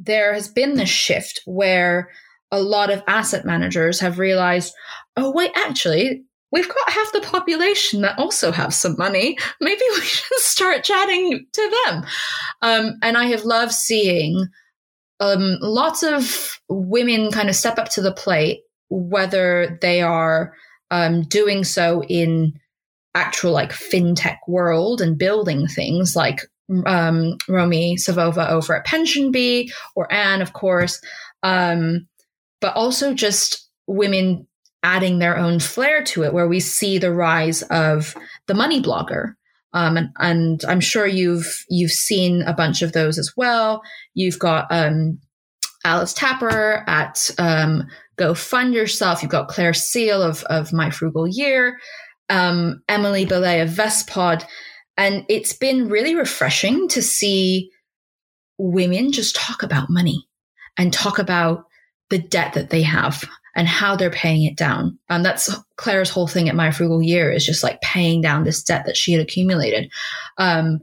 there 0.00 0.32
has 0.34 0.48
been 0.48 0.74
this 0.74 0.88
shift 0.88 1.40
where 1.44 2.10
a 2.50 2.60
lot 2.60 2.90
of 2.90 3.02
asset 3.06 3.44
managers 3.44 4.00
have 4.00 4.18
realized, 4.18 4.74
oh, 5.16 5.30
wait, 5.30 5.52
actually, 5.54 6.22
we've 6.50 6.68
got 6.68 6.90
half 6.90 7.12
the 7.12 7.20
population 7.20 8.00
that 8.02 8.18
also 8.18 8.50
have 8.50 8.74
some 8.74 8.96
money. 8.98 9.36
Maybe 9.60 9.82
we 9.94 10.00
should 10.00 10.38
start 10.38 10.84
chatting 10.84 11.46
to 11.52 11.76
them. 11.84 12.06
Um, 12.62 12.98
and 13.02 13.16
I 13.16 13.26
have 13.26 13.44
loved 13.44 13.72
seeing 13.72 14.46
um, 15.20 15.58
lots 15.60 16.02
of 16.02 16.58
women 16.68 17.30
kind 17.30 17.48
of 17.48 17.54
step 17.54 17.78
up 17.78 17.90
to 17.90 18.02
the 18.02 18.12
plate, 18.12 18.60
whether 18.88 19.78
they 19.80 20.00
are 20.00 20.54
um, 20.90 21.22
doing 21.22 21.62
so 21.62 22.02
in 22.04 22.54
actual 23.14 23.52
like 23.52 23.72
fintech 23.72 24.38
world 24.46 25.00
and 25.00 25.18
building 25.18 25.66
things 25.66 26.14
like 26.14 26.40
um, 26.86 27.36
Romi 27.48 27.96
Savova 27.96 28.48
over 28.48 28.76
at 28.76 28.86
PensionBee 28.86 29.70
or 29.96 30.12
Anne, 30.12 30.42
of 30.42 30.52
course, 30.52 31.00
um, 31.42 32.06
but 32.60 32.74
also 32.76 33.14
just 33.14 33.68
women 33.86 34.46
adding 34.82 35.18
their 35.18 35.36
own 35.36 35.60
flair 35.60 36.02
to 36.04 36.22
it, 36.22 36.32
where 36.32 36.48
we 36.48 36.60
see 36.60 36.98
the 36.98 37.12
rise 37.12 37.62
of 37.62 38.14
the 38.46 38.54
money 38.54 38.80
blogger. 38.80 39.34
Um, 39.72 39.96
and, 39.96 40.08
and, 40.18 40.64
I'm 40.66 40.80
sure 40.80 41.06
you've 41.06 41.64
you've 41.68 41.92
seen 41.92 42.42
a 42.42 42.52
bunch 42.52 42.82
of 42.82 42.92
those 42.92 43.18
as 43.18 43.32
well. 43.36 43.82
You've 44.14 44.38
got 44.38 44.66
um, 44.70 45.20
Alice 45.84 46.12
Tapper 46.12 46.82
at 46.88 47.30
um, 47.38 47.84
Go 48.16 48.34
Fund 48.34 48.74
Yourself. 48.74 49.22
You've 49.22 49.30
got 49.30 49.48
Clare 49.48 49.74
Seal 49.74 50.22
of 50.22 50.42
of 50.44 50.72
My 50.72 50.90
Frugal 50.90 51.28
Year, 51.28 51.78
um, 52.28 52.82
Emilie 52.88 53.26
Bellet 53.26 53.62
of 53.62 53.68
Vestpod, 53.68 54.44
and 55.00 55.24
it's 55.30 55.54
been 55.54 55.88
really 55.88 56.14
refreshing 56.14 56.86
to 56.88 57.00
see 57.00 57.70
women 58.58 59.12
just 59.12 59.34
talk 59.34 59.62
about 59.62 59.88
money 59.88 60.28
and 60.76 60.92
talk 60.92 61.18
about 61.18 61.64
the 62.10 62.18
debt 62.18 62.52
that 62.52 62.68
they 62.68 62.82
have 62.82 63.24
and 63.56 63.66
how 63.66 63.96
they're 63.96 64.10
paying 64.10 64.44
it 64.44 64.58
down. 64.58 64.98
And 65.08 65.24
that's 65.24 65.48
Clare's 65.76 66.10
whole 66.10 66.26
thing 66.26 66.50
at 66.50 66.54
My 66.54 66.70
Frugal 66.70 67.02
Year 67.02 67.32
is 67.32 67.46
just 67.46 67.62
like 67.62 67.80
paying 67.80 68.20
down 68.20 68.44
this 68.44 68.62
debt 68.62 68.84
that 68.84 68.96
she 68.96 69.12
had 69.12 69.22
accumulated. 69.22 69.90
Um, 70.36 70.80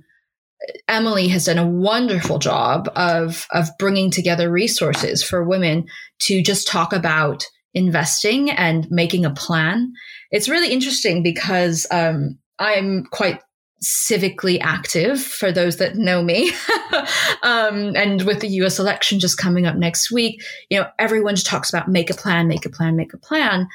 Emilie 0.87 1.27
has 1.27 1.45
done 1.45 1.59
a 1.59 1.67
wonderful 1.67 2.39
job 2.39 2.89
of 2.95 3.45
of 3.51 3.69
bringing 3.77 4.09
together 4.09 4.49
resources 4.49 5.21
for 5.21 5.43
women 5.43 5.85
to 6.21 6.41
just 6.41 6.67
talk 6.67 6.91
about 6.91 7.45
investing 7.75 8.49
and 8.49 8.89
making 8.89 9.25
a 9.25 9.33
plan. 9.35 9.93
It's 10.31 10.49
really 10.49 10.73
interesting 10.73 11.21
because 11.21 11.85
um, 11.91 12.39
I'm 12.57 13.05
quite 13.11 13.41
civically 13.83 14.59
active 14.61 15.21
for 15.21 15.51
those 15.51 15.77
that 15.77 15.95
know 15.95 16.23
me. 16.23 16.51
um, 17.43 17.95
and 17.95 18.23
with 18.23 18.39
the 18.39 18.47
US 18.61 18.79
election 18.79 19.19
just 19.19 19.37
coming 19.37 19.65
up 19.65 19.75
next 19.75 20.11
week, 20.11 20.43
you 20.69 20.79
know, 20.79 20.87
everyone 20.97 21.35
just 21.35 21.47
talks 21.47 21.69
about 21.69 21.87
make 21.87 22.09
a 22.09 22.15
plan, 22.15 22.47
make 22.47 22.65
a 22.65 22.69
plan, 22.69 22.95
make 22.95 23.13
a 23.13 23.17
plan. 23.17 23.67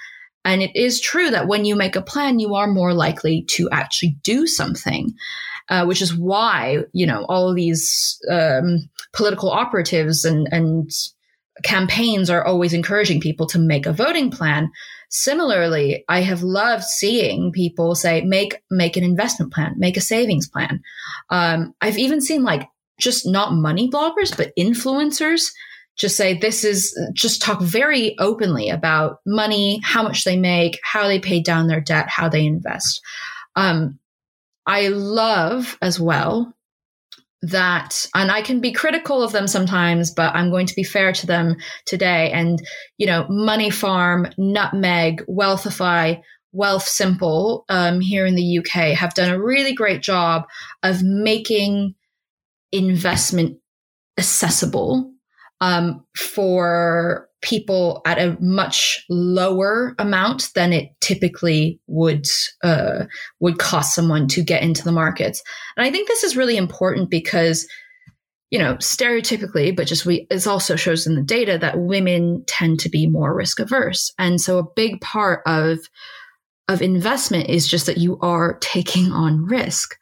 And 0.45 0.63
it 0.63 0.75
is 0.75 1.01
true 1.01 1.31
that 1.31 1.47
when 1.47 1.65
you 1.65 1.77
make 1.77 1.95
a 1.95 2.03
plan, 2.03 2.41
you 2.41 2.55
are 2.55 2.67
more 2.67 2.95
likely 2.95 3.45
to 3.51 3.71
actually 3.71 4.17
do 4.23 4.47
something, 4.47 5.13
uh, 5.69 5.85
which 5.85 6.03
is 6.03 6.17
why, 6.17 6.79
you 6.93 7.07
know, 7.07 7.25
all 7.29 7.55
these 7.55 8.21
um, 8.29 8.91
political 9.13 9.51
operatives 9.51 10.25
and, 10.25 10.49
and 10.51 10.91
campaigns 11.63 12.29
are 12.29 12.45
always 12.45 12.73
encouraging 12.73 13.21
people 13.21 13.47
to 13.47 13.59
make 13.59 13.87
a 13.87 13.93
voting 13.93 14.31
plan 14.31 14.71
Similarly, 15.15 16.07
I 16.09 16.23
have 16.23 16.43
loved 16.43 16.85
seeing 16.85 17.53
people 17.53 17.95
say, 17.95 18.23
make, 18.23 18.63
make 18.71 18.97
an 18.97 19.05
investment 19.05 19.53
plan, 19.53 19.75
make 19.77 19.99
a 19.99 20.01
savings 20.01 20.49
plan. 20.49 20.83
Um, 21.29 21.75
I've 21.83 21.99
even 21.99 22.23
seen 22.23 22.45
like 22.45 22.67
just 22.99 23.27
not 23.27 23.53
money 23.53 23.91
bloggers, 23.91 24.35
but 24.35 24.57
influencers 24.59 25.53
just 25.99 26.17
say 26.17 26.33
this 26.33 26.65
is 26.65 26.99
just 27.13 27.43
talk 27.43 27.61
very 27.61 28.19
openly 28.19 28.71
about 28.71 29.19
money, 29.27 29.83
how 29.85 30.03
much 30.03 30.25
they 30.25 30.39
make, 30.39 30.81
how 30.83 31.07
they 31.07 31.19
pay 31.19 31.43
down 31.43 31.67
their 31.67 31.83
debt, 31.83 32.09
how 32.09 32.31
they 32.31 32.47
invest. 32.47 33.03
Um, 33.55 33.99
I 34.65 34.89
love 34.89 35.77
as 35.83 36.01
well 36.01 36.55
that 37.43 38.07
and 38.15 38.31
I 38.31 38.41
can 38.41 38.61
be 38.61 38.73
critical 38.73 39.23
of 39.23 39.33
them 39.33 39.49
sometimes, 39.49 40.13
but 40.13 40.35
I'm 40.35 40.51
going 40.51 40.67
to 40.67 40.75
be 40.75 40.85
fair 40.85 41.13
to 41.13 41.27
them 41.27 41.57
today. 41.87 42.31
And, 42.31 42.63
you 42.99 43.07
know, 43.07 43.25
Moneyfarm 43.25 44.33
Nutmeg, 44.39 45.25
Wealthify, 45.29 46.21
Wealthsimple 46.55 47.65
um, 47.69 48.01
here 48.01 48.27
in 48.27 48.35
the 48.35 48.59
UK 48.59 48.97
have 48.97 49.15
done 49.15 49.31
a 49.31 49.43
really 49.43 49.75
great 49.75 50.03
job 50.03 50.45
of 50.83 51.03
making 51.03 51.95
investment 52.71 53.59
accessible 54.19 55.11
um, 55.61 56.05
for 56.17 57.29
people 57.43 58.01
at 58.07 58.19
a 58.19 58.37
much 58.41 59.05
lower 59.11 59.95
amount 59.99 60.49
than 60.55 60.73
it 60.73 60.89
typically 61.01 61.81
would 61.89 62.27
uh, 62.63 63.05
would 63.41 63.59
cost 63.59 63.95
someone 63.95 64.29
to 64.29 64.43
get 64.43 64.63
into 64.63 64.85
the 64.85 64.93
markets. 64.93 65.43
And 65.77 65.85
I 65.85 65.91
think 65.91 66.09
this 66.09 66.25
is 66.25 66.37
really 66.37 66.57
important 66.57 67.11
because 67.11 67.67
you 68.51 68.59
know 68.59 68.75
stereotypically 68.75 69.75
but 69.75 69.87
just 69.87 70.07
we 70.07 70.27
it 70.31 70.47
also 70.47 70.77
shows 70.77 71.07
in 71.07 71.17
the 71.17 71.23
data 71.23 71.59
that 71.59 71.81
women 71.81 72.45
tend 72.47 72.79
to 72.79 72.91
be 72.91 73.09
more 73.09 73.35
risk 73.35 73.59
averse 73.59 74.13
and 74.19 74.41
so 74.41 74.59
a 74.59 74.71
big 74.77 75.01
part 75.01 75.41
of 75.47 75.79
of 76.69 76.83
investment 76.83 77.49
is 77.49 77.67
just 77.67 77.87
that 77.87 77.97
you 77.97 78.19
are 78.21 78.59
taking 78.61 79.11
on 79.11 79.47
risk 79.47 79.97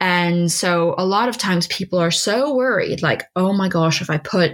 and 0.00 0.50
so 0.50 0.94
a 0.96 1.04
lot 1.04 1.28
of 1.28 1.36
times 1.36 1.66
people 1.66 1.98
are 1.98 2.10
so 2.10 2.54
worried 2.54 3.02
like 3.02 3.24
oh 3.36 3.52
my 3.52 3.68
gosh 3.68 4.00
if 4.00 4.08
i 4.08 4.16
put 4.16 4.52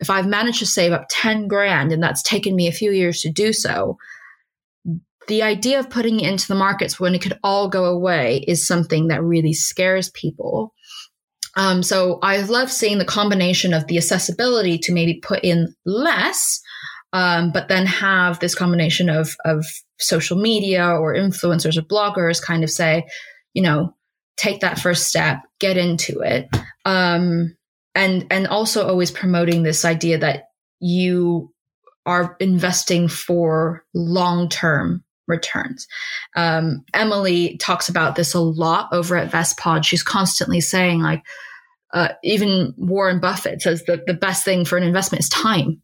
if 0.00 0.10
I've 0.10 0.26
managed 0.26 0.60
to 0.60 0.66
save 0.66 0.92
up 0.92 1.06
10 1.10 1.46
grand 1.46 1.92
and 1.92 2.02
that's 2.02 2.22
taken 2.22 2.56
me 2.56 2.66
a 2.66 2.72
few 2.72 2.90
years 2.90 3.20
to 3.20 3.30
do 3.30 3.52
so, 3.52 3.98
the 5.28 5.42
idea 5.42 5.78
of 5.78 5.90
putting 5.90 6.20
it 6.20 6.28
into 6.28 6.48
the 6.48 6.54
markets 6.54 6.98
when 6.98 7.14
it 7.14 7.22
could 7.22 7.38
all 7.44 7.68
go 7.68 7.84
away 7.84 8.44
is 8.48 8.66
something 8.66 9.08
that 9.08 9.22
really 9.22 9.52
scares 9.52 10.10
people. 10.10 10.74
Um, 11.56 11.82
so 11.82 12.18
I 12.22 12.38
love 12.42 12.70
seeing 12.70 12.98
the 12.98 13.04
combination 13.04 13.74
of 13.74 13.86
the 13.86 13.96
accessibility 13.96 14.78
to 14.78 14.92
maybe 14.92 15.20
put 15.22 15.44
in 15.44 15.74
less, 15.84 16.60
um, 17.12 17.52
but 17.52 17.68
then 17.68 17.86
have 17.86 18.40
this 18.40 18.54
combination 18.54 19.08
of 19.08 19.36
of 19.44 19.64
social 19.98 20.38
media 20.38 20.86
or 20.86 21.14
influencers 21.14 21.76
or 21.76 21.82
bloggers 21.82 22.42
kind 22.42 22.64
of 22.64 22.70
say, 22.70 23.06
you 23.52 23.62
know, 23.62 23.94
take 24.36 24.60
that 24.60 24.78
first 24.78 25.06
step, 25.06 25.40
get 25.58 25.76
into 25.76 26.20
it, 26.20 26.48
um, 26.84 27.54
and 27.94 28.26
and 28.30 28.46
also 28.46 28.86
always 28.86 29.10
promoting 29.10 29.62
this 29.62 29.84
idea 29.84 30.18
that 30.18 30.44
you 30.80 31.52
are 32.06 32.36
investing 32.40 33.08
for 33.08 33.84
long 33.94 34.48
term 34.48 35.04
returns. 35.26 35.86
Um, 36.36 36.84
Emilie 36.92 37.56
talks 37.58 37.88
about 37.88 38.16
this 38.16 38.34
a 38.34 38.40
lot 38.40 38.88
over 38.92 39.16
at 39.16 39.30
VestPod. 39.30 39.84
She's 39.84 40.02
constantly 40.02 40.60
saying, 40.60 41.00
like, 41.00 41.22
uh, 41.94 42.08
even 42.22 42.74
Warren 42.76 43.20
Buffett 43.20 43.62
says 43.62 43.84
that 43.84 44.06
the 44.06 44.14
best 44.14 44.44
thing 44.44 44.64
for 44.64 44.76
an 44.76 44.84
investment 44.84 45.20
is 45.22 45.28
time 45.28 45.80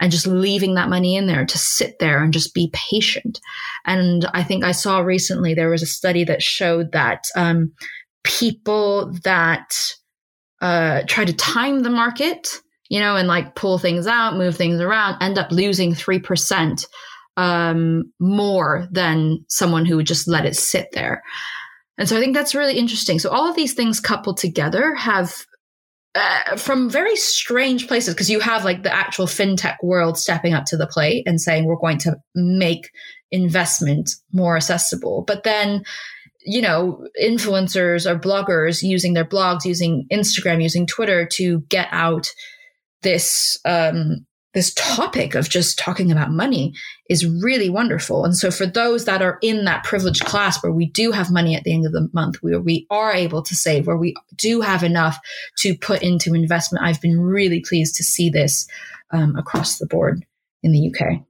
and 0.00 0.12
just 0.12 0.26
leaving 0.26 0.74
that 0.74 0.90
money 0.90 1.16
in 1.16 1.26
there 1.26 1.46
to 1.46 1.58
sit 1.58 1.98
there 1.98 2.22
and 2.22 2.32
just 2.32 2.52
be 2.52 2.70
patient. 2.72 3.40
And 3.86 4.26
I 4.34 4.42
think 4.42 4.64
I 4.64 4.72
saw 4.72 4.98
recently 4.98 5.54
there 5.54 5.70
was 5.70 5.82
a 5.82 5.86
study 5.86 6.24
that 6.24 6.42
showed 6.42 6.92
that 6.92 7.24
um, 7.34 7.72
people 8.24 9.12
that 9.24 9.74
uh, 10.60 11.02
try 11.06 11.24
to 11.24 11.32
time 11.32 11.82
the 11.82 11.90
market, 11.90 12.48
you 12.88 13.00
know, 13.00 13.16
and 13.16 13.28
like 13.28 13.54
pull 13.54 13.78
things 13.78 14.06
out, 14.06 14.36
move 14.36 14.56
things 14.56 14.80
around, 14.80 15.22
end 15.22 15.38
up 15.38 15.50
losing 15.50 15.92
3% 15.92 16.86
um, 17.36 18.12
more 18.18 18.88
than 18.90 19.44
someone 19.48 19.84
who 19.84 19.96
would 19.96 20.06
just 20.06 20.28
let 20.28 20.46
it 20.46 20.56
sit 20.56 20.88
there. 20.92 21.22
And 21.98 22.08
so 22.08 22.16
I 22.16 22.20
think 22.20 22.34
that's 22.34 22.54
really 22.54 22.78
interesting. 22.78 23.18
So 23.18 23.30
all 23.30 23.48
of 23.48 23.56
these 23.56 23.74
things 23.74 24.00
coupled 24.00 24.36
together 24.36 24.94
have 24.94 25.34
uh, 26.14 26.56
from 26.56 26.88
very 26.88 27.16
strange 27.16 27.88
places 27.88 28.14
because 28.14 28.30
you 28.30 28.40
have 28.40 28.64
like 28.64 28.82
the 28.82 28.94
actual 28.94 29.26
fintech 29.26 29.76
world 29.82 30.16
stepping 30.16 30.54
up 30.54 30.64
to 30.64 30.76
the 30.76 30.86
plate 30.86 31.22
and 31.26 31.40
saying 31.40 31.64
we're 31.66 31.76
going 31.76 31.98
to 31.98 32.16
make 32.34 32.90
investment 33.30 34.10
more 34.32 34.56
accessible. 34.56 35.24
But 35.26 35.42
then 35.42 35.84
you 36.46 36.62
know, 36.62 37.06
influencers 37.22 38.08
or 38.08 38.18
bloggers 38.18 38.82
using 38.82 39.14
their 39.14 39.24
blogs, 39.24 39.64
using 39.64 40.06
Instagram, 40.12 40.62
using 40.62 40.86
Twitter 40.86 41.26
to 41.32 41.60
get 41.68 41.88
out 41.90 42.30
this 43.02 43.58
um, 43.64 44.24
this 44.54 44.72
topic 44.72 45.34
of 45.34 45.50
just 45.50 45.78
talking 45.78 46.10
about 46.10 46.30
money 46.30 46.72
is 47.10 47.26
really 47.26 47.68
wonderful. 47.68 48.24
And 48.24 48.34
so 48.34 48.50
for 48.50 48.64
those 48.64 49.04
that 49.04 49.20
are 49.20 49.38
in 49.42 49.66
that 49.66 49.84
privileged 49.84 50.24
class 50.24 50.62
where 50.62 50.72
we 50.72 50.86
do 50.86 51.12
have 51.12 51.30
money 51.30 51.54
at 51.54 51.64
the 51.64 51.74
end 51.74 51.84
of 51.84 51.92
the 51.92 52.08
month, 52.14 52.36
where 52.36 52.58
we 52.58 52.86
are 52.88 53.12
able 53.12 53.42
to 53.42 53.54
save, 53.54 53.86
where 53.86 53.98
we 53.98 54.14
do 54.34 54.62
have 54.62 54.82
enough 54.82 55.18
to 55.58 55.76
put 55.76 56.02
into 56.02 56.32
investment, 56.32 56.86
I've 56.86 57.02
been 57.02 57.20
really 57.20 57.60
pleased 57.60 57.96
to 57.96 58.02
see 58.02 58.30
this 58.30 58.66
um, 59.10 59.36
across 59.36 59.76
the 59.76 59.86
board 59.86 60.24
in 60.62 60.72
the 60.72 60.90
UK. 60.90 61.25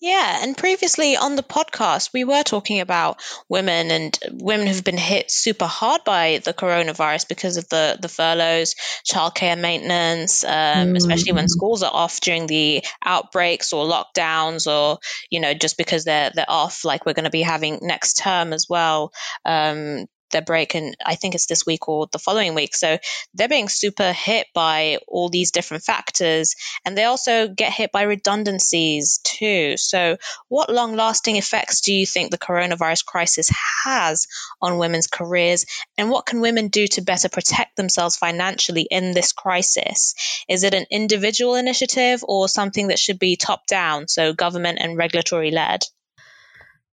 Yeah, 0.00 0.44
and 0.44 0.56
previously 0.56 1.16
on 1.16 1.34
the 1.34 1.42
podcast, 1.42 2.12
we 2.12 2.22
were 2.22 2.44
talking 2.44 2.78
about 2.78 3.20
women 3.48 3.90
and 3.90 4.16
women 4.30 4.68
who've 4.68 4.84
been 4.84 4.96
hit 4.96 5.28
super 5.28 5.66
hard 5.66 6.04
by 6.04 6.40
the 6.44 6.54
coronavirus 6.54 7.26
because 7.26 7.56
of 7.56 7.68
the 7.68 7.98
the 8.00 8.08
furloughs, 8.08 8.76
childcare 9.04 9.58
maintenance, 9.58 10.44
um, 10.44 10.50
mm-hmm. 10.52 10.96
especially 10.96 11.32
when 11.32 11.48
schools 11.48 11.82
are 11.82 11.92
off 11.92 12.20
during 12.20 12.46
the 12.46 12.84
outbreaks 13.04 13.72
or 13.72 13.86
lockdowns, 13.86 14.70
or 14.70 14.98
you 15.30 15.40
know 15.40 15.52
just 15.52 15.76
because 15.76 16.04
they're 16.04 16.30
they're 16.32 16.44
off, 16.48 16.84
like 16.84 17.04
we're 17.04 17.12
going 17.14 17.24
to 17.24 17.30
be 17.30 17.42
having 17.42 17.80
next 17.82 18.18
term 18.18 18.52
as 18.52 18.66
well. 18.70 19.10
Um, 19.44 20.06
their 20.30 20.42
break 20.42 20.74
and 20.74 20.96
I 21.04 21.14
think 21.14 21.34
it's 21.34 21.46
this 21.46 21.66
week 21.66 21.88
or 21.88 22.06
the 22.10 22.18
following 22.18 22.54
week. 22.54 22.74
So 22.74 22.98
they're 23.34 23.48
being 23.48 23.68
super 23.68 24.12
hit 24.12 24.46
by 24.54 24.98
all 25.06 25.28
these 25.28 25.50
different 25.50 25.84
factors 25.84 26.54
and 26.84 26.96
they 26.96 27.04
also 27.04 27.48
get 27.48 27.72
hit 27.72 27.92
by 27.92 28.02
redundancies 28.02 29.20
too. 29.24 29.76
So 29.76 30.16
what 30.48 30.70
long 30.70 30.96
lasting 30.96 31.36
effects 31.36 31.80
do 31.80 31.92
you 31.92 32.06
think 32.06 32.30
the 32.30 32.38
coronavirus 32.38 33.04
crisis 33.04 33.50
has 33.84 34.26
on 34.60 34.78
women's 34.78 35.06
careers 35.06 35.66
and 35.96 36.10
what 36.10 36.26
can 36.26 36.40
women 36.40 36.68
do 36.68 36.86
to 36.88 37.02
better 37.02 37.28
protect 37.28 37.76
themselves 37.76 38.16
financially 38.16 38.86
in 38.90 39.12
this 39.12 39.32
crisis? 39.32 40.14
Is 40.48 40.64
it 40.64 40.74
an 40.74 40.86
individual 40.90 41.54
initiative 41.54 42.24
or 42.26 42.48
something 42.48 42.88
that 42.88 42.98
should 42.98 43.18
be 43.18 43.36
top 43.36 43.66
down, 43.66 44.08
so 44.08 44.32
government 44.32 44.78
and 44.80 44.96
regulatory 44.96 45.50
led? 45.50 45.84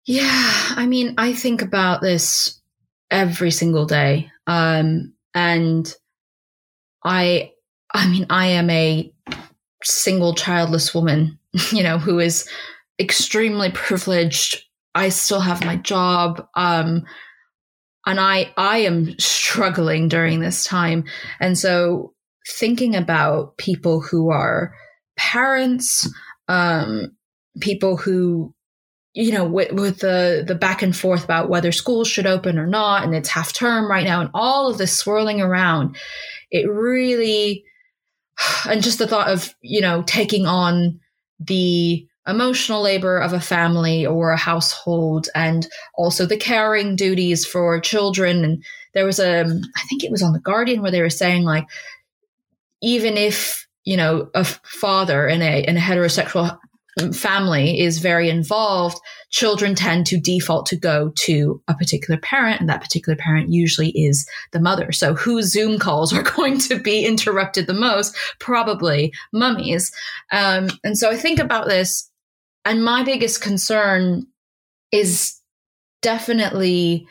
Yeah, 0.04 0.52
I 0.76 0.86
mean, 0.86 1.14
I 1.18 1.32
think 1.32 1.62
about 1.62 2.00
this 2.00 2.60
every 3.12 3.52
single 3.52 3.86
day. 3.86 4.30
Um, 4.48 5.12
and 5.34 5.94
I, 7.04 7.52
I 7.94 8.08
mean, 8.08 8.26
I 8.30 8.46
am 8.46 8.70
a 8.70 9.12
single 9.84 10.34
childless 10.34 10.94
woman, 10.94 11.38
you 11.72 11.84
know, 11.84 11.98
who 11.98 12.18
is 12.18 12.48
extremely 12.98 13.70
privileged. 13.70 14.64
I 14.94 15.10
still 15.10 15.40
have 15.40 15.64
my 15.64 15.76
job. 15.76 16.46
Um, 16.56 17.04
and 18.04 18.18
I, 18.18 18.52
I 18.56 18.78
am 18.78 19.16
struggling 19.18 20.08
during 20.08 20.40
this 20.40 20.64
time. 20.64 21.04
And 21.38 21.56
so 21.56 22.14
thinking 22.48 22.96
about 22.96 23.56
people 23.58 24.00
who 24.00 24.30
are 24.30 24.74
parents, 25.16 26.08
um, 26.48 27.16
people 27.60 27.96
who 27.96 28.54
you 29.14 29.32
know, 29.32 29.44
with, 29.44 29.72
with 29.72 29.98
the 29.98 30.42
the 30.46 30.54
back 30.54 30.82
and 30.82 30.96
forth 30.96 31.24
about 31.24 31.50
whether 31.50 31.70
schools 31.70 32.08
should 32.08 32.26
open 32.26 32.58
or 32.58 32.66
not, 32.66 33.04
and 33.04 33.14
it's 33.14 33.28
half 33.28 33.52
term 33.52 33.90
right 33.90 34.04
now, 34.04 34.20
and 34.20 34.30
all 34.32 34.70
of 34.70 34.78
this 34.78 34.96
swirling 34.96 35.40
around, 35.40 35.96
it 36.50 36.68
really, 36.70 37.64
and 38.68 38.82
just 38.82 38.98
the 38.98 39.06
thought 39.06 39.28
of 39.28 39.54
you 39.60 39.80
know 39.80 40.02
taking 40.02 40.46
on 40.46 40.98
the 41.38 42.06
emotional 42.26 42.80
labor 42.80 43.18
of 43.18 43.32
a 43.32 43.40
family 43.40 44.06
or 44.06 44.30
a 44.30 44.36
household, 44.38 45.28
and 45.34 45.66
also 45.94 46.24
the 46.24 46.36
caring 46.36 46.96
duties 46.96 47.44
for 47.44 47.78
children. 47.80 48.44
And 48.44 48.64
there 48.94 49.04
was 49.04 49.18
a, 49.18 49.40
I 49.40 49.82
think 49.88 50.04
it 50.04 50.10
was 50.10 50.22
on 50.22 50.32
the 50.32 50.40
Guardian 50.40 50.80
where 50.80 50.90
they 50.90 51.02
were 51.02 51.10
saying 51.10 51.44
like, 51.44 51.66
even 52.80 53.18
if 53.18 53.66
you 53.84 53.98
know 53.98 54.30
a 54.34 54.44
father 54.44 55.28
in 55.28 55.42
a 55.42 55.64
in 55.64 55.76
a 55.76 55.80
heterosexual 55.80 56.58
family 57.12 57.80
is 57.80 57.98
very 57.98 58.28
involved, 58.28 58.98
children 59.30 59.74
tend 59.74 60.06
to 60.06 60.20
default 60.20 60.66
to 60.66 60.76
go 60.76 61.10
to 61.16 61.62
a 61.68 61.74
particular 61.74 62.20
parent, 62.20 62.60
and 62.60 62.68
that 62.68 62.82
particular 62.82 63.16
parent 63.16 63.50
usually 63.50 63.90
is 63.90 64.28
the 64.52 64.60
mother. 64.60 64.92
So, 64.92 65.14
whose 65.14 65.50
Zoom 65.50 65.78
calls 65.78 66.12
are 66.12 66.22
going 66.36 66.58
to 66.60 66.78
be 66.78 67.04
interrupted 67.04 67.66
the 67.66 67.74
most? 67.74 68.14
Probably 68.38 69.12
mummies. 69.32 69.92
Um, 70.30 70.68
and 70.84 70.96
so, 70.96 71.10
I 71.10 71.16
think 71.16 71.38
about 71.38 71.66
this, 71.66 72.10
and 72.64 72.84
my 72.84 73.02
biggest 73.02 73.40
concern 73.40 74.26
is 74.90 75.40
definitely 76.02 77.06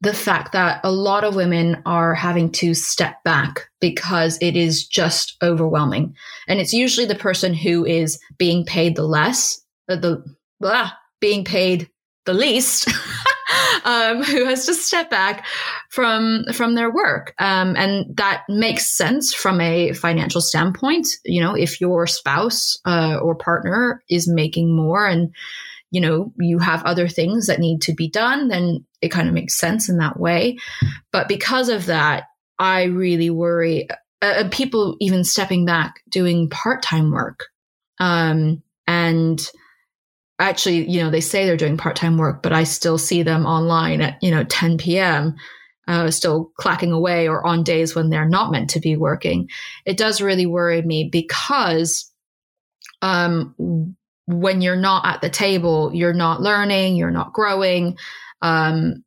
the 0.00 0.14
fact 0.14 0.52
that 0.52 0.80
a 0.84 0.92
lot 0.92 1.24
of 1.24 1.36
women 1.36 1.82
are 1.86 2.14
having 2.14 2.50
to 2.52 2.74
step 2.74 3.22
back 3.24 3.68
because 3.80 4.38
it 4.42 4.56
is 4.56 4.86
just 4.86 5.36
overwhelming. 5.42 6.14
And 6.48 6.60
it's 6.60 6.72
usually 6.72 7.06
the 7.06 7.14
person 7.14 7.54
who 7.54 7.86
is 7.86 8.20
being 8.36 8.64
paid 8.64 8.96
the 8.96 9.04
less, 9.04 9.60
uh, 9.88 9.96
the 9.96 10.22
blah, 10.60 10.90
being 11.20 11.44
paid 11.44 11.88
the 12.26 12.34
least, 12.34 12.88
um, 13.84 14.22
who 14.22 14.44
has 14.44 14.66
to 14.66 14.74
step 14.74 15.08
back 15.08 15.46
from 15.88 16.44
from 16.52 16.74
their 16.74 16.92
work, 16.92 17.34
um, 17.38 17.74
and 17.76 18.16
that 18.16 18.42
makes 18.48 18.90
sense 18.90 19.32
from 19.32 19.60
a 19.60 19.92
financial 19.92 20.40
standpoint. 20.40 21.08
You 21.24 21.40
know, 21.40 21.54
if 21.54 21.80
your 21.80 22.06
spouse 22.06 22.78
uh, 22.84 23.18
or 23.22 23.34
partner 23.34 24.02
is 24.10 24.28
making 24.28 24.74
more 24.74 25.06
and 25.06 25.32
you 25.96 26.00
know 26.02 26.32
you 26.38 26.58
have 26.58 26.84
other 26.84 27.08
things 27.08 27.46
that 27.46 27.58
need 27.58 27.80
to 27.80 27.94
be 27.94 28.08
done 28.08 28.48
then 28.48 28.84
it 29.00 29.10
kind 29.10 29.28
of 29.28 29.34
makes 29.34 29.58
sense 29.58 29.88
in 29.88 29.98
that 29.98 30.18
way. 30.18 30.58
But 31.12 31.28
because 31.28 31.68
of 31.68 31.86
that 31.86 32.24
i 32.58 32.84
really 32.84 33.30
worry 33.30 33.88
uh, 34.22 34.26
uh 34.26 34.48
people 34.50 34.96
even 35.00 35.24
stepping 35.24 35.64
back 35.64 36.00
doing 36.10 36.48
part-time 36.50 37.10
work. 37.10 37.46
Um, 37.98 38.62
and 38.86 39.40
actually 40.38 40.88
you 40.90 41.02
know 41.02 41.10
they 41.10 41.22
say 41.22 41.46
they're 41.46 41.56
doing 41.56 41.78
part-time 41.78 42.18
work 42.18 42.42
but 42.42 42.52
i 42.52 42.64
still 42.64 42.98
see 42.98 43.22
them 43.22 43.46
online 43.46 44.02
at 44.02 44.22
you 44.22 44.30
know 44.30 44.44
10 44.44 44.76
p.m 44.76 45.34
uh, 45.88 46.10
still 46.10 46.52
clacking 46.58 46.92
away 46.92 47.28
or 47.28 47.46
on 47.46 47.62
days 47.62 47.94
when 47.94 48.10
they're 48.10 48.28
not 48.28 48.50
meant 48.50 48.70
to 48.70 48.80
be 48.80 48.96
working. 48.96 49.48
It 49.84 49.96
does 49.96 50.20
really 50.20 50.46
worry 50.46 50.82
me 50.82 51.08
because 51.10 52.10
um, 53.02 53.96
when 54.26 54.60
you're 54.60 54.76
not 54.76 55.06
at 55.06 55.20
the 55.20 55.30
table, 55.30 55.90
you're 55.94 56.12
not 56.12 56.40
learning, 56.40 56.96
you're 56.96 57.10
not 57.10 57.32
growing. 57.32 57.96
Um, 58.42 59.04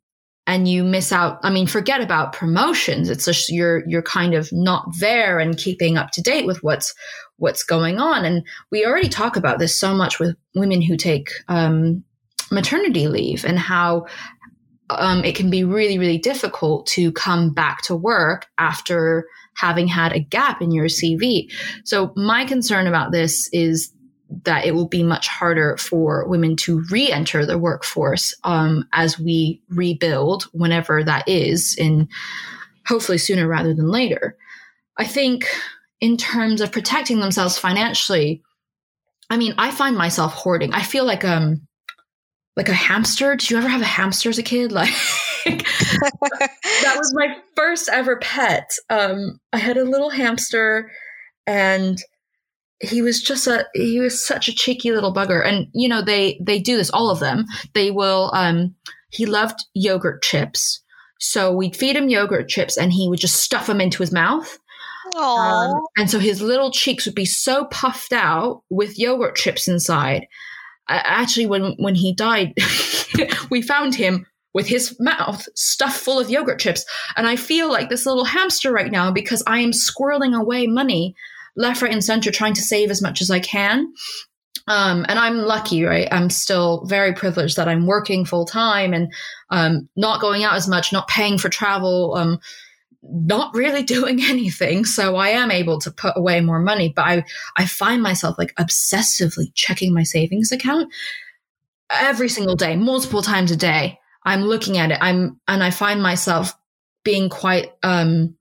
and 0.49 0.67
you 0.67 0.83
miss 0.83 1.11
out 1.11 1.39
i 1.43 1.49
mean 1.49 1.67
forget 1.67 2.01
about 2.01 2.33
promotions 2.33 3.09
it's 3.09 3.25
just 3.25 3.49
you're 3.49 3.83
you're 3.87 4.01
kind 4.01 4.33
of 4.33 4.51
not 4.51 4.83
there 4.99 5.39
and 5.39 5.57
keeping 5.57 5.95
up 5.95 6.09
to 6.11 6.21
date 6.21 6.45
with 6.45 6.61
what's 6.63 6.93
what's 7.37 7.63
going 7.63 7.99
on 7.99 8.25
and 8.25 8.45
we 8.71 8.85
already 8.85 9.07
talk 9.07 9.37
about 9.37 9.59
this 9.59 9.77
so 9.77 9.93
much 9.93 10.19
with 10.19 10.35
women 10.55 10.81
who 10.81 10.97
take 10.97 11.29
um, 11.47 12.03
maternity 12.51 13.07
leave 13.07 13.45
and 13.45 13.59
how 13.59 14.05
um, 14.89 15.23
it 15.23 15.35
can 15.35 15.51
be 15.51 15.63
really 15.63 15.99
really 15.99 16.17
difficult 16.17 16.87
to 16.87 17.11
come 17.11 17.53
back 17.53 17.83
to 17.83 17.95
work 17.95 18.47
after 18.57 19.27
having 19.55 19.87
had 19.87 20.13
a 20.13 20.19
gap 20.19 20.63
in 20.63 20.71
your 20.71 20.87
cv 20.87 21.47
so 21.85 22.11
my 22.15 22.43
concern 22.43 22.87
about 22.87 23.11
this 23.11 23.47
is 23.53 23.93
that 24.43 24.65
it 24.65 24.75
will 24.75 24.87
be 24.87 25.03
much 25.03 25.27
harder 25.27 25.75
for 25.77 26.27
women 26.27 26.55
to 26.55 26.83
re-enter 26.91 27.45
the 27.45 27.57
workforce 27.57 28.35
um, 28.43 28.87
as 28.93 29.19
we 29.19 29.61
rebuild 29.69 30.43
whenever 30.53 31.03
that 31.03 31.27
is 31.27 31.75
in 31.75 32.07
hopefully 32.85 33.17
sooner 33.17 33.47
rather 33.47 33.73
than 33.73 33.89
later. 33.89 34.37
I 34.97 35.05
think 35.05 35.45
in 36.01 36.17
terms 36.17 36.61
of 36.61 36.71
protecting 36.71 37.19
themselves 37.19 37.57
financially 37.57 38.41
i 39.29 39.37
mean 39.37 39.53
i 39.57 39.71
find 39.71 39.97
myself 39.97 40.33
hoarding. 40.33 40.73
I 40.73 40.81
feel 40.81 41.05
like 41.05 41.25
um 41.25 41.67
like 42.55 42.69
a 42.69 42.73
hamster. 42.73 43.37
Did 43.37 43.49
you 43.49 43.57
ever 43.57 43.69
have 43.69 43.81
a 43.81 43.85
hamster 43.85 44.29
as 44.29 44.37
a 44.37 44.43
kid? 44.43 44.71
Like 45.45 45.65
that 46.83 46.95
was 46.97 47.13
my 47.15 47.37
first 47.55 47.89
ever 47.91 48.17
pet. 48.17 48.71
Um 48.89 49.39
i 49.53 49.57
had 49.57 49.77
a 49.77 49.83
little 49.83 50.09
hamster 50.09 50.91
and 51.47 51.97
he 52.81 53.01
was 53.01 53.21
just 53.21 53.47
a 53.47 53.67
he 53.73 53.99
was 53.99 54.25
such 54.25 54.47
a 54.47 54.55
cheeky 54.55 54.91
little 54.91 55.13
bugger. 55.13 55.45
And 55.45 55.67
you 55.73 55.87
know 55.87 56.01
they 56.01 56.39
they 56.41 56.59
do 56.59 56.77
this 56.77 56.89
all 56.89 57.09
of 57.09 57.19
them. 57.19 57.45
They 57.73 57.91
will 57.91 58.31
um 58.33 58.75
he 59.09 59.25
loved 59.25 59.65
yogurt 59.73 60.21
chips. 60.21 60.81
So 61.19 61.51
we'd 61.53 61.75
feed 61.75 61.95
him 61.95 62.09
yogurt 62.09 62.47
chips 62.47 62.77
and 62.77 62.93
he 62.93 63.09
would 63.09 63.19
just 63.19 63.37
stuff 63.37 63.67
them 63.67 63.81
into 63.81 64.01
his 64.01 64.11
mouth. 64.11 64.57
Um, 65.17 65.81
and 65.97 66.09
so 66.09 66.19
his 66.19 66.41
little 66.41 66.71
cheeks 66.71 67.05
would 67.05 67.15
be 67.15 67.25
so 67.25 67.65
puffed 67.65 68.13
out 68.13 68.61
with 68.69 68.99
yogurt 68.99 69.35
chips 69.35 69.67
inside. 69.67 70.27
Uh, 70.87 71.01
actually 71.03 71.47
when 71.47 71.73
when 71.77 71.95
he 71.95 72.13
died 72.15 72.53
we 73.49 73.61
found 73.61 73.93
him 73.95 74.25
with 74.53 74.67
his 74.67 74.95
mouth 74.99 75.47
stuffed 75.55 75.99
full 75.99 76.19
of 76.19 76.29
yogurt 76.29 76.59
chips. 76.59 76.85
And 77.17 77.27
i 77.27 77.35
feel 77.35 77.69
like 77.69 77.89
this 77.89 78.05
little 78.05 78.25
hamster 78.25 78.71
right 78.71 78.91
now 78.91 79.11
because 79.11 79.43
i 79.45 79.59
am 79.59 79.71
squirreling 79.71 80.39
away 80.39 80.65
money 80.67 81.15
left, 81.55 81.81
right, 81.81 81.91
and 81.91 82.03
center 82.03 82.31
trying 82.31 82.53
to 82.53 82.61
save 82.61 82.91
as 82.91 83.01
much 83.01 83.21
as 83.21 83.31
I 83.31 83.39
can. 83.39 83.93
Um, 84.69 85.03
and 85.09 85.17
I'm 85.17 85.37
lucky, 85.37 85.83
right? 85.83 86.07
I'm 86.11 86.29
still 86.29 86.85
very 86.85 87.13
privileged 87.13 87.57
that 87.57 87.67
I'm 87.67 87.87
working 87.87 88.23
full 88.23 88.45
time 88.45 88.93
and 88.93 89.11
um, 89.49 89.89
not 89.95 90.21
going 90.21 90.43
out 90.43 90.53
as 90.53 90.67
much, 90.67 90.93
not 90.93 91.07
paying 91.07 91.39
for 91.39 91.49
travel, 91.49 92.13
um, 92.15 92.39
not 93.01 93.53
really 93.55 93.81
doing 93.97 94.21
anything. 94.21 94.85
So 94.85 95.15
I 95.15 95.29
am 95.29 95.49
able 95.49 95.79
to 95.79 95.91
put 95.91 96.13
away 96.15 96.41
more 96.41 96.59
money. 96.59 96.93
But 96.95 97.05
I, 97.05 97.25
I 97.57 97.65
find 97.65 98.03
myself 98.03 98.37
like 98.37 98.53
obsessively 98.55 99.51
checking 99.55 99.93
my 99.93 100.03
savings 100.03 100.51
account 100.51 100.93
every 101.91 102.29
single 102.29 102.55
day, 102.55 102.75
multiple 102.75 103.23
times 103.23 103.51
a 103.51 103.57
day. 103.57 103.99
I'm 104.23 104.43
looking 104.43 104.77
at 104.77 104.91
it. 104.91 104.99
I'm, 105.01 105.39
and 105.47 105.63
I 105.63 105.71
find 105.71 106.03
myself 106.03 106.53
being 107.03 107.29
quite, 107.29 107.71
um, 107.81 108.35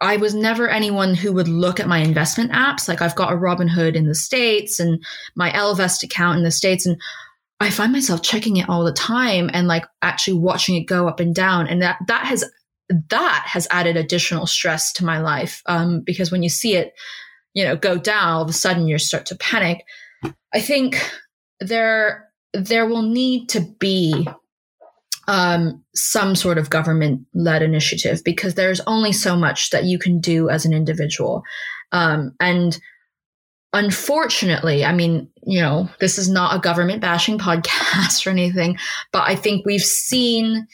I 0.00 0.18
was 0.18 0.34
never 0.34 0.68
anyone 0.68 1.14
who 1.14 1.32
would 1.32 1.48
look 1.48 1.80
at 1.80 1.88
my 1.88 1.98
investment 1.98 2.52
apps. 2.52 2.86
Like 2.86 3.00
I've 3.00 3.16
got 3.16 3.32
a 3.32 3.36
Robinhood 3.36 3.94
in 3.94 4.06
the 4.06 4.14
States 4.14 4.78
and 4.78 5.02
my 5.34 5.50
Ellevest 5.50 6.02
account 6.02 6.36
in 6.36 6.44
the 6.44 6.50
States. 6.50 6.84
And 6.84 7.00
I 7.60 7.70
find 7.70 7.92
myself 7.92 8.22
checking 8.22 8.58
it 8.58 8.68
all 8.68 8.84
the 8.84 8.92
time 8.92 9.48
and 9.52 9.66
like 9.66 9.84
actually 10.02 10.38
watching 10.38 10.76
it 10.76 10.84
go 10.84 11.08
up 11.08 11.18
and 11.18 11.34
down. 11.34 11.66
And 11.66 11.80
that, 11.80 11.96
that 12.08 12.26
has, 12.26 12.44
that 12.90 13.44
has 13.46 13.66
added 13.70 13.96
additional 13.96 14.46
stress 14.46 14.92
to 14.94 15.04
my 15.04 15.18
life. 15.20 15.62
Um, 15.64 16.02
because 16.02 16.30
when 16.30 16.42
you 16.42 16.50
see 16.50 16.76
it, 16.76 16.92
you 17.54 17.64
know, 17.64 17.76
go 17.76 17.96
down, 17.96 18.34
all 18.34 18.42
of 18.42 18.50
a 18.50 18.52
sudden 18.52 18.86
you 18.86 18.98
start 18.98 19.26
to 19.26 19.36
panic. 19.36 19.84
I 20.52 20.60
think 20.60 21.02
there, 21.60 22.30
there 22.52 22.86
will 22.86 23.02
need 23.02 23.48
to 23.50 23.60
be 23.60 24.28
um, 25.30 25.84
some 25.94 26.34
sort 26.34 26.58
of 26.58 26.70
government 26.70 27.24
led 27.34 27.62
initiative 27.62 28.20
because 28.24 28.56
there's 28.56 28.80
only 28.88 29.12
so 29.12 29.36
much 29.36 29.70
that 29.70 29.84
you 29.84 29.96
can 29.96 30.18
do 30.18 30.50
as 30.50 30.64
an 30.64 30.72
individual. 30.72 31.44
Um, 31.92 32.34
and 32.40 32.76
unfortunately, 33.72 34.84
I 34.84 34.92
mean, 34.92 35.30
you 35.46 35.60
know, 35.60 35.88
this 36.00 36.18
is 36.18 36.28
not 36.28 36.56
a 36.56 36.60
government 36.60 37.00
bashing 37.00 37.38
podcast 37.38 38.26
or 38.26 38.30
anything, 38.30 38.76
but 39.12 39.22
I 39.22 39.36
think 39.36 39.64
we've 39.64 39.80
seen 39.80 40.66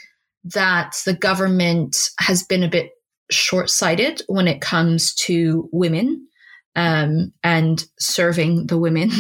that 0.45 0.97
the 1.05 1.15
government 1.15 1.95
has 2.19 2.43
been 2.43 2.63
a 2.63 2.71
bit 2.71 2.93
short 3.31 3.69
sighted 3.69 4.23
when 4.27 4.49
it 4.49 4.63
comes 4.63 5.15
to 5.27 5.69
women. 5.71 6.23
Um, 6.79 7.33
and 7.43 7.83
serving 7.99 8.67
the 8.67 8.77
women 8.77 9.11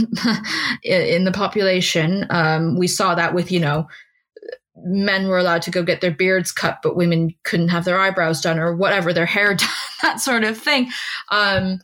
in 0.82 1.24
the 1.24 1.32
population. 1.32 2.26
Um, 2.28 2.78
we 2.78 2.86
saw 2.86 3.14
that 3.14 3.32
with, 3.32 3.50
you 3.50 3.60
know, 3.60 3.86
men 4.84 5.28
were 5.28 5.38
allowed 5.38 5.62
to 5.62 5.70
go 5.70 5.82
get 5.82 6.00
their 6.00 6.10
beards 6.10 6.52
cut, 6.52 6.80
but 6.82 6.96
women 6.96 7.34
couldn't 7.44 7.68
have 7.68 7.84
their 7.84 7.98
eyebrows 7.98 8.40
done 8.40 8.58
or 8.58 8.76
whatever, 8.76 9.12
their 9.12 9.26
hair 9.26 9.54
done, 9.54 9.68
that 10.02 10.20
sort 10.20 10.44
of 10.44 10.58
thing. 10.58 10.90
Um, 11.30 11.80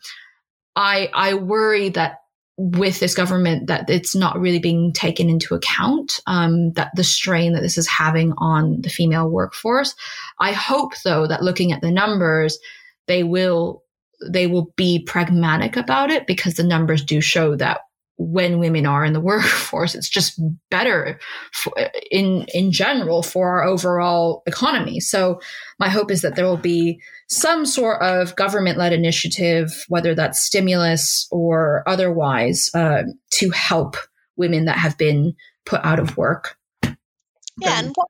I 0.76 1.10
I 1.12 1.34
worry 1.34 1.90
that 1.90 2.18
with 2.58 3.00
this 3.00 3.14
government 3.14 3.68
that 3.68 3.88
it's 3.88 4.14
not 4.14 4.38
really 4.38 4.58
being 4.58 4.92
taken 4.92 5.28
into 5.28 5.54
account 5.54 6.20
um, 6.26 6.72
that 6.72 6.90
the 6.94 7.04
strain 7.04 7.54
that 7.54 7.62
this 7.62 7.78
is 7.78 7.88
having 7.88 8.32
on 8.38 8.82
the 8.82 8.90
female 8.90 9.28
workforce. 9.28 9.94
I 10.38 10.52
hope 10.52 10.92
though 11.02 11.26
that 11.26 11.42
looking 11.42 11.72
at 11.72 11.80
the 11.80 11.90
numbers, 11.90 12.58
they 13.06 13.22
will 13.22 13.82
they 14.30 14.46
will 14.46 14.72
be 14.76 15.02
pragmatic 15.02 15.76
about 15.76 16.10
it 16.10 16.26
because 16.26 16.54
the 16.54 16.62
numbers 16.62 17.02
do 17.04 17.20
show 17.20 17.56
that 17.56 17.80
when 18.22 18.58
women 18.58 18.86
are 18.86 19.04
in 19.04 19.12
the 19.12 19.20
workforce. 19.32 19.94
It's 19.94 20.08
just 20.08 20.40
better 20.70 21.18
for, 21.52 21.72
in 22.10 22.46
in 22.54 22.72
general 22.72 23.22
for 23.22 23.48
our 23.50 23.64
overall 23.64 24.42
economy. 24.46 25.00
So 25.00 25.40
my 25.78 25.88
hope 25.88 26.10
is 26.10 26.22
that 26.22 26.36
there 26.36 26.46
will 26.46 26.56
be 26.56 27.00
some 27.28 27.66
sort 27.66 28.02
of 28.02 28.36
government 28.36 28.78
led 28.78 28.92
initiative, 28.92 29.84
whether 29.88 30.14
that's 30.14 30.40
stimulus 30.44 31.26
or 31.30 31.82
otherwise, 31.86 32.70
uh, 32.74 33.02
to 33.30 33.50
help 33.50 33.96
women 34.36 34.66
that 34.66 34.78
have 34.78 34.96
been 34.98 35.34
put 35.64 35.84
out 35.84 35.98
of 35.98 36.16
work. 36.16 36.56
Yeah, 37.58 37.78
and 37.78 37.92
what 37.94 38.08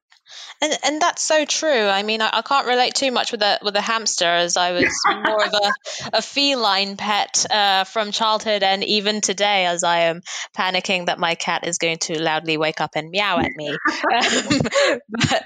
and 0.63 0.79
and 0.85 1.03
that's 1.03 1.23
so 1.23 1.45
true. 1.45 1.89
I 1.89 2.05
mean, 2.05 2.23
I, 2.23 2.31
I, 2.33 2.43
can't 2.43 2.69
relate 2.69 2.95
too 2.95 3.11
much 3.11 3.33
with 3.33 3.43
a 3.43 3.59
with 3.63 3.75
a 3.75 3.81
hamster, 3.81 4.27
as 4.27 4.57
I 4.57 4.73
was 4.73 4.95
more 5.27 5.45
of 5.45 5.53
a, 5.53 5.73
a 6.19 6.23
feline 6.23 6.97
pet 6.97 7.45
uh, 7.51 7.85
from 7.85 8.13
childhood, 8.13 8.63
and 8.63 8.85
even 8.85 9.21
today, 9.21 9.67
as 9.67 9.83
I 9.83 10.03
am 10.03 10.23
panicking 10.57 11.07
that 11.07 11.19
my 11.19 11.35
cat 11.35 11.67
is 11.67 11.79
going 11.79 11.99
to 11.99 12.23
loudly 12.23 12.57
wake 12.57 12.81
up 12.81 12.93
and 12.95 13.11
meow 13.11 13.39
at 13.39 13.51
me. 13.57 13.71
um, 13.71 14.61
but 15.09 15.45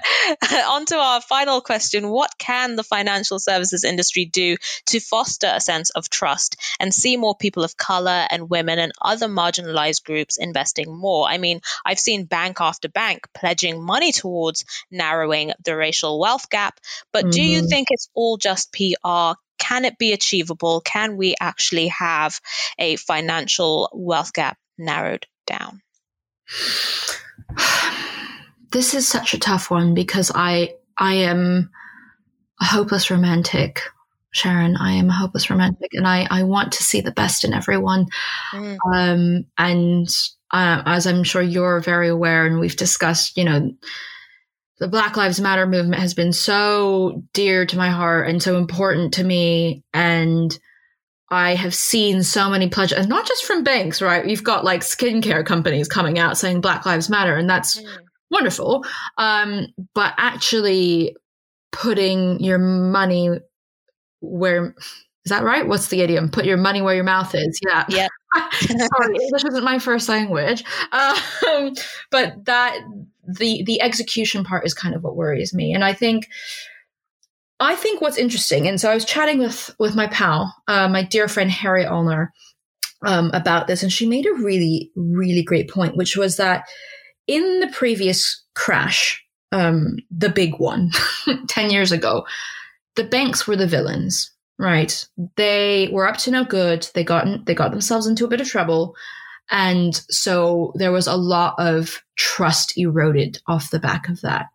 on 0.69 0.85
to 0.85 0.97
our 0.97 1.19
final 1.19 1.61
question: 1.61 2.09
What 2.09 2.37
can 2.37 2.75
the 2.75 2.83
financial 2.83 3.39
services 3.39 3.83
industry 3.83 4.25
do 4.25 4.57
to 4.87 4.99
foster 4.99 5.51
a 5.51 5.59
sense 5.59 5.89
of 5.89 6.11
trust 6.11 6.57
and 6.79 6.93
see 6.93 7.17
more 7.17 7.35
people 7.35 7.63
of 7.63 7.75
color 7.75 8.27
and 8.29 8.51
women 8.51 8.77
and 8.77 8.91
other 9.01 9.27
marginalized 9.27 10.03
groups 10.03 10.37
investing 10.37 10.95
more? 10.95 11.27
I 11.27 11.39
mean, 11.39 11.61
I've 11.83 11.99
seen 11.99 12.25
bank 12.25 12.61
after 12.61 12.87
bank 12.87 13.27
pledging 13.33 13.81
money 13.81 14.11
towards 14.11 14.63
now 14.91 15.06
narrowing 15.07 15.51
the 15.63 15.75
racial 15.75 16.19
wealth 16.19 16.49
gap. 16.49 16.79
But 17.11 17.23
mm-hmm. 17.23 17.29
do 17.31 17.41
you 17.43 17.59
mm-hmm. 17.59 17.67
think 17.67 17.87
it's 17.91 18.09
all 18.13 18.37
just 18.37 18.73
PR? 18.73 19.33
Can 19.57 19.85
it 19.85 19.97
be 19.97 20.13
achievable? 20.13 20.81
Can 20.81 21.17
we 21.17 21.35
actually 21.39 21.87
have 21.87 22.39
a 22.77 22.95
financial 22.95 23.89
wealth 23.93 24.33
gap 24.33 24.57
narrowed 24.77 25.25
down? 25.45 25.81
This 28.69 28.93
is 28.93 29.07
such 29.07 29.33
a 29.33 29.39
tough 29.39 29.71
one 29.71 29.93
because 29.93 30.29
I 30.35 30.73
I 30.97 31.13
am 31.13 31.69
a 32.59 32.65
hopeless 32.65 33.09
romantic 33.09 33.81
Sharon. 34.31 34.75
I 34.75 34.93
am 34.93 35.09
a 35.09 35.13
hopeless 35.13 35.49
romantic, 35.49 35.91
and 35.93 36.05
I 36.05 36.27
I 36.29 36.43
want 36.43 36.73
to 36.73 36.83
see 36.83 36.99
the 36.99 37.13
best 37.13 37.45
in 37.45 37.53
everyone. 37.53 38.07
Mm. 38.53 38.77
Um, 38.93 39.45
and 39.57 40.07
uh, 40.51 40.83
as 40.85 41.07
I'm 41.07 41.23
sure 41.23 41.41
you're 41.41 41.79
very 41.79 42.09
aware, 42.09 42.45
and 42.45 42.59
we've 42.59 42.75
discussed, 42.75 43.37
you 43.37 43.45
know, 43.45 43.71
the 44.79 44.87
Black 44.87 45.17
Lives 45.17 45.39
Matter 45.39 45.65
movement 45.65 46.01
has 46.01 46.13
been 46.13 46.33
so 46.33 47.23
dear 47.33 47.65
to 47.65 47.77
my 47.77 47.89
heart 47.89 48.29
and 48.29 48.41
so 48.41 48.57
important 48.57 49.15
to 49.15 49.23
me. 49.23 49.83
And 49.93 50.57
I 51.29 51.55
have 51.55 51.75
seen 51.75 52.23
so 52.23 52.49
many 52.49 52.69
pledges, 52.69 52.97
and 52.99 53.09
not 53.09 53.27
just 53.27 53.45
from 53.45 53.63
banks, 53.63 54.01
right? 54.01 54.25
You've 54.25 54.43
got 54.43 54.63
like 54.63 54.81
skincare 54.81 55.45
companies 55.45 55.87
coming 55.87 56.19
out 56.19 56.37
saying 56.37 56.61
Black 56.61 56.85
Lives 56.85 57.09
Matter, 57.09 57.35
and 57.35 57.49
that's 57.49 57.79
mm. 57.81 57.97
wonderful. 58.31 58.85
Um, 59.17 59.67
but 59.93 60.13
actually 60.17 61.15
putting 61.71 62.39
your 62.39 62.57
money 62.57 63.29
where 64.21 64.73
Is 65.25 65.29
that 65.29 65.43
right? 65.43 65.67
What's 65.67 65.89
the 65.89 65.99
idiom? 65.99 66.29
Put 66.29 66.45
your 66.45 66.55
money 66.55 66.81
where 66.81 66.95
your 66.95 67.03
mouth 67.03 67.35
is. 67.35 67.59
Yeah. 67.67 67.83
Yeah. 67.89 68.07
Sorry, 68.51 69.17
English 69.21 69.45
isn't 69.45 69.63
my 69.63 69.79
first 69.79 70.09
language. 70.09 70.63
Um, 70.91 71.73
but 72.11 72.45
that 72.45 72.79
the 73.27 73.63
the 73.63 73.81
execution 73.81 74.43
part 74.43 74.65
is 74.65 74.73
kind 74.73 74.95
of 74.95 75.03
what 75.03 75.15
worries 75.15 75.53
me, 75.53 75.73
and 75.73 75.83
I 75.83 75.93
think. 75.93 76.27
I 77.59 77.73
think 77.73 78.01
what's 78.01 78.19
interesting, 78.19 78.67
and 78.67 78.79
so 78.79 78.91
I 78.91 78.93
was 78.93 79.03
chatting 79.03 79.39
with 79.39 79.73
with 79.79 79.95
my 79.95 80.05
pal, 80.07 80.55
uh, 80.67 80.87
my 80.87 81.01
dear 81.01 81.27
friend 81.27 81.49
Harry 81.49 81.85
Ulner, 81.85 82.27
um, 83.03 83.31
about 83.33 83.65
this, 83.65 83.81
and 83.81 83.91
she 83.91 84.07
made 84.07 84.27
a 84.27 84.33
really, 84.33 84.91
really 84.95 85.41
great 85.41 85.67
point, 85.67 85.97
which 85.97 86.15
was 86.15 86.37
that 86.37 86.65
in 87.25 87.59
the 87.59 87.67
previous 87.69 88.43
crash, 88.53 89.25
um, 89.51 89.97
the 90.11 90.29
big 90.29 90.59
one, 90.59 90.91
ten 91.47 91.71
years 91.71 91.91
ago, 91.91 92.27
the 92.95 93.03
banks 93.03 93.47
were 93.47 93.55
the 93.55 93.65
villains 93.65 94.31
right? 94.59 95.07
They 95.35 95.89
were 95.91 96.07
up 96.07 96.17
to 96.17 96.31
no 96.31 96.43
good. 96.43 96.87
They 96.93 97.03
got 97.03 97.45
they 97.45 97.53
got 97.53 97.71
themselves 97.71 98.07
into 98.07 98.25
a 98.25 98.29
bit 98.29 98.41
of 98.41 98.47
trouble, 98.47 98.95
and 99.49 99.95
so 100.09 100.73
there 100.75 100.91
was 100.91 101.07
a 101.07 101.15
lot 101.15 101.55
of 101.57 102.01
trust 102.15 102.77
eroded 102.77 103.39
off 103.47 103.71
the 103.71 103.79
back 103.79 104.09
of 104.09 104.21
that. 104.21 104.47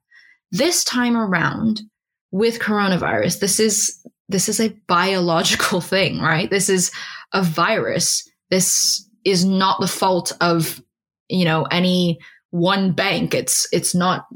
This 0.51 0.85
time 0.85 1.17
around, 1.17 1.83
with 2.31 2.59
coronavirus, 2.59 3.41
this 3.41 3.61
is 3.61 4.05
this 4.29 4.49
is 4.49 4.61
a 4.61 4.77
biological 4.87 5.81
thing, 5.81 6.21
right? 6.21 6.51
This 6.51 6.69
is 6.69 6.91
a 7.33 7.43
virus. 7.43 8.29
This 8.51 9.09
is 9.25 9.45
not 9.45 9.81
the 9.81 9.89
fault 9.89 10.33
of 10.41 10.83
you 11.29 11.45
know 11.45 11.65
any 11.71 12.19
one 12.51 12.93
bank. 12.93 13.35
It's 13.35 13.69
it's 13.73 13.95
not 13.95 14.27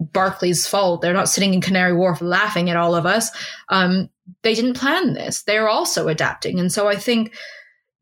Barclays' 0.00 0.66
fault. 0.66 1.00
They're 1.00 1.12
not 1.12 1.28
sitting 1.28 1.54
in 1.54 1.60
Canary 1.60 1.94
Wharf 1.94 2.20
laughing 2.20 2.70
at 2.70 2.76
all 2.76 2.94
of 2.94 3.06
us. 3.06 3.30
Um, 3.68 4.10
they 4.42 4.54
didn't 4.54 4.78
plan 4.78 5.14
this. 5.14 5.42
They're 5.42 5.68
also 5.68 6.08
adapting. 6.08 6.58
And 6.58 6.72
so 6.72 6.88
I 6.88 6.96
think 6.96 7.36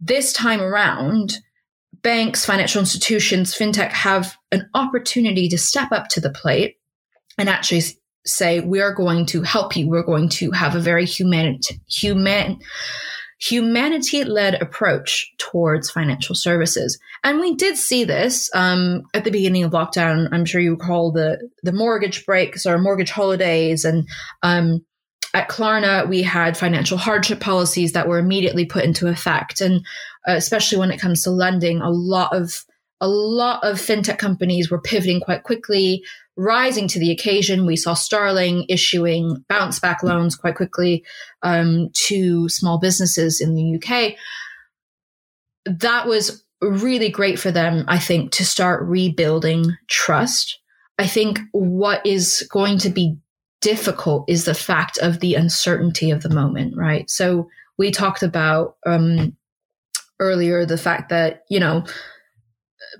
this 0.00 0.32
time 0.32 0.60
around, 0.60 1.38
banks, 2.02 2.44
financial 2.44 2.80
institutions, 2.80 3.54
fintech 3.54 3.90
have 3.90 4.36
an 4.52 4.68
opportunity 4.74 5.48
to 5.48 5.58
step 5.58 5.90
up 5.92 6.08
to 6.08 6.20
the 6.20 6.30
plate 6.30 6.76
and 7.38 7.48
actually 7.48 7.82
say, 8.26 8.60
we 8.60 8.80
are 8.80 8.94
going 8.94 9.26
to 9.26 9.42
help 9.42 9.76
you. 9.76 9.88
We're 9.88 10.02
going 10.02 10.28
to 10.30 10.50
have 10.52 10.74
a 10.74 10.80
very 10.80 11.04
human, 11.04 11.60
human, 11.88 12.58
humanity 13.40 14.24
led 14.24 14.54
approach 14.62 15.30
towards 15.38 15.90
financial 15.90 16.34
services. 16.34 16.98
And 17.22 17.40
we 17.40 17.54
did 17.54 17.76
see 17.76 18.04
this 18.04 18.50
um, 18.54 19.02
at 19.12 19.24
the 19.24 19.30
beginning 19.30 19.64
of 19.64 19.72
lockdown. 19.72 20.28
I'm 20.32 20.44
sure 20.44 20.60
you 20.60 20.72
recall 20.72 21.12
the, 21.12 21.38
the 21.62 21.72
mortgage 21.72 22.24
breaks 22.24 22.64
or 22.64 22.78
mortgage 22.78 23.10
holidays 23.10 23.84
and 23.84 24.08
um, 24.42 24.84
at 25.34 25.48
Klarna, 25.48 26.08
we 26.08 26.22
had 26.22 26.56
financial 26.56 26.96
hardship 26.96 27.40
policies 27.40 27.92
that 27.92 28.08
were 28.08 28.18
immediately 28.18 28.64
put 28.64 28.84
into 28.84 29.08
effect. 29.08 29.60
And 29.60 29.84
uh, 30.26 30.32
especially 30.32 30.78
when 30.78 30.92
it 30.92 31.00
comes 31.00 31.22
to 31.22 31.30
lending, 31.30 31.80
a 31.80 31.90
lot 31.90 32.34
of 32.34 32.64
a 33.00 33.08
lot 33.08 33.62
of 33.64 33.76
fintech 33.76 34.18
companies 34.18 34.70
were 34.70 34.80
pivoting 34.80 35.20
quite 35.20 35.42
quickly, 35.42 36.02
rising 36.36 36.86
to 36.88 37.00
the 37.00 37.10
occasion. 37.10 37.66
We 37.66 37.76
saw 37.76 37.94
Starling 37.94 38.64
issuing 38.68 39.44
bounce 39.48 39.80
back 39.80 40.02
loans 40.04 40.36
quite 40.36 40.54
quickly 40.54 41.04
um, 41.42 41.90
to 42.06 42.48
small 42.48 42.78
businesses 42.78 43.40
in 43.40 43.56
the 43.56 43.76
UK. 43.76 44.14
That 45.66 46.06
was 46.06 46.44
really 46.62 47.10
great 47.10 47.38
for 47.38 47.50
them, 47.50 47.84
I 47.88 47.98
think, 47.98 48.30
to 48.32 48.44
start 48.44 48.84
rebuilding 48.84 49.76
trust. 49.88 50.60
I 50.96 51.08
think 51.08 51.40
what 51.50 52.06
is 52.06 52.48
going 52.50 52.78
to 52.78 52.90
be 52.90 53.18
difficult 53.64 54.26
is 54.28 54.44
the 54.44 54.54
fact 54.54 54.98
of 54.98 55.20
the 55.20 55.34
uncertainty 55.36 56.10
of 56.10 56.22
the 56.22 56.28
moment, 56.28 56.76
right? 56.76 57.08
So 57.08 57.48
we 57.78 57.90
talked 57.90 58.22
about 58.22 58.76
um, 58.84 59.38
earlier 60.20 60.66
the 60.66 60.76
fact 60.76 61.08
that, 61.08 61.44
you 61.48 61.60
know, 61.60 61.86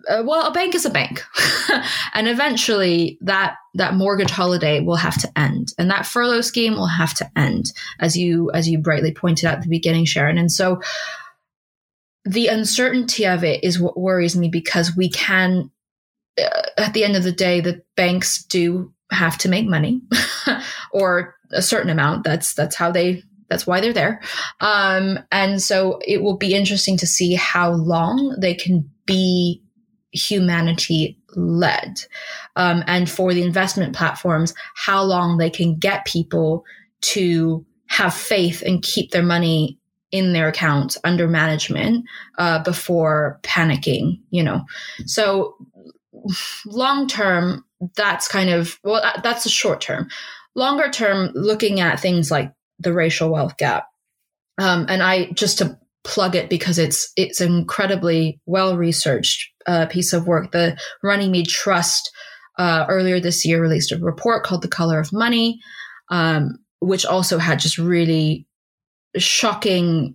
uh, 0.08 0.22
well, 0.24 0.46
a 0.46 0.52
bank 0.52 0.74
is 0.74 0.86
a 0.86 0.90
bank, 0.90 1.22
and 2.14 2.26
eventually 2.26 3.18
that 3.20 3.56
that 3.74 3.94
mortgage 3.94 4.30
holiday 4.30 4.80
will 4.80 4.96
have 4.96 5.20
to 5.20 5.38
end, 5.38 5.68
and 5.78 5.90
that 5.90 6.06
furlough 6.06 6.40
scheme 6.40 6.74
will 6.74 6.86
have 6.86 7.14
to 7.14 7.30
end, 7.36 7.66
as 8.00 8.16
you 8.16 8.50
as 8.52 8.68
you 8.68 8.78
brightly 8.78 9.12
pointed 9.12 9.46
out 9.46 9.58
at 9.58 9.62
the 9.62 9.68
beginning, 9.68 10.04
Sharon. 10.04 10.38
And 10.38 10.50
so, 10.50 10.80
the 12.24 12.48
uncertainty 12.48 13.26
of 13.26 13.44
it 13.44 13.62
is 13.62 13.78
what 13.78 13.98
worries 13.98 14.36
me 14.36 14.48
because 14.48 14.96
we 14.96 15.10
can, 15.10 15.70
uh, 16.40 16.62
at 16.76 16.92
the 16.92 17.04
end 17.04 17.14
of 17.14 17.22
the 17.22 17.32
day, 17.32 17.60
the 17.60 17.82
banks 17.94 18.42
do 18.44 18.92
have 19.14 19.38
to 19.38 19.48
make 19.48 19.66
money 19.66 20.00
or 20.92 21.34
a 21.52 21.62
certain 21.62 21.90
amount. 21.90 22.24
That's 22.24 22.54
that's 22.54 22.76
how 22.76 22.90
they 22.90 23.22
that's 23.48 23.66
why 23.66 23.80
they're 23.80 23.92
there. 23.92 24.20
Um, 24.60 25.18
and 25.30 25.60
so 25.62 26.00
it 26.06 26.22
will 26.22 26.36
be 26.36 26.54
interesting 26.54 26.96
to 26.98 27.06
see 27.06 27.34
how 27.34 27.72
long 27.72 28.36
they 28.38 28.54
can 28.54 28.90
be 29.06 29.62
humanity 30.12 31.18
led. 31.36 32.00
Um, 32.56 32.84
and 32.86 33.10
for 33.10 33.34
the 33.34 33.42
investment 33.42 33.94
platforms, 33.94 34.54
how 34.76 35.02
long 35.02 35.38
they 35.38 35.50
can 35.50 35.78
get 35.78 36.04
people 36.04 36.64
to 37.02 37.64
have 37.86 38.14
faith 38.14 38.62
and 38.64 38.82
keep 38.82 39.10
their 39.10 39.22
money 39.22 39.78
in 40.10 40.32
their 40.32 40.48
accounts 40.48 40.96
under 41.04 41.26
management 41.26 42.04
uh, 42.38 42.62
before 42.62 43.40
panicking, 43.42 44.20
you 44.30 44.42
know. 44.42 44.64
So 45.06 45.56
long 46.66 47.08
term, 47.08 47.64
that's 47.97 48.28
kind 48.28 48.51
of 48.51 48.78
well 48.85 49.03
that's 49.22 49.47
a 49.47 49.51
short 49.51 49.80
term. 49.80 50.09
Longer 50.55 50.91
term 50.91 51.30
looking 51.35 51.80
at 51.80 52.01
things 52.01 52.30
like 52.30 52.53
the 52.78 52.93
racial 52.93 53.30
wealth 53.30 53.57
gap 53.57 53.87
um, 54.59 54.87
and 54.89 55.03
i 55.03 55.30
just 55.30 55.59
to 55.59 55.78
plug 56.03 56.37
it 56.37 56.51
because 56.51 56.78
it's 56.78 57.11
it's 57.16 57.41
an 57.41 57.55
incredibly 57.57 58.41
well 58.47 58.76
researched 58.76 59.51
uh, 59.66 59.87
piece 59.87 60.12
of 60.12 60.26
work. 60.26 60.53
The 60.53 60.78
runnymede 61.03 61.49
trust 61.49 62.11
uh, 62.59 62.85
earlier 62.89 63.20
this 63.20 63.45
year 63.45 63.61
released 63.61 63.91
a 63.91 63.99
report 63.99 64.45
called 64.45 64.62
the 64.62 64.68
color 64.68 65.01
of 65.01 65.12
money 65.12 65.61
um, 66.11 66.59
which 66.80 67.07
also 67.07 67.39
had 67.39 67.59
just 67.59 67.78
really 67.78 68.47
shocking 69.16 70.14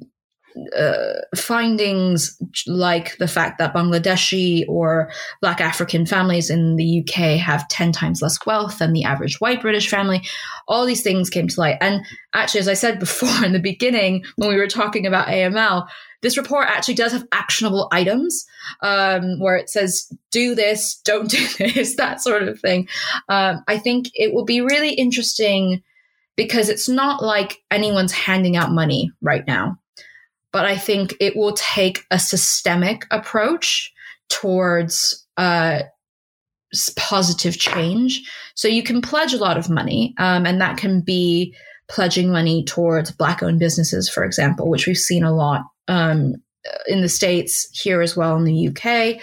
uh, 0.77 1.13
findings 1.35 2.37
like 2.67 3.17
the 3.17 3.27
fact 3.27 3.59
that 3.59 3.73
Bangladeshi 3.73 4.65
or 4.67 5.11
Black 5.41 5.61
African 5.61 6.05
families 6.05 6.49
in 6.49 6.75
the 6.75 7.01
UK 7.01 7.39
have 7.39 7.67
10 7.67 7.91
times 7.91 8.21
less 8.21 8.37
wealth 8.45 8.79
than 8.79 8.93
the 8.93 9.03
average 9.03 9.39
white 9.39 9.61
British 9.61 9.89
family. 9.89 10.21
All 10.67 10.85
these 10.85 11.01
things 11.01 11.29
came 11.29 11.47
to 11.47 11.59
light. 11.59 11.77
And 11.81 12.05
actually, 12.33 12.61
as 12.61 12.67
I 12.67 12.73
said 12.73 12.99
before 12.99 13.45
in 13.45 13.53
the 13.53 13.59
beginning, 13.59 14.23
when 14.35 14.49
we 14.49 14.57
were 14.57 14.67
talking 14.67 15.05
about 15.05 15.27
AML, 15.27 15.87
this 16.21 16.37
report 16.37 16.67
actually 16.67 16.95
does 16.95 17.13
have 17.13 17.27
actionable 17.31 17.87
items 17.91 18.45
um, 18.81 19.39
where 19.39 19.55
it 19.55 19.69
says, 19.69 20.11
do 20.31 20.53
this, 20.53 20.99
don't 21.05 21.29
do 21.29 21.47
this, 21.57 21.95
that 21.95 22.21
sort 22.21 22.43
of 22.43 22.59
thing. 22.59 22.87
Um, 23.29 23.63
I 23.67 23.77
think 23.77 24.07
it 24.13 24.33
will 24.33 24.45
be 24.45 24.61
really 24.61 24.93
interesting 24.93 25.81
because 26.35 26.69
it's 26.69 26.89
not 26.89 27.23
like 27.23 27.61
anyone's 27.71 28.11
handing 28.11 28.55
out 28.55 28.71
money 28.71 29.11
right 29.21 29.45
now 29.47 29.78
but 30.51 30.65
I 30.65 30.77
think 30.77 31.15
it 31.19 31.35
will 31.35 31.53
take 31.53 32.03
a 32.11 32.19
systemic 32.19 33.05
approach 33.11 33.93
towards 34.29 35.25
uh, 35.37 35.81
positive 36.95 37.57
change. 37.57 38.21
So 38.55 38.67
you 38.67 38.83
can 38.83 39.01
pledge 39.01 39.33
a 39.33 39.37
lot 39.37 39.57
of 39.57 39.69
money, 39.69 40.13
um, 40.17 40.45
and 40.45 40.61
that 40.61 40.77
can 40.77 41.01
be 41.01 41.55
pledging 41.89 42.31
money 42.31 42.63
towards 42.63 43.11
Black 43.11 43.41
owned 43.41 43.59
businesses, 43.59 44.09
for 44.09 44.23
example, 44.23 44.69
which 44.69 44.85
we've 44.85 44.97
seen 44.97 45.23
a 45.23 45.35
lot 45.35 45.61
um, 45.87 46.35
in 46.87 47.01
the 47.01 47.09
States, 47.09 47.67
here 47.73 48.01
as 48.01 48.15
well 48.15 48.37
in 48.37 48.43
the 48.43 48.67
UK, 48.67 49.21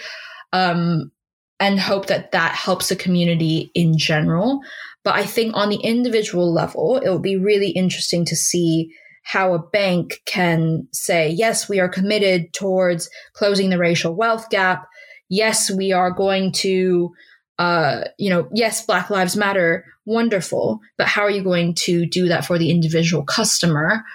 um, 0.53 1.11
and 1.59 1.79
hope 1.79 2.07
that 2.07 2.31
that 2.31 2.53
helps 2.53 2.89
the 2.89 2.95
community 2.95 3.71
in 3.73 3.97
general. 3.97 4.59
But 5.03 5.15
I 5.15 5.25
think 5.25 5.55
on 5.55 5.69
the 5.69 5.77
individual 5.77 6.53
level, 6.53 6.97
it 6.97 7.09
will 7.09 7.19
be 7.19 7.37
really 7.37 7.69
interesting 7.69 8.25
to 8.25 8.35
see 8.35 8.93
how 9.27 9.53
a 9.53 9.59
bank 9.59 10.21
can 10.25 10.87
say, 10.93 11.29
yes, 11.29 11.67
we 11.67 11.81
are 11.81 11.89
committed 11.89 12.53
towards 12.53 13.09
closing 13.33 13.69
the 13.69 13.77
racial 13.77 14.15
wealth 14.15 14.49
gap. 14.49 14.87
Yes, 15.27 15.69
we 15.69 15.91
are 15.91 16.11
going 16.11 16.53
to, 16.53 17.13
uh, 17.59 18.05
you 18.17 18.29
know, 18.29 18.47
yes, 18.53 18.85
Black 18.85 19.09
Lives 19.09 19.35
Matter, 19.35 19.83
wonderful. 20.05 20.79
But 20.97 21.07
how 21.07 21.23
are 21.23 21.29
you 21.29 21.43
going 21.43 21.73
to 21.79 22.05
do 22.05 22.29
that 22.29 22.45
for 22.45 22.57
the 22.57 22.71
individual 22.71 23.25
customer? 23.25 24.05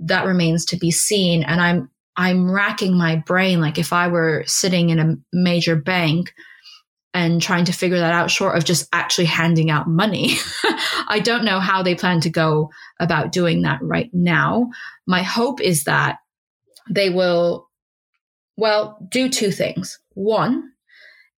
That 0.00 0.26
remains 0.26 0.64
to 0.64 0.76
be 0.76 0.90
seen. 0.90 1.44
And 1.44 1.60
I'm, 1.60 1.88
I'm 2.16 2.50
racking 2.50 2.98
my 2.98 3.22
brain. 3.24 3.60
Like 3.60 3.78
if 3.78 3.92
I 3.92 4.08
were 4.08 4.42
sitting 4.48 4.90
in 4.90 4.98
a 4.98 5.14
major 5.32 5.76
bank, 5.76 6.32
and 7.16 7.40
trying 7.40 7.64
to 7.64 7.72
figure 7.72 7.98
that 7.98 8.12
out 8.12 8.30
short 8.30 8.58
of 8.58 8.64
just 8.66 8.86
actually 8.92 9.24
handing 9.24 9.70
out 9.70 9.88
money. 9.88 10.34
I 11.08 11.18
don't 11.24 11.46
know 11.46 11.60
how 11.60 11.82
they 11.82 11.94
plan 11.94 12.20
to 12.20 12.30
go 12.30 12.68
about 13.00 13.32
doing 13.32 13.62
that 13.62 13.78
right 13.80 14.10
now. 14.12 14.68
My 15.06 15.22
hope 15.22 15.62
is 15.62 15.84
that 15.84 16.18
they 16.90 17.08
will, 17.08 17.70
well, 18.58 18.98
do 19.10 19.30
two 19.30 19.50
things. 19.50 19.98
One, 20.12 20.72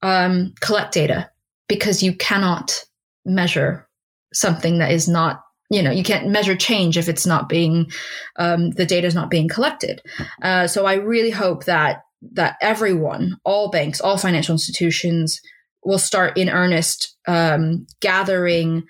um, 0.03 0.53
collect 0.61 0.95
data 0.95 1.31
because 1.69 2.03
you 2.03 2.13
cannot 2.13 2.83
measure 3.25 3.89
something 4.33 4.79
that 4.79 4.91
is 4.91 5.07
not 5.07 5.43
you 5.71 5.83
know 5.83 5.91
you 5.91 6.03
can't 6.03 6.29
measure 6.29 6.57
change 6.57 6.97
if 6.97 7.09
it's 7.09 7.27
not 7.27 7.49
being 7.49 7.91
um, 8.37 8.71
the 8.71 8.87
data 8.87 9.07
is 9.07 9.15
not 9.15 9.31
being 9.31 9.49
collected 9.49 10.01
uh, 10.43 10.67
so 10.67 10.87
i 10.87 10.95
really 10.95 11.31
hope 11.31 11.65
that 11.65 12.03
that 12.33 12.57
everyone 12.61 13.37
all 13.45 13.71
banks 13.71 14.01
all 14.01 14.17
financial 14.17 14.55
institutions 14.55 15.41
will 15.85 15.99
start 15.99 16.37
in 16.37 16.49
earnest 16.49 17.17
um, 17.27 17.87
gathering 18.01 18.85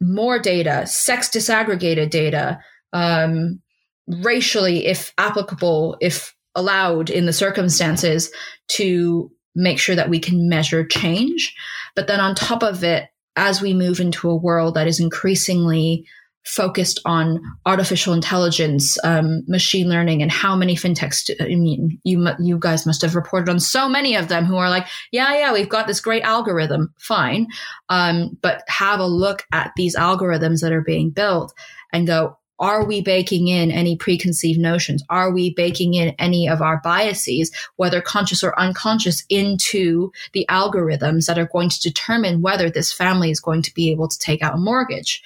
more 0.00 0.38
data 0.38 0.86
sex 0.86 1.28
disaggregated 1.28 2.10
data 2.10 2.58
um, 2.92 3.60
racially 4.08 4.86
if 4.86 5.12
applicable 5.18 5.96
if 6.00 6.34
allowed 6.54 7.08
in 7.08 7.26
the 7.26 7.32
circumstances 7.32 8.30
to 8.68 9.30
make 9.54 9.78
sure 9.78 9.94
that 9.94 10.10
we 10.10 10.18
can 10.18 10.48
measure 10.48 10.84
change. 10.84 11.54
But 11.94 12.06
then 12.06 12.20
on 12.20 12.34
top 12.34 12.62
of 12.62 12.82
it 12.84 13.08
as 13.36 13.62
we 13.62 13.72
move 13.72 14.00
into 14.00 14.28
a 14.28 14.36
world 14.36 14.74
that 14.74 14.86
is 14.86 15.00
increasingly 15.00 16.06
focused 16.44 17.00
on 17.04 17.40
artificial 17.66 18.12
intelligence, 18.12 18.98
um, 19.04 19.42
machine 19.46 19.88
learning, 19.88 20.22
and 20.22 20.30
how 20.30 20.56
many 20.56 20.74
fintechs. 20.74 21.30
I 21.40 21.54
mean, 21.54 22.00
you 22.04 22.28
you 22.38 22.58
guys 22.58 22.86
must 22.86 23.02
have 23.02 23.14
reported 23.14 23.48
on 23.48 23.60
so 23.60 23.88
many 23.88 24.16
of 24.16 24.28
them 24.28 24.44
who 24.44 24.56
are 24.56 24.70
like, 24.70 24.86
yeah, 25.12 25.34
yeah, 25.34 25.52
we've 25.52 25.68
got 25.68 25.86
this 25.86 26.00
great 26.00 26.22
algorithm, 26.22 26.92
fine, 26.98 27.46
um, 27.88 28.36
but 28.42 28.62
have 28.68 29.00
a 29.00 29.06
look 29.06 29.44
at 29.52 29.72
these 29.76 29.96
algorithms 29.96 30.60
that 30.62 30.72
are 30.72 30.82
being 30.82 31.10
built 31.10 31.54
and 31.92 32.06
go, 32.06 32.38
are 32.58 32.84
we 32.84 33.00
baking 33.00 33.48
in 33.48 33.72
any 33.72 33.96
preconceived 33.96 34.60
notions? 34.60 35.02
Are 35.10 35.32
we 35.32 35.52
baking 35.52 35.94
in 35.94 36.14
any 36.18 36.48
of 36.48 36.62
our 36.62 36.80
biases, 36.84 37.50
whether 37.74 38.00
conscious 38.00 38.44
or 38.44 38.58
unconscious, 38.58 39.24
into 39.28 40.12
the 40.32 40.46
algorithms 40.48 41.26
that 41.26 41.38
are 41.38 41.48
going 41.52 41.70
to 41.70 41.80
determine 41.80 42.40
whether 42.40 42.70
this 42.70 42.92
family 42.92 43.32
is 43.32 43.40
going 43.40 43.62
to 43.62 43.74
be 43.74 43.90
able 43.90 44.06
to 44.06 44.18
take 44.18 44.42
out 44.42 44.54
a 44.54 44.58
mortgage? 44.58 45.22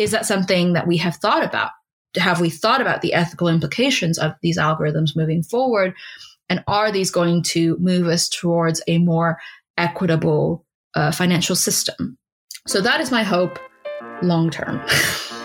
Is 0.00 0.12
that 0.12 0.24
something 0.24 0.72
that 0.72 0.86
we 0.86 0.96
have 0.96 1.16
thought 1.16 1.44
about? 1.44 1.72
Have 2.16 2.40
we 2.40 2.48
thought 2.48 2.80
about 2.80 3.02
the 3.02 3.12
ethical 3.12 3.48
implications 3.48 4.18
of 4.18 4.32
these 4.40 4.56
algorithms 4.56 5.14
moving 5.14 5.42
forward? 5.42 5.94
And 6.48 6.64
are 6.66 6.90
these 6.90 7.10
going 7.10 7.42
to 7.42 7.76
move 7.78 8.06
us 8.06 8.26
towards 8.26 8.80
a 8.86 8.96
more 8.96 9.38
equitable 9.76 10.64
uh, 10.94 11.12
financial 11.12 11.54
system? 11.54 12.16
So 12.66 12.80
that 12.80 13.02
is 13.02 13.10
my 13.10 13.24
hope 13.24 13.58
long 14.22 14.48
term. 14.48 14.80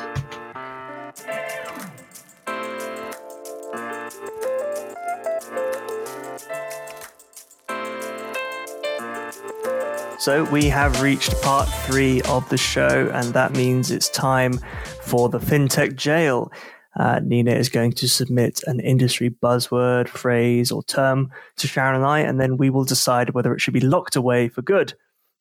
So 10.26 10.44
we 10.46 10.66
have 10.70 11.04
reached 11.04 11.40
part 11.44 11.70
three 11.70 12.20
of 12.24 12.50
the 12.50 12.58
show, 12.58 13.12
and 13.14 13.32
that 13.36 13.54
means 13.54 13.92
it's 13.92 14.10
time 14.10 14.60
for 15.04 15.30
the 15.30 15.38
FinTech 15.38 15.96
Jail. 15.96 16.52
Uh, 16.96 17.20
Nina 17.24 17.52
is 17.52 17.70
going 17.70 17.92
to 17.92 18.10
submit 18.10 18.62
an 18.66 18.80
industry 18.80 19.30
buzzword, 19.30 20.08
phrase, 20.08 20.72
or 20.72 20.82
term 20.82 21.30
to 21.58 21.68
Sharon 21.68 21.98
and 21.98 22.06
I, 22.06 22.22
and 22.22 22.42
then 22.42 22.58
we 22.58 22.72
will 22.72 22.86
decide 22.86 23.36
whether 23.36 23.54
it 23.54 23.62
should 23.62 23.76
be 23.76 23.82
locked 23.82 24.16
away 24.16 24.48
for 24.48 24.64
good 24.64 24.96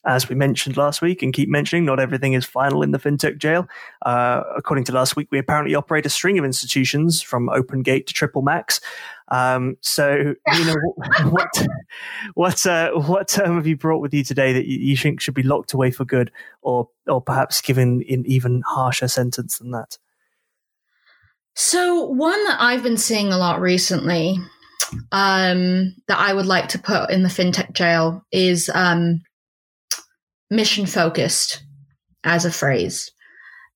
as 0.07 0.29
we 0.29 0.35
mentioned 0.35 0.77
last 0.77 1.01
week 1.01 1.23
and 1.23 1.33
keep 1.33 1.49
mentioning, 1.49 1.85
not 1.85 2.01
everything 2.01 2.35
is 2.35 2.45
final 2.45 2.83
in 2.83 2.91
the 2.91 2.99
fintech 2.99 3.39
jail. 3.39 3.67
Uh, 4.05 4.43
according 4.57 4.85
to 4.85 4.93
last 4.93 5.17
week, 5.17 5.29
we 5.31 5.39
apparently 5.39 5.75
operate 5.75 6.07
a 6.07 6.11
string 6.11 6.39
of 6.39 6.45
institutions 6.45 7.23
from 7.23 7.49
Open 7.49 7.83
Gate 7.83 8.07
to 8.07 8.13
Triple 8.13 8.43
Max. 8.43 8.81
Um, 9.29 9.77
so, 9.81 10.35
you 10.53 10.65
know, 10.65 10.75
what 11.31 11.67
what 12.35 12.67
uh, 12.67 12.93
what 12.93 13.29
term 13.29 13.57
have 13.57 13.67
you 13.67 13.77
brought 13.77 14.01
with 14.01 14.13
you 14.13 14.25
today 14.25 14.53
that 14.53 14.67
you, 14.67 14.79
you 14.79 14.97
think 14.97 15.21
should 15.21 15.35
be 15.35 15.43
locked 15.43 15.73
away 15.73 15.91
for 15.91 16.05
good, 16.05 16.31
or 16.63 16.89
or 17.07 17.23
perhaps 17.23 17.61
given 17.61 18.05
an 18.09 18.25
even 18.27 18.63
harsher 18.67 19.09
sentence 19.09 19.59
than 19.59 19.71
that? 19.71 19.99
So, 21.55 22.05
one 22.05 22.45
that 22.45 22.61
I've 22.61 22.83
been 22.83 22.97
seeing 22.97 23.33
a 23.33 23.39
lot 23.39 23.61
recently 23.61 24.39
um, 25.13 25.95
that 26.09 26.19
I 26.19 26.35
would 26.35 26.47
like 26.47 26.69
to 26.71 26.79
put 26.79 27.11
in 27.11 27.23
the 27.23 27.29
fintech 27.29 27.73
jail 27.73 28.25
is 28.33 28.71
um, 28.75 29.23
mission 30.51 30.87
focused 30.87 31.63
as 32.23 32.45
a 32.45 32.53
phrase. 32.53 33.11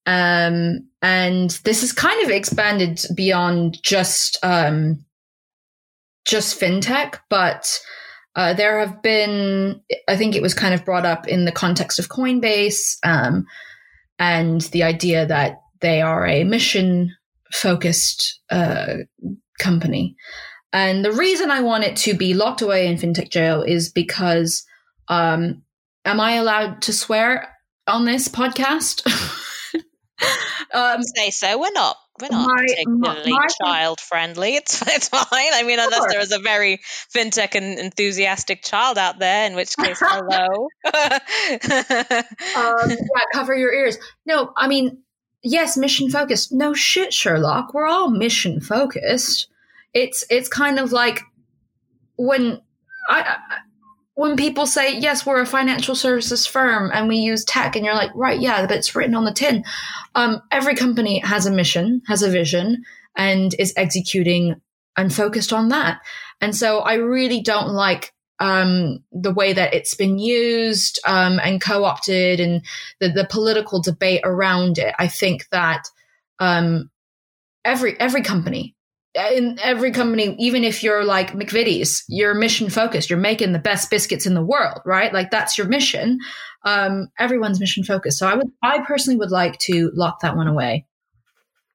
Um, 0.07 0.89
and 1.03 1.51
this 1.65 1.83
is 1.83 1.93
kind 1.93 2.25
of 2.25 2.31
expanded 2.31 3.01
beyond 3.15 3.79
just 3.83 4.39
um, 4.43 5.05
just 6.27 6.61
fintech, 6.61 7.19
but 7.29 7.79
uh, 8.37 8.55
there 8.55 8.79
have 8.79 9.03
been, 9.03 9.81
I 10.09 10.17
think 10.17 10.37
it 10.37 10.43
was 10.43 10.55
kind 10.55 10.75
of 10.75 10.85
brought 10.85 11.07
up 11.07 11.27
in 11.27 11.45
the 11.45 11.53
context 11.53 11.99
of 11.99 12.09
Coinbase 12.09 12.97
um, 13.05 13.45
and 14.19 14.61
the 14.61 14.83
idea 14.83 15.27
that 15.27 15.61
they 15.81 16.01
are 16.03 16.27
a 16.27 16.45
mission 16.45 17.15
focused 17.53 18.41
uh, 18.51 18.99
company. 19.59 20.15
And 20.73 21.05
the 21.05 21.13
reason 21.13 21.51
I 21.51 21.63
want 21.63 21.85
it 21.85 21.97
to 21.97 22.15
be 22.15 22.35
locked 22.35 22.63
away 22.63 22.87
in 22.87 22.97
fintech 22.97 23.31
jail 23.31 23.63
is 23.63 23.91
because 23.91 24.65
um, 25.09 25.63
Am 26.09 26.21
I 26.21 26.37
allowed 26.37 26.81
to 26.83 26.93
swear 26.95 27.55
on 27.87 28.07
this 28.07 28.29
podcast? 28.29 29.07
um, 30.73 31.03
say 31.03 31.29
so. 31.29 31.61
We're 31.61 31.71
not. 31.73 31.99
We're 32.19 32.29
not 32.31 32.47
my, 32.47 32.65
particularly 32.67 33.33
my, 33.33 33.47
child 33.63 34.01
friendly. 34.01 34.57
It's 34.57 34.81
it's 34.89 35.09
fine. 35.11 35.27
I 35.31 35.65
mean, 35.65 35.79
unless 35.79 36.11
there 36.11 36.21
is 36.21 36.33
a 36.33 36.39
very 36.39 36.81
fintech 37.15 37.55
and 37.55 37.79
enthusiastic 37.79 38.63
child 38.63 38.97
out 38.97 39.19
there, 39.19 39.47
in 39.49 39.55
which 39.55 39.77
case, 39.77 39.99
hello. 40.01 40.69
um, 42.57 42.89
yeah, 42.89 43.23
cover 43.35 43.55
your 43.55 43.75
ears. 43.75 43.99
No, 44.25 44.55
I 44.57 44.67
mean, 44.67 45.03
yes, 45.43 45.77
mission 45.77 46.09
focused. 46.09 46.53
No 46.53 46.73
shit, 46.73 47.13
Sherlock. 47.13 47.75
We're 47.75 47.87
all 47.87 48.09
mission 48.09 48.63
focused. 48.63 49.49
It's 49.93 50.25
it's 50.31 50.49
kind 50.49 50.79
of 50.79 50.91
like 50.91 51.21
when 52.17 52.63
I, 53.11 53.21
I 53.21 53.59
when 54.19 54.37
people 54.37 54.67
say, 54.67 54.99
yes, 54.99 55.25
we're 55.25 55.41
a 55.41 55.47
financial 55.47 55.95
services 55.95 56.45
firm 56.45 56.91
and 56.93 57.07
we 57.07 57.19
use 57.19 57.45
tech, 57.45 57.77
and 57.77 57.85
you're 57.85 57.95
like, 57.95 58.11
right, 58.17 58.41
yeah, 58.41 58.67
but 58.67 58.77
it's 58.77 58.97
written 58.97 59.15
on 59.15 59.25
the 59.25 59.33
tin. 59.33 59.63
Um, 60.17 60.43
every 60.51 60.75
company 60.75 61.21
has 61.21 61.47
a 61.47 61.53
mission, 61.53 62.03
has 62.09 62.25
a 62.25 62.29
vision, 62.29 62.83
and 63.17 63.55
is 63.61 63.73
executing 63.77 64.61
and 64.97 65.15
focused 65.15 65.53
on 65.53 65.69
that. 65.69 66.01
And 66.41 66.57
so 66.57 66.81
I 66.81 66.95
really 66.95 67.41
don't 67.43 67.69
like 67.69 68.13
um, 68.41 69.05
the 69.13 69.33
way 69.33 69.53
that 69.53 69.73
it's 69.73 69.95
been 69.95 70.19
used 70.19 70.99
um, 71.07 71.39
and 71.39 71.61
co 71.61 71.85
opted 71.85 72.41
and 72.41 72.65
the, 72.99 73.11
the 73.11 73.25
political 73.25 73.81
debate 73.81 74.23
around 74.25 74.79
it. 74.79 74.97
I 74.99 75.07
think 75.07 75.49
that 75.53 75.85
um, 76.41 76.91
every 77.65 77.99
every 78.01 78.23
company 78.23 78.75
in 79.15 79.59
every 79.63 79.91
company, 79.91 80.37
even 80.39 80.65
if 80.65 80.83
you're 80.83 81.05
like 81.05 81.33
McVitie's, 81.33 82.05
you're 82.09 82.35
mission 82.35 82.71
focused. 82.71 83.11
You're 83.11 83.19
making 83.19 83.53
the 83.53 83.59
best 83.59 83.91
biscuits 83.91 84.27
in 84.27 84.35
the 84.35 84.45
world, 84.45 84.81
right? 84.85 85.13
Like 85.13 85.31
that's 85.31 85.57
your 85.57 85.67
mission. 85.67 86.19
Um, 86.65 87.09
everyone's 87.19 87.61
mission 87.61 87.85
focused. 87.85 88.19
So 88.19 88.29
I 88.29 88.35
would, 88.35 88.49
I 88.63 88.81
personally 88.85 89.17
would 89.19 89.31
like 89.31 89.59
to 89.61 89.91
lock 89.95 90.21
that 90.21 90.37
one 90.37 90.49
away, 90.49 90.87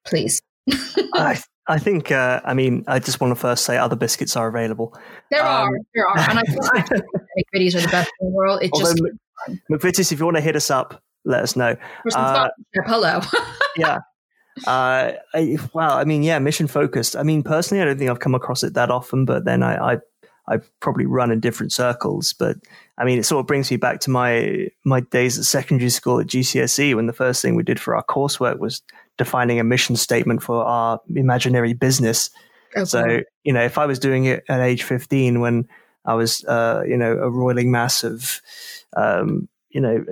please. 0.05 0.41
I, 1.13 1.41
I 1.67 1.79
think. 1.79 2.11
Uh, 2.11 2.41
I 2.43 2.53
mean, 2.53 2.83
I 2.87 2.99
just 2.99 3.19
want 3.19 3.31
to 3.31 3.35
first 3.35 3.65
say 3.65 3.77
other 3.77 3.95
biscuits 3.95 4.35
are 4.35 4.47
available. 4.47 4.97
There 5.31 5.45
um, 5.45 5.69
are, 5.69 5.79
there 5.93 6.07
are, 6.07 6.17
and 6.17 6.39
I, 6.39 6.43
think 6.81 7.03
McVitie's 7.55 7.75
are 7.75 7.81
the 7.81 7.87
best 7.87 8.11
in 8.19 8.27
the 8.27 8.33
world. 8.33 8.61
It 8.61 8.71
just 8.77 9.01
McVitie's. 9.71 10.11
If 10.11 10.19
you 10.19 10.25
want 10.25 10.37
to 10.37 10.41
hit 10.41 10.55
us 10.55 10.69
up, 10.69 11.01
let 11.25 11.41
us 11.41 11.55
know. 11.55 11.75
Uh, 12.13 12.49
hello. 12.85 13.21
yeah, 13.77 13.99
uh, 14.67 15.13
I, 15.33 15.57
well, 15.73 15.97
I 15.97 16.03
mean, 16.03 16.23
yeah, 16.23 16.39
mission 16.39 16.67
focused. 16.67 17.15
I 17.15 17.23
mean, 17.23 17.43
personally, 17.43 17.81
I 17.81 17.85
don't 17.85 17.97
think 17.97 18.09
I've 18.09 18.19
come 18.19 18.35
across 18.35 18.63
it 18.63 18.73
that 18.75 18.91
often, 18.91 19.25
but 19.25 19.45
then 19.45 19.63
I, 19.63 19.93
I, 19.93 19.97
I 20.47 20.59
probably 20.79 21.05
run 21.05 21.31
in 21.31 21.39
different 21.39 21.71
circles. 21.71 22.33
But 22.33 22.57
I 22.97 23.05
mean, 23.05 23.17
it 23.17 23.25
sort 23.25 23.39
of 23.39 23.47
brings 23.47 23.71
me 23.71 23.77
back 23.77 23.99
to 24.01 24.09
my 24.09 24.67
my 24.83 24.99
days 24.99 25.37
at 25.39 25.45
secondary 25.45 25.89
school 25.89 26.19
at 26.19 26.27
GCSE 26.27 26.95
when 26.95 27.07
the 27.07 27.13
first 27.13 27.41
thing 27.41 27.55
we 27.55 27.63
did 27.63 27.79
for 27.79 27.95
our 27.95 28.03
coursework 28.03 28.59
was 28.59 28.81
defining 29.17 29.59
a 29.59 29.63
mission 29.63 29.95
statement 29.95 30.43
for 30.43 30.63
our 30.63 30.99
imaginary 31.15 31.73
business. 31.73 32.29
Okay. 32.75 32.85
So, 32.85 33.21
you 33.43 33.53
know, 33.53 33.63
if 33.63 33.77
I 33.77 33.85
was 33.85 33.99
doing 33.99 34.25
it 34.25 34.43
at 34.49 34.59
age 34.59 34.83
15 34.83 35.39
when 35.39 35.67
I 36.05 36.15
was, 36.15 36.43
uh, 36.45 36.83
you 36.87 36.97
know, 36.97 37.11
a 37.11 37.29
roiling 37.29 37.71
mass 37.71 38.03
of, 38.03 38.41
um, 38.97 39.47
you 39.69 39.79
know, 39.79 40.03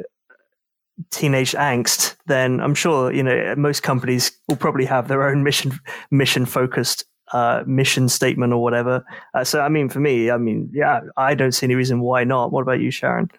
teenage 1.10 1.54
angst, 1.54 2.16
then 2.28 2.60
I'm 2.60 2.76
sure 2.76 3.12
you 3.12 3.24
know 3.24 3.56
most 3.58 3.84
companies 3.84 4.32
will 4.48 4.58
probably 4.58 4.86
have 4.86 5.08
their 5.08 5.28
own 5.28 5.44
mission 5.44 5.80
mission 6.12 6.46
focused 6.46 7.06
uh, 7.34 7.64
mission 7.66 8.10
statement 8.10 8.54
or 8.54 8.62
whatever. 8.62 9.04
Uh, 9.34 9.44
so 9.44 9.62
I 9.62 9.70
mean, 9.70 9.90
for 9.90 10.00
me, 10.00 10.30
I 10.32 10.38
mean, 10.38 10.70
yeah, 10.74 11.02
I 11.18 11.36
don't 11.36 11.52
see 11.52 11.66
any 11.66 11.76
reason 11.76 12.02
why 12.02 12.24
not. 12.24 12.52
What 12.52 12.62
about 12.62 12.80
you, 12.80 12.92
Sharon? 12.92 13.30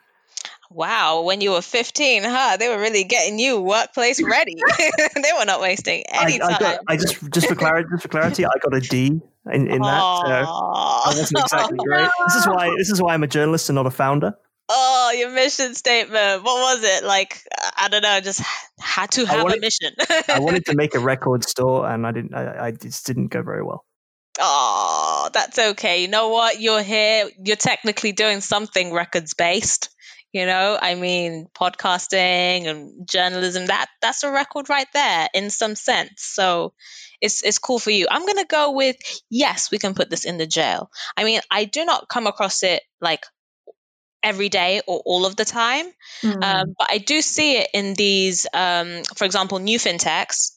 Wow, 0.75 1.21
when 1.21 1.43
you 1.43 1.51
were 1.51 1.61
15, 1.61 2.23
huh? 2.25 2.57
They 2.57 2.69
were 2.69 2.81
really 2.81 3.05
getting 3.05 3.39
you 3.39 3.61
workplace 3.61 4.23
ready. 4.23 4.57
they 5.15 5.33
were 5.39 5.45
not 5.45 5.61
wasting 5.61 6.03
any 6.11 6.37
I, 6.37 6.39
time. 6.39 6.55
I, 6.55 6.59
got, 6.59 6.81
I 6.89 6.97
just, 6.97 7.31
just 7.31 7.47
for 7.47 7.55
clarity, 7.55 7.89
just 7.93 8.03
for 8.05 8.09
clarity, 8.09 8.47
I 8.47 8.51
got 8.63 8.75
a 8.75 8.81
D 8.81 9.21
in, 9.53 9.71
in 9.71 9.83
that. 9.83 10.01
So 10.01 10.51
I 10.51 11.03
wasn't 11.09 11.43
exactly 11.43 11.79
great. 11.85 12.09
This 12.27 12.37
is 12.37 12.47
why, 12.47 12.75
this 12.79 12.89
is 12.89 13.03
why 13.03 13.13
I'm 13.13 13.23
a 13.23 13.27
journalist 13.27 13.69
and 13.69 13.77
not 13.77 13.87
a 13.87 13.91
founder. 13.91 14.35
Oh, 14.69 15.13
your 15.17 15.31
mission 15.31 15.75
statement. 15.75 16.45
What 16.45 16.79
was 16.79 16.85
it? 16.85 17.05
Like, 17.05 17.43
I 17.77 17.89
don't 17.89 18.03
know, 18.03 18.11
I 18.11 18.21
just 18.21 18.43
had 18.81 19.11
to 19.13 19.27
have 19.27 19.43
wanted, 19.43 19.59
a 19.59 19.61
mission. 19.61 19.93
I 20.29 20.39
wanted 20.41 20.67
to 20.67 20.77
make 20.77 20.95
a 20.95 20.99
record 21.13 21.45
store, 21.45 21.89
and 21.89 22.07
I 22.07 22.13
didn't. 22.13 22.35
I, 22.35 22.67
I 22.67 22.71
just 22.71 23.07
didn't 23.07 23.29
go 23.29 23.43
very 23.43 23.63
well. 23.63 23.85
Oh, 24.41 25.29
that's 25.33 25.59
okay. 25.59 26.03
You 26.03 26.09
know 26.09 26.29
what? 26.29 26.61
You're 26.61 26.83
here. 26.83 27.29
You're 27.45 27.57
technically 27.57 28.13
doing 28.13 28.41
something 28.41 28.93
records 28.93 29.35
based. 29.35 29.91
You 30.33 30.47
know, 30.47 30.79
I 30.81 30.95
mean, 30.95 31.49
podcasting 31.55 32.67
and 32.67 33.07
journalism. 33.07 33.67
That 33.67 33.87
that's 34.01 34.23
a 34.23 34.31
record 34.33 34.71
right 34.71 34.87
there 34.95 35.29
in 35.35 35.51
some 35.51 35.75
sense. 35.75 36.23
So 36.23 36.73
it's 37.21 37.45
it's 37.45 37.59
cool 37.59 37.79
for 37.79 37.91
you. 37.91 38.07
I'm 38.11 38.27
gonna 38.27 38.47
go 38.47 38.73
with 38.73 38.97
yes. 39.29 39.71
We 39.71 39.79
can 39.79 39.93
put 39.93 40.09
this 40.09 40.25
in 40.25 40.39
the 40.39 40.47
jail. 40.47 40.91
I 41.17 41.25
mean, 41.25 41.41
I 41.51 41.67
do 41.67 41.85
not 41.85 42.09
come 42.09 42.27
across 42.27 42.63
it 42.63 42.83
like 43.03 43.25
every 44.23 44.49
day 44.49 44.81
or 44.87 45.03
all 45.05 45.27
of 45.27 45.37
the 45.37 45.45
time. 45.45 45.87
Mm. 46.23 46.45
Um, 46.45 46.75
but 46.79 46.91
I 46.91 46.99
do 46.99 47.21
see 47.23 47.57
it 47.59 47.69
in 47.75 47.95
these, 47.95 48.47
um, 48.53 49.03
for 49.17 49.25
example, 49.25 49.59
new 49.59 49.79
fintechs 49.79 50.53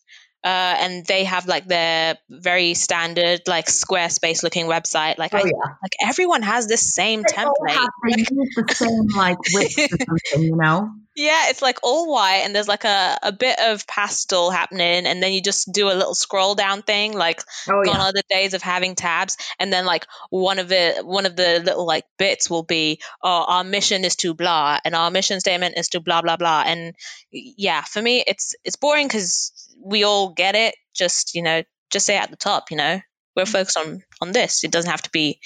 uh, 0.46 0.76
and 0.80 1.04
they 1.08 1.24
have 1.24 1.48
like 1.48 1.68
their 1.68 2.18
very 2.30 2.76
standard 2.76 3.42
like 3.48 3.66
Squarespace 3.66 4.44
looking 4.44 4.68
website. 4.68 5.18
Like, 5.18 5.34
oh, 5.34 5.40
I, 5.40 5.44
yeah. 5.44 5.74
like 5.82 5.94
everyone 6.04 6.44
has 6.44 6.68
this 6.68 6.94
same 6.94 7.24
they 7.24 7.34
template. 7.34 7.90
they 8.04 8.18
use 8.20 8.56
the 8.56 8.76
same 8.76 9.08
like 9.18 9.38
you 10.38 10.56
know. 10.56 10.92
Yeah, 11.18 11.46
it's 11.48 11.62
like 11.62 11.80
all 11.82 12.12
white, 12.12 12.42
and 12.44 12.54
there's 12.54 12.68
like 12.68 12.84
a, 12.84 13.18
a 13.24 13.32
bit 13.32 13.58
of 13.58 13.88
pastel 13.88 14.52
happening, 14.52 15.06
and 15.06 15.24
then 15.24 15.32
you 15.32 15.42
just 15.42 15.72
do 15.72 15.88
a 15.88 15.96
little 15.96 16.14
scroll 16.14 16.56
down 16.56 16.82
thing, 16.82 17.14
like 17.14 17.42
oh, 17.70 17.84
gone 17.84 17.96
yeah. 17.96 18.08
are 18.08 18.12
the 18.12 18.24
days 18.30 18.54
of 18.54 18.62
having 18.62 18.96
tabs, 18.96 19.38
and 19.58 19.72
then 19.72 19.86
like 19.86 20.06
one 20.30 20.60
of 20.60 20.68
the 20.68 21.02
one 21.04 21.26
of 21.26 21.38
the 21.38 21.62
little 21.64 21.86
like 21.86 22.04
bits 22.20 22.50
will 22.50 22.64
be, 22.64 23.00
oh, 23.24 23.46
our 23.48 23.64
mission 23.64 24.04
is 24.04 24.18
to 24.18 24.34
blah, 24.34 24.78
and 24.84 24.94
our 24.94 25.10
mission 25.10 25.40
statement 25.40 25.78
is 25.78 25.88
to 25.90 26.02
blah 26.02 26.22
blah 26.22 26.36
blah, 26.36 26.64
and 26.68 26.94
yeah, 27.32 27.82
for 27.82 28.02
me, 28.02 28.22
it's 28.28 28.54
it's 28.66 28.76
boring 28.76 29.08
because 29.08 29.54
we 29.86 30.04
all 30.04 30.34
get 30.34 30.56
it. 30.56 30.76
Just 30.94 31.36
you 31.36 31.44
know, 31.44 31.64
just 31.92 32.06
say 32.06 32.18
at 32.18 32.32
the 32.32 32.38
top, 32.38 32.72
you 32.72 32.78
know, 32.78 33.00
we're 33.36 33.44
mm-hmm. 33.44 33.52
focused 33.52 33.78
on 33.78 34.04
on 34.22 34.32
this. 34.32 34.64
It 34.64 34.72
doesn't 34.72 34.92
have 34.92 35.04
to 35.04 35.10
be, 35.12 35.40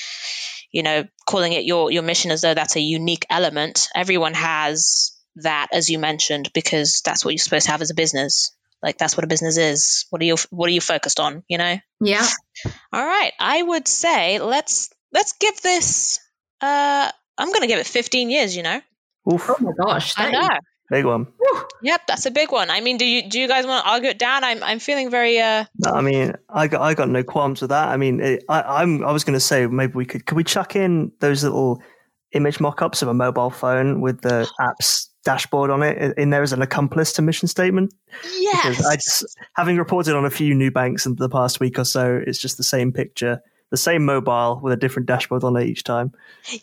you 0.71 0.83
know, 0.83 1.05
calling 1.27 1.53
it 1.53 1.65
your 1.65 1.91
your 1.91 2.03
mission 2.03 2.31
as 2.31 2.41
though 2.41 2.53
that's 2.53 2.75
a 2.75 2.81
unique 2.81 3.25
element. 3.29 3.87
Everyone 3.95 4.33
has 4.33 5.11
that, 5.37 5.67
as 5.73 5.89
you 5.89 5.99
mentioned, 5.99 6.51
because 6.53 7.01
that's 7.03 7.23
what 7.23 7.31
you're 7.31 7.39
supposed 7.39 7.65
to 7.65 7.71
have 7.71 7.81
as 7.81 7.91
a 7.91 7.95
business. 7.95 8.51
Like 8.81 8.97
that's 8.97 9.17
what 9.17 9.25
a 9.25 9.27
business 9.27 9.57
is. 9.57 10.05
What 10.09 10.21
are 10.21 10.25
you 10.25 10.37
What 10.51 10.69
are 10.69 10.73
you 10.73 10.81
focused 10.81 11.19
on? 11.19 11.43
You 11.47 11.57
know. 11.57 11.77
Yeah. 11.99 12.27
All 12.93 13.05
right. 13.05 13.31
I 13.39 13.61
would 13.61 13.87
say 13.87 14.39
let's 14.39 14.89
let's 15.11 15.33
give 15.33 15.61
this. 15.61 16.19
Uh, 16.61 17.11
I'm 17.37 17.47
going 17.47 17.61
to 17.61 17.67
give 17.67 17.79
it 17.79 17.87
15 17.87 18.29
years. 18.29 18.55
You 18.55 18.63
know. 18.63 18.81
Oof. 19.31 19.49
Oh 19.49 19.57
my 19.59 19.71
gosh! 19.77 20.13
I 20.17 20.31
know. 20.31 20.47
Big 20.89 21.05
one. 21.05 21.27
Yep, 21.81 22.01
that's 22.07 22.25
a 22.25 22.31
big 22.31 22.51
one. 22.51 22.69
I 22.69 22.81
mean, 22.81 22.97
do 22.97 23.05
you 23.05 23.29
do 23.29 23.39
you 23.39 23.47
guys 23.47 23.65
want 23.65 23.85
to 23.85 23.89
argue 23.89 24.09
it 24.09 24.19
down? 24.19 24.43
I'm 24.43 24.61
I'm 24.63 24.79
feeling 24.79 25.09
very. 25.09 25.39
uh 25.39 25.65
no, 25.77 25.91
I 25.91 26.01
mean, 26.01 26.33
I 26.49 26.67
got 26.67 26.81
I 26.81 26.93
got 26.93 27.09
no 27.09 27.23
qualms 27.23 27.61
with 27.61 27.69
that. 27.69 27.89
I 27.89 27.97
mean, 27.97 28.19
it, 28.19 28.43
I 28.49 28.61
I'm 28.61 29.03
I 29.05 29.11
was 29.11 29.23
going 29.23 29.35
to 29.35 29.39
say 29.39 29.65
maybe 29.67 29.93
we 29.93 30.05
could 30.05 30.25
could 30.25 30.35
we 30.35 30.43
chuck 30.43 30.75
in 30.75 31.11
those 31.19 31.43
little 31.43 31.81
image 32.33 32.59
mock-ups 32.59 33.01
of 33.01 33.07
a 33.07 33.13
mobile 33.13 33.49
phone 33.49 34.01
with 34.01 34.21
the 34.21 34.49
app's 34.59 35.09
dashboard 35.23 35.69
on 35.69 35.83
it 35.83 36.17
in 36.17 36.29
there 36.29 36.43
as 36.43 36.53
an 36.53 36.61
accomplice 36.61 37.13
to 37.13 37.21
mission 37.21 37.47
statement. 37.47 37.93
Yes. 38.37 38.67
Because 38.67 38.85
I 38.85 38.95
just 38.95 39.37
having 39.55 39.77
reported 39.77 40.15
on 40.15 40.25
a 40.25 40.29
few 40.29 40.53
new 40.55 40.71
banks 40.71 41.05
in 41.05 41.15
the 41.15 41.29
past 41.29 41.59
week 41.59 41.79
or 41.79 41.85
so, 41.85 42.21
it's 42.25 42.39
just 42.39 42.57
the 42.57 42.63
same 42.63 42.91
picture 42.91 43.39
the 43.71 43.77
same 43.77 44.05
mobile 44.05 44.59
with 44.61 44.73
a 44.73 44.77
different 44.77 45.07
dashboard 45.07 45.43
on 45.43 45.55
it 45.55 45.67
each 45.67 45.83
time. 45.83 46.11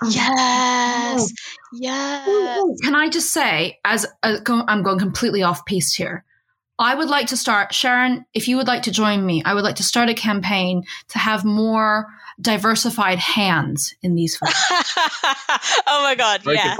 Oh, 0.02 0.10
yes, 0.10 1.32
yes. 1.72 2.80
Can 2.82 2.94
I 2.94 3.08
just 3.08 3.32
say, 3.32 3.78
as 3.84 4.06
a, 4.22 4.38
I'm 4.48 4.82
going 4.82 4.98
completely 4.98 5.42
off 5.42 5.64
piste 5.66 5.96
here, 5.96 6.24
I 6.78 6.94
would 6.94 7.08
like 7.08 7.28
to 7.28 7.36
start, 7.36 7.72
Sharon. 7.72 8.26
If 8.34 8.48
you 8.48 8.56
would 8.56 8.66
like 8.66 8.82
to 8.82 8.90
join 8.90 9.24
me, 9.24 9.42
I 9.44 9.54
would 9.54 9.64
like 9.64 9.76
to 9.76 9.82
start 9.82 10.10
a 10.10 10.14
campaign 10.14 10.84
to 11.08 11.18
have 11.18 11.44
more 11.44 12.06
diversified 12.40 13.18
hands 13.18 13.94
in 14.02 14.14
these 14.14 14.36
photos. 14.38 14.54
oh 15.86 16.02
my 16.02 16.14
god, 16.16 16.42
Very 16.42 16.56
yes. 16.56 16.78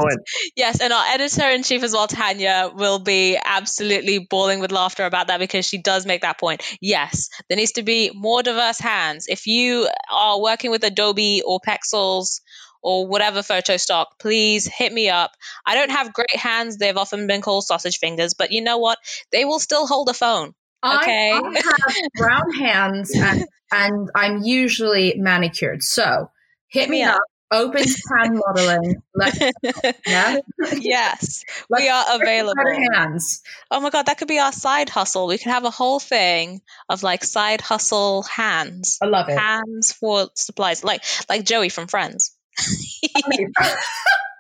Yes, 0.56 0.80
and 0.80 0.92
our 0.92 1.04
editor 1.08 1.48
in 1.48 1.62
chief 1.62 1.82
as 1.82 1.92
well, 1.92 2.06
Tanya, 2.06 2.70
will 2.74 2.98
be 2.98 3.38
absolutely 3.42 4.18
bawling 4.18 4.60
with 4.60 4.72
laughter 4.72 5.04
about 5.04 5.28
that 5.28 5.38
because 5.38 5.66
she 5.66 5.78
does 5.78 6.06
make 6.06 6.22
that 6.22 6.38
point. 6.38 6.62
Yes, 6.80 7.30
there 7.48 7.56
needs 7.56 7.72
to 7.72 7.82
be 7.82 8.10
more 8.14 8.42
diverse 8.42 8.78
hands. 8.78 9.26
If 9.28 9.46
you 9.46 9.88
are 10.12 10.40
working 10.40 10.70
with 10.70 10.84
Adobe 10.84 11.42
or 11.44 11.60
Pexels 11.60 12.40
or 12.82 13.06
whatever 13.06 13.42
photo 13.42 13.76
stock, 13.76 14.18
please 14.18 14.66
hit 14.66 14.92
me 14.92 15.08
up. 15.08 15.32
I 15.64 15.74
don't 15.74 15.90
have 15.90 16.12
great 16.12 16.36
hands. 16.36 16.76
They've 16.76 16.96
often 16.96 17.26
been 17.26 17.40
called 17.40 17.64
sausage 17.64 17.98
fingers, 17.98 18.34
but 18.34 18.52
you 18.52 18.62
know 18.62 18.78
what? 18.78 18.98
They 19.32 19.44
will 19.44 19.58
still 19.58 19.86
hold 19.86 20.08
a 20.08 20.14
phone. 20.14 20.54
Okay. 20.94 21.32
I, 21.32 21.38
I 21.38 21.60
have 21.62 22.10
brown 22.16 22.52
hands 22.54 23.12
and, 23.14 23.44
and 23.72 24.10
I'm 24.14 24.42
usually 24.42 25.14
manicured. 25.16 25.82
So 25.82 26.30
hit 26.68 26.88
me 26.88 27.02
up. 27.02 27.20
Open 27.52 27.84
hand 27.84 28.40
modeling. 28.44 28.96
Let's, 29.14 29.38
yeah? 30.06 30.38
Yes, 30.72 31.44
we 31.70 31.88
are 31.88 32.04
available. 32.14 32.54
Hands. 32.92 33.42
Oh 33.70 33.80
my 33.80 33.90
god, 33.90 34.06
that 34.06 34.18
could 34.18 34.26
be 34.26 34.40
our 34.40 34.50
side 34.50 34.88
hustle. 34.88 35.28
We 35.28 35.38
could 35.38 35.52
have 35.52 35.64
a 35.64 35.70
whole 35.70 36.00
thing 36.00 36.60
of 36.88 37.04
like 37.04 37.22
side 37.22 37.60
hustle 37.60 38.24
hands. 38.24 38.98
I 39.00 39.06
love 39.06 39.28
it. 39.28 39.38
Hands 39.38 39.92
for 39.92 40.28
supplies, 40.34 40.82
like 40.82 41.04
like 41.28 41.44
Joey 41.44 41.68
from 41.68 41.86
Friends. 41.86 42.36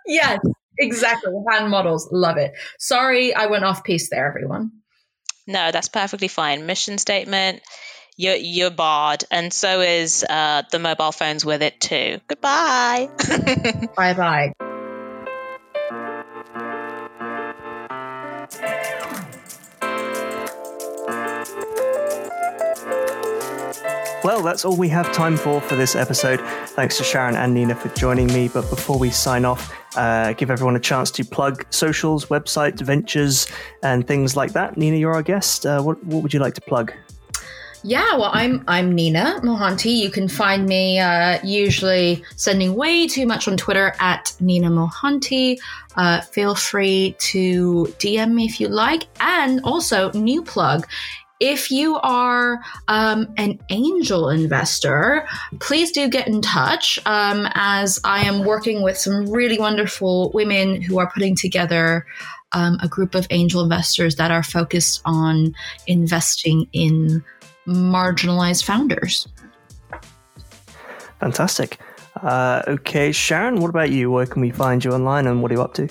yes, 0.06 0.40
exactly. 0.76 1.32
Hand 1.48 1.70
models, 1.70 2.08
love 2.10 2.38
it. 2.38 2.54
Sorry, 2.80 3.32
I 3.34 3.46
went 3.46 3.64
off 3.64 3.84
piece 3.84 4.10
there, 4.10 4.26
everyone. 4.26 4.72
No, 5.46 5.70
that's 5.70 5.88
perfectly 5.88 6.28
fine. 6.28 6.66
Mission 6.66 6.98
statement, 6.98 7.62
you're, 8.16 8.36
you're 8.36 8.70
barred, 8.70 9.24
and 9.30 9.52
so 9.52 9.80
is 9.80 10.24
uh, 10.28 10.62
the 10.70 10.78
mobile 10.78 11.12
phones 11.12 11.44
with 11.44 11.62
it 11.62 11.80
too. 11.80 12.20
Goodbye. 12.28 13.08
bye 13.96 14.14
bye. 14.14 14.52
Well, 24.26 24.42
that's 24.42 24.64
all 24.64 24.76
we 24.76 24.88
have 24.88 25.12
time 25.12 25.36
for 25.36 25.60
for 25.60 25.76
this 25.76 25.94
episode. 25.94 26.40
Thanks 26.70 26.98
to 26.98 27.04
Sharon 27.04 27.36
and 27.36 27.54
Nina 27.54 27.76
for 27.76 27.90
joining 27.90 28.26
me. 28.26 28.48
But 28.48 28.68
before 28.70 28.98
we 28.98 29.10
sign 29.10 29.44
off, 29.44 29.72
uh, 29.96 30.32
give 30.34 30.50
everyone 30.50 30.76
a 30.76 30.80
chance 30.80 31.10
to 31.12 31.24
plug 31.24 31.64
socials, 31.70 32.26
websites, 32.26 32.80
ventures, 32.80 33.46
and 33.82 34.06
things 34.06 34.36
like 34.36 34.52
that. 34.52 34.76
Nina, 34.76 34.96
you're 34.96 35.14
our 35.14 35.22
guest. 35.22 35.66
Uh, 35.66 35.82
what, 35.82 36.02
what 36.04 36.22
would 36.22 36.34
you 36.34 36.40
like 36.40 36.54
to 36.54 36.60
plug? 36.60 36.92
Yeah, 37.82 38.16
well, 38.16 38.30
I'm 38.32 38.64
I'm 38.66 38.92
Nina 38.92 39.38
Mohanty. 39.44 39.96
You 39.96 40.10
can 40.10 40.26
find 40.28 40.66
me 40.66 40.98
uh, 40.98 41.38
usually 41.44 42.24
sending 42.34 42.74
way 42.74 43.06
too 43.06 43.26
much 43.26 43.46
on 43.46 43.56
Twitter 43.56 43.94
at 44.00 44.34
Nina 44.40 44.70
Mohanty. 44.70 45.58
Uh, 45.94 46.20
feel 46.20 46.56
free 46.56 47.14
to 47.18 47.84
DM 47.98 48.32
me 48.32 48.44
if 48.46 48.60
you 48.60 48.66
like, 48.66 49.04
and 49.20 49.60
also 49.62 50.10
new 50.12 50.42
plug. 50.42 50.84
If 51.38 51.70
you 51.70 51.96
are 51.98 52.62
um, 52.88 53.28
an 53.36 53.58
angel 53.68 54.30
investor, 54.30 55.26
please 55.60 55.92
do 55.92 56.08
get 56.08 56.26
in 56.26 56.40
touch 56.40 56.98
um, 57.04 57.46
as 57.52 58.00
I 58.04 58.22
am 58.22 58.44
working 58.44 58.82
with 58.82 58.96
some 58.96 59.28
really 59.30 59.58
wonderful 59.58 60.30
women 60.32 60.80
who 60.80 60.98
are 60.98 61.10
putting 61.10 61.36
together 61.36 62.06
um, 62.52 62.78
a 62.82 62.88
group 62.88 63.14
of 63.14 63.26
angel 63.28 63.62
investors 63.62 64.16
that 64.16 64.30
are 64.30 64.42
focused 64.42 65.02
on 65.04 65.54
investing 65.86 66.66
in 66.72 67.22
marginalized 67.66 68.64
founders. 68.64 69.28
Fantastic. 71.20 71.78
Uh, 72.22 72.62
okay, 72.66 73.12
Sharon, 73.12 73.60
what 73.60 73.68
about 73.68 73.90
you? 73.90 74.10
Where 74.10 74.26
can 74.26 74.40
we 74.40 74.50
find 74.50 74.82
you 74.82 74.92
online 74.92 75.26
and 75.26 75.42
what 75.42 75.50
are 75.50 75.54
you 75.54 75.62
up 75.62 75.74
to? 75.74 75.88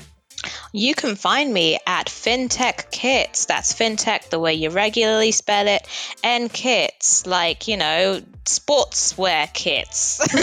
You 0.72 0.96
can 0.96 1.16
find 1.16 1.54
me 1.54 1.80
at 1.86 2.08
FinTech 2.08 2.92
Kits. 2.92 3.46
That's 3.46 3.74
FinTech 3.74 4.30
the 4.30 4.40
way 4.40 4.54
you 4.54 4.70
regularly 4.70 5.32
spell 5.32 5.68
it, 5.68 5.88
and 6.24 6.52
kits 6.52 7.26
like 7.26 7.68
you 7.68 7.78
know 7.78 8.22
sportswear 8.46 9.52
kits. 9.54 10.20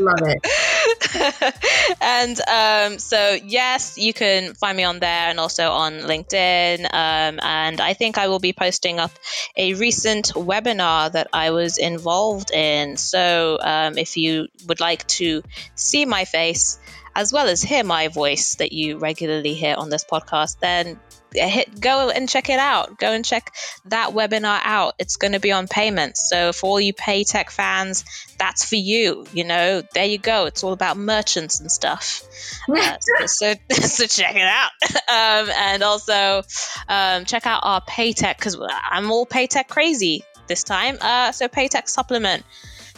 Love 0.00 0.22
it. 0.22 1.96
and 2.00 2.40
um, 2.48 2.98
so 2.98 3.38
yes, 3.44 3.98
you 3.98 4.12
can 4.12 4.54
find 4.54 4.76
me 4.76 4.84
on 4.84 4.98
there 4.98 5.28
and 5.28 5.38
also 5.38 5.70
on 5.70 6.00
LinkedIn. 6.00 6.84
Um, 6.84 7.38
and 7.42 7.80
I 7.80 7.92
think 7.92 8.16
I 8.18 8.28
will 8.28 8.38
be 8.38 8.52
posting 8.52 8.98
up 8.98 9.12
a 9.56 9.74
recent 9.74 10.32
webinar 10.34 11.12
that 11.12 11.28
I 11.32 11.50
was 11.50 11.76
involved 11.76 12.50
in. 12.50 12.96
So 12.96 13.58
um, 13.60 13.98
if 13.98 14.16
you 14.16 14.48
would 14.66 14.80
like 14.80 15.06
to 15.08 15.42
see 15.74 16.06
my 16.06 16.24
face 16.24 16.78
as 17.14 17.32
well 17.32 17.48
as 17.48 17.62
hear 17.62 17.84
my 17.84 18.08
voice 18.08 18.56
that 18.56 18.72
you 18.72 18.98
regularly 18.98 19.54
hear 19.54 19.74
on 19.76 19.90
this 19.90 20.04
podcast, 20.04 20.58
then 20.60 20.98
hit 21.32 21.80
go 21.80 22.10
and 22.10 22.28
check 22.28 22.48
it 22.48 22.58
out. 22.58 22.98
Go 22.98 23.12
and 23.12 23.24
check 23.24 23.52
that 23.86 24.10
webinar 24.10 24.60
out. 24.62 24.94
It's 24.98 25.16
going 25.16 25.32
to 25.32 25.40
be 25.40 25.52
on 25.52 25.68
payments. 25.68 26.28
So 26.28 26.52
for 26.52 26.66
all 26.70 26.80
you 26.80 26.92
Paytech 26.92 27.50
fans, 27.50 28.04
that's 28.38 28.64
for 28.64 28.76
you. 28.76 29.26
You 29.32 29.44
know, 29.44 29.82
there 29.94 30.06
you 30.06 30.18
go. 30.18 30.46
It's 30.46 30.64
all 30.64 30.72
about 30.72 30.96
merchants 30.96 31.60
and 31.60 31.70
stuff. 31.70 32.22
Uh, 32.70 32.96
so, 33.00 33.26
so, 33.26 33.54
so, 33.86 34.06
check 34.06 34.36
it 34.36 34.42
out. 34.42 34.70
Um, 35.10 35.50
and 35.50 35.82
also 35.82 36.42
um, 36.88 37.24
check 37.24 37.46
out 37.46 37.60
our 37.64 37.80
Paytech 37.80 38.36
because 38.36 38.56
I'm 38.60 39.10
all 39.10 39.26
Paytech 39.26 39.66
crazy 39.66 40.22
this 40.46 40.62
time. 40.62 40.98
Uh, 41.00 41.32
so 41.32 41.48
Paytech 41.48 41.88
supplement 41.88 42.44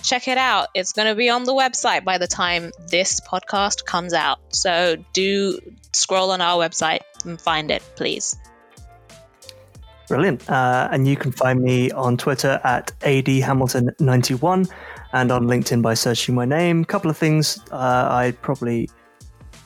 check 0.03 0.29
it 0.29 0.39
out. 0.39 0.69
It's 0.75 0.93
going 0.93 1.09
to 1.09 1.15
be 1.15 1.31
on 1.31 1.45
the 1.45 1.55
website 1.55 2.05
by 2.05 2.19
the 2.19 2.27
time 2.27 2.73
this 2.89 3.21
podcast 3.21 3.85
comes 3.85 4.13
out. 4.13 4.39
So 4.55 4.97
do 5.13 5.59
scroll 5.93 6.31
on 6.31 6.41
our 6.41 6.63
website 6.63 7.01
and 7.25 7.41
find 7.41 7.71
it, 7.71 7.83
please. 7.97 8.37
Brilliant. 10.09 10.49
Uh, 10.51 10.89
and 10.93 11.09
you 11.09 11.17
can 11.17 11.33
find 11.33 11.63
me 11.63 11.91
on 11.93 12.17
Twitter 12.17 12.61
at 12.65 12.93
adhamilton91 13.01 14.71
and 15.13 15.33
on 15.33 15.45
LinkedIn 15.45 15.83
by 15.83 15.95
searching 15.95 16.35
my 16.35 16.45
name. 16.45 16.83
A 16.83 16.85
couple 16.85 17.11
of 17.11 17.17
things 17.17 17.59
uh, 17.71 18.09
I 18.11 18.35
probably 18.43 18.91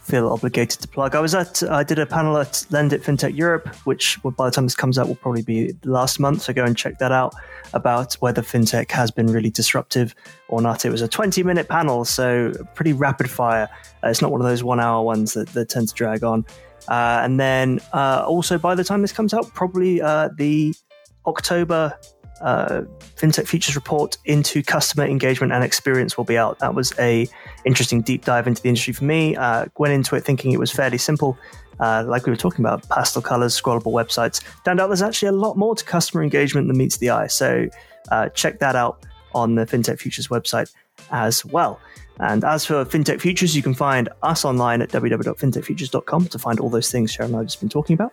feel 0.06 0.28
obligated 0.28 0.80
to 0.80 0.88
plug. 0.88 1.16
I 1.16 1.20
was 1.20 1.34
at, 1.34 1.62
I 1.64 1.82
did 1.82 1.98
a 1.98 2.06
panel 2.06 2.38
at 2.38 2.52
Lendit 2.70 3.02
FinTech 3.02 3.36
Europe, 3.36 3.66
which 3.84 4.22
by 4.22 4.46
the 4.46 4.52
time 4.52 4.64
this 4.64 4.76
comes 4.76 4.98
out 4.98 5.08
will 5.08 5.16
probably 5.16 5.42
be 5.42 5.74
last 5.84 6.20
month. 6.20 6.42
So 6.42 6.52
go 6.52 6.64
and 6.64 6.76
check 6.76 6.98
that 6.98 7.10
out 7.10 7.34
about 7.74 8.14
whether 8.14 8.40
FinTech 8.40 8.90
has 8.92 9.10
been 9.10 9.26
really 9.26 9.50
disruptive 9.50 10.14
or 10.48 10.62
not. 10.62 10.84
It 10.84 10.90
was 10.90 11.02
a 11.02 11.08
20 11.08 11.42
minute 11.42 11.68
panel, 11.68 12.04
so 12.04 12.52
pretty 12.74 12.92
rapid 12.92 13.28
fire. 13.28 13.68
Uh, 14.04 14.08
it's 14.08 14.22
not 14.22 14.30
one 14.30 14.40
of 14.40 14.46
those 14.46 14.62
one 14.62 14.78
hour 14.78 15.04
ones 15.04 15.34
that, 15.34 15.48
that 15.48 15.68
tend 15.68 15.88
to 15.88 15.94
drag 15.94 16.22
on. 16.22 16.46
Uh, 16.88 17.20
and 17.22 17.40
then 17.40 17.80
uh, 17.92 18.24
also 18.26 18.58
by 18.58 18.76
the 18.76 18.84
time 18.84 19.02
this 19.02 19.12
comes 19.12 19.34
out, 19.34 19.52
probably 19.54 20.00
uh, 20.00 20.28
the 20.36 20.72
October 21.26 21.98
uh, 22.40 22.82
fintech 23.16 23.46
futures 23.46 23.74
report 23.74 24.18
into 24.24 24.62
customer 24.62 25.04
engagement 25.06 25.52
and 25.52 25.64
experience 25.64 26.16
will 26.16 26.24
be 26.24 26.36
out. 26.36 26.58
That 26.58 26.74
was 26.74 26.92
a 26.98 27.28
interesting 27.64 28.02
deep 28.02 28.24
dive 28.24 28.46
into 28.46 28.62
the 28.62 28.68
industry 28.68 28.92
for 28.92 29.04
me. 29.04 29.36
Uh, 29.36 29.66
went 29.78 29.94
into 29.94 30.16
it 30.16 30.24
thinking 30.24 30.52
it 30.52 30.58
was 30.58 30.70
fairly 30.70 30.98
simple, 30.98 31.38
uh, 31.80 32.04
like 32.06 32.26
we 32.26 32.30
were 32.30 32.36
talking 32.36 32.64
about, 32.64 32.88
pastel 32.88 33.22
colors, 33.22 33.60
scrollable 33.60 33.92
websites. 33.92 34.42
Turned 34.64 34.80
out 34.80 34.88
there's 34.88 35.02
actually 35.02 35.28
a 35.28 35.32
lot 35.32 35.56
more 35.56 35.74
to 35.74 35.84
customer 35.84 36.22
engagement 36.22 36.68
than 36.68 36.76
meets 36.76 36.98
the 36.98 37.10
eye. 37.10 37.26
So 37.26 37.68
uh, 38.10 38.28
check 38.30 38.58
that 38.60 38.76
out 38.76 39.04
on 39.34 39.54
the 39.54 39.66
fintech 39.66 39.98
futures 39.98 40.28
website 40.28 40.72
as 41.10 41.44
well. 41.44 41.80
And 42.18 42.44
as 42.44 42.64
for 42.64 42.84
FinTech 42.84 43.20
Futures, 43.20 43.54
you 43.54 43.62
can 43.62 43.74
find 43.74 44.08
us 44.22 44.44
online 44.44 44.82
at 44.82 44.90
www.fintechfutures.com 44.90 46.26
to 46.28 46.38
find 46.38 46.60
all 46.60 46.70
those 46.70 46.90
things 46.90 47.12
Sharon 47.12 47.30
and 47.30 47.36
I 47.36 47.40
have 47.40 47.48
just 47.48 47.60
been 47.60 47.68
talking 47.68 47.94
about. 47.94 48.12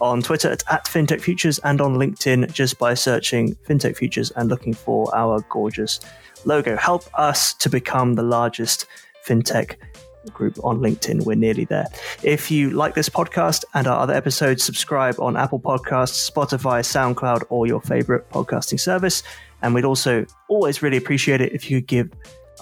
On 0.00 0.22
Twitter 0.22 0.50
at, 0.50 0.62
at 0.70 0.86
FinTech 0.86 1.20
Futures 1.20 1.58
and 1.60 1.80
on 1.80 1.96
LinkedIn 1.96 2.52
just 2.52 2.78
by 2.78 2.94
searching 2.94 3.54
FinTech 3.68 3.96
Futures 3.96 4.30
and 4.32 4.48
looking 4.48 4.74
for 4.74 5.14
our 5.14 5.44
gorgeous 5.50 6.00
logo. 6.44 6.76
Help 6.76 7.04
us 7.18 7.54
to 7.54 7.68
become 7.68 8.14
the 8.14 8.22
largest 8.22 8.86
FinTech 9.26 9.76
group 10.32 10.58
on 10.64 10.78
LinkedIn. 10.78 11.24
We're 11.24 11.34
nearly 11.36 11.64
there. 11.64 11.86
If 12.22 12.50
you 12.50 12.70
like 12.70 12.94
this 12.94 13.08
podcast 13.08 13.64
and 13.74 13.86
our 13.86 13.98
other 13.98 14.14
episodes, 14.14 14.62
subscribe 14.62 15.18
on 15.18 15.36
Apple 15.36 15.60
Podcasts, 15.60 16.30
Spotify, 16.30 16.80
SoundCloud, 16.80 17.44
or 17.48 17.66
your 17.66 17.80
favorite 17.80 18.30
podcasting 18.30 18.78
service. 18.78 19.22
And 19.62 19.74
we'd 19.74 19.84
also 19.84 20.26
always 20.48 20.82
really 20.82 20.96
appreciate 20.96 21.40
it 21.40 21.52
if 21.52 21.70
you 21.70 21.78
could 21.78 21.86
give 21.86 22.10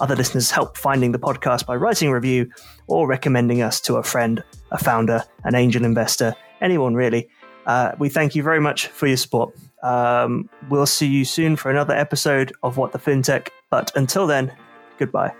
other 0.01 0.15
listeners 0.15 0.51
help 0.51 0.77
finding 0.77 1.11
the 1.11 1.19
podcast 1.19 1.65
by 1.65 1.75
writing 1.75 2.09
a 2.09 2.13
review 2.13 2.49
or 2.87 3.07
recommending 3.07 3.61
us 3.61 3.79
to 3.81 3.95
a 3.95 4.03
friend, 4.03 4.43
a 4.71 4.77
founder, 4.77 5.23
an 5.43 5.55
angel 5.55 5.85
investor, 5.85 6.35
anyone 6.59 6.95
really. 6.95 7.29
Uh, 7.65 7.91
we 7.99 8.09
thank 8.09 8.35
you 8.35 8.43
very 8.43 8.59
much 8.59 8.87
for 8.87 9.07
your 9.07 9.17
support. 9.17 9.55
Um, 9.83 10.49
we'll 10.69 10.85
see 10.85 11.07
you 11.07 11.23
soon 11.23 11.55
for 11.55 11.69
another 11.69 11.93
episode 11.93 12.51
of 12.63 12.77
What 12.77 12.91
the 12.91 12.99
FinTech. 12.99 13.49
But 13.69 13.91
until 13.95 14.27
then, 14.27 14.51
goodbye. 14.97 15.33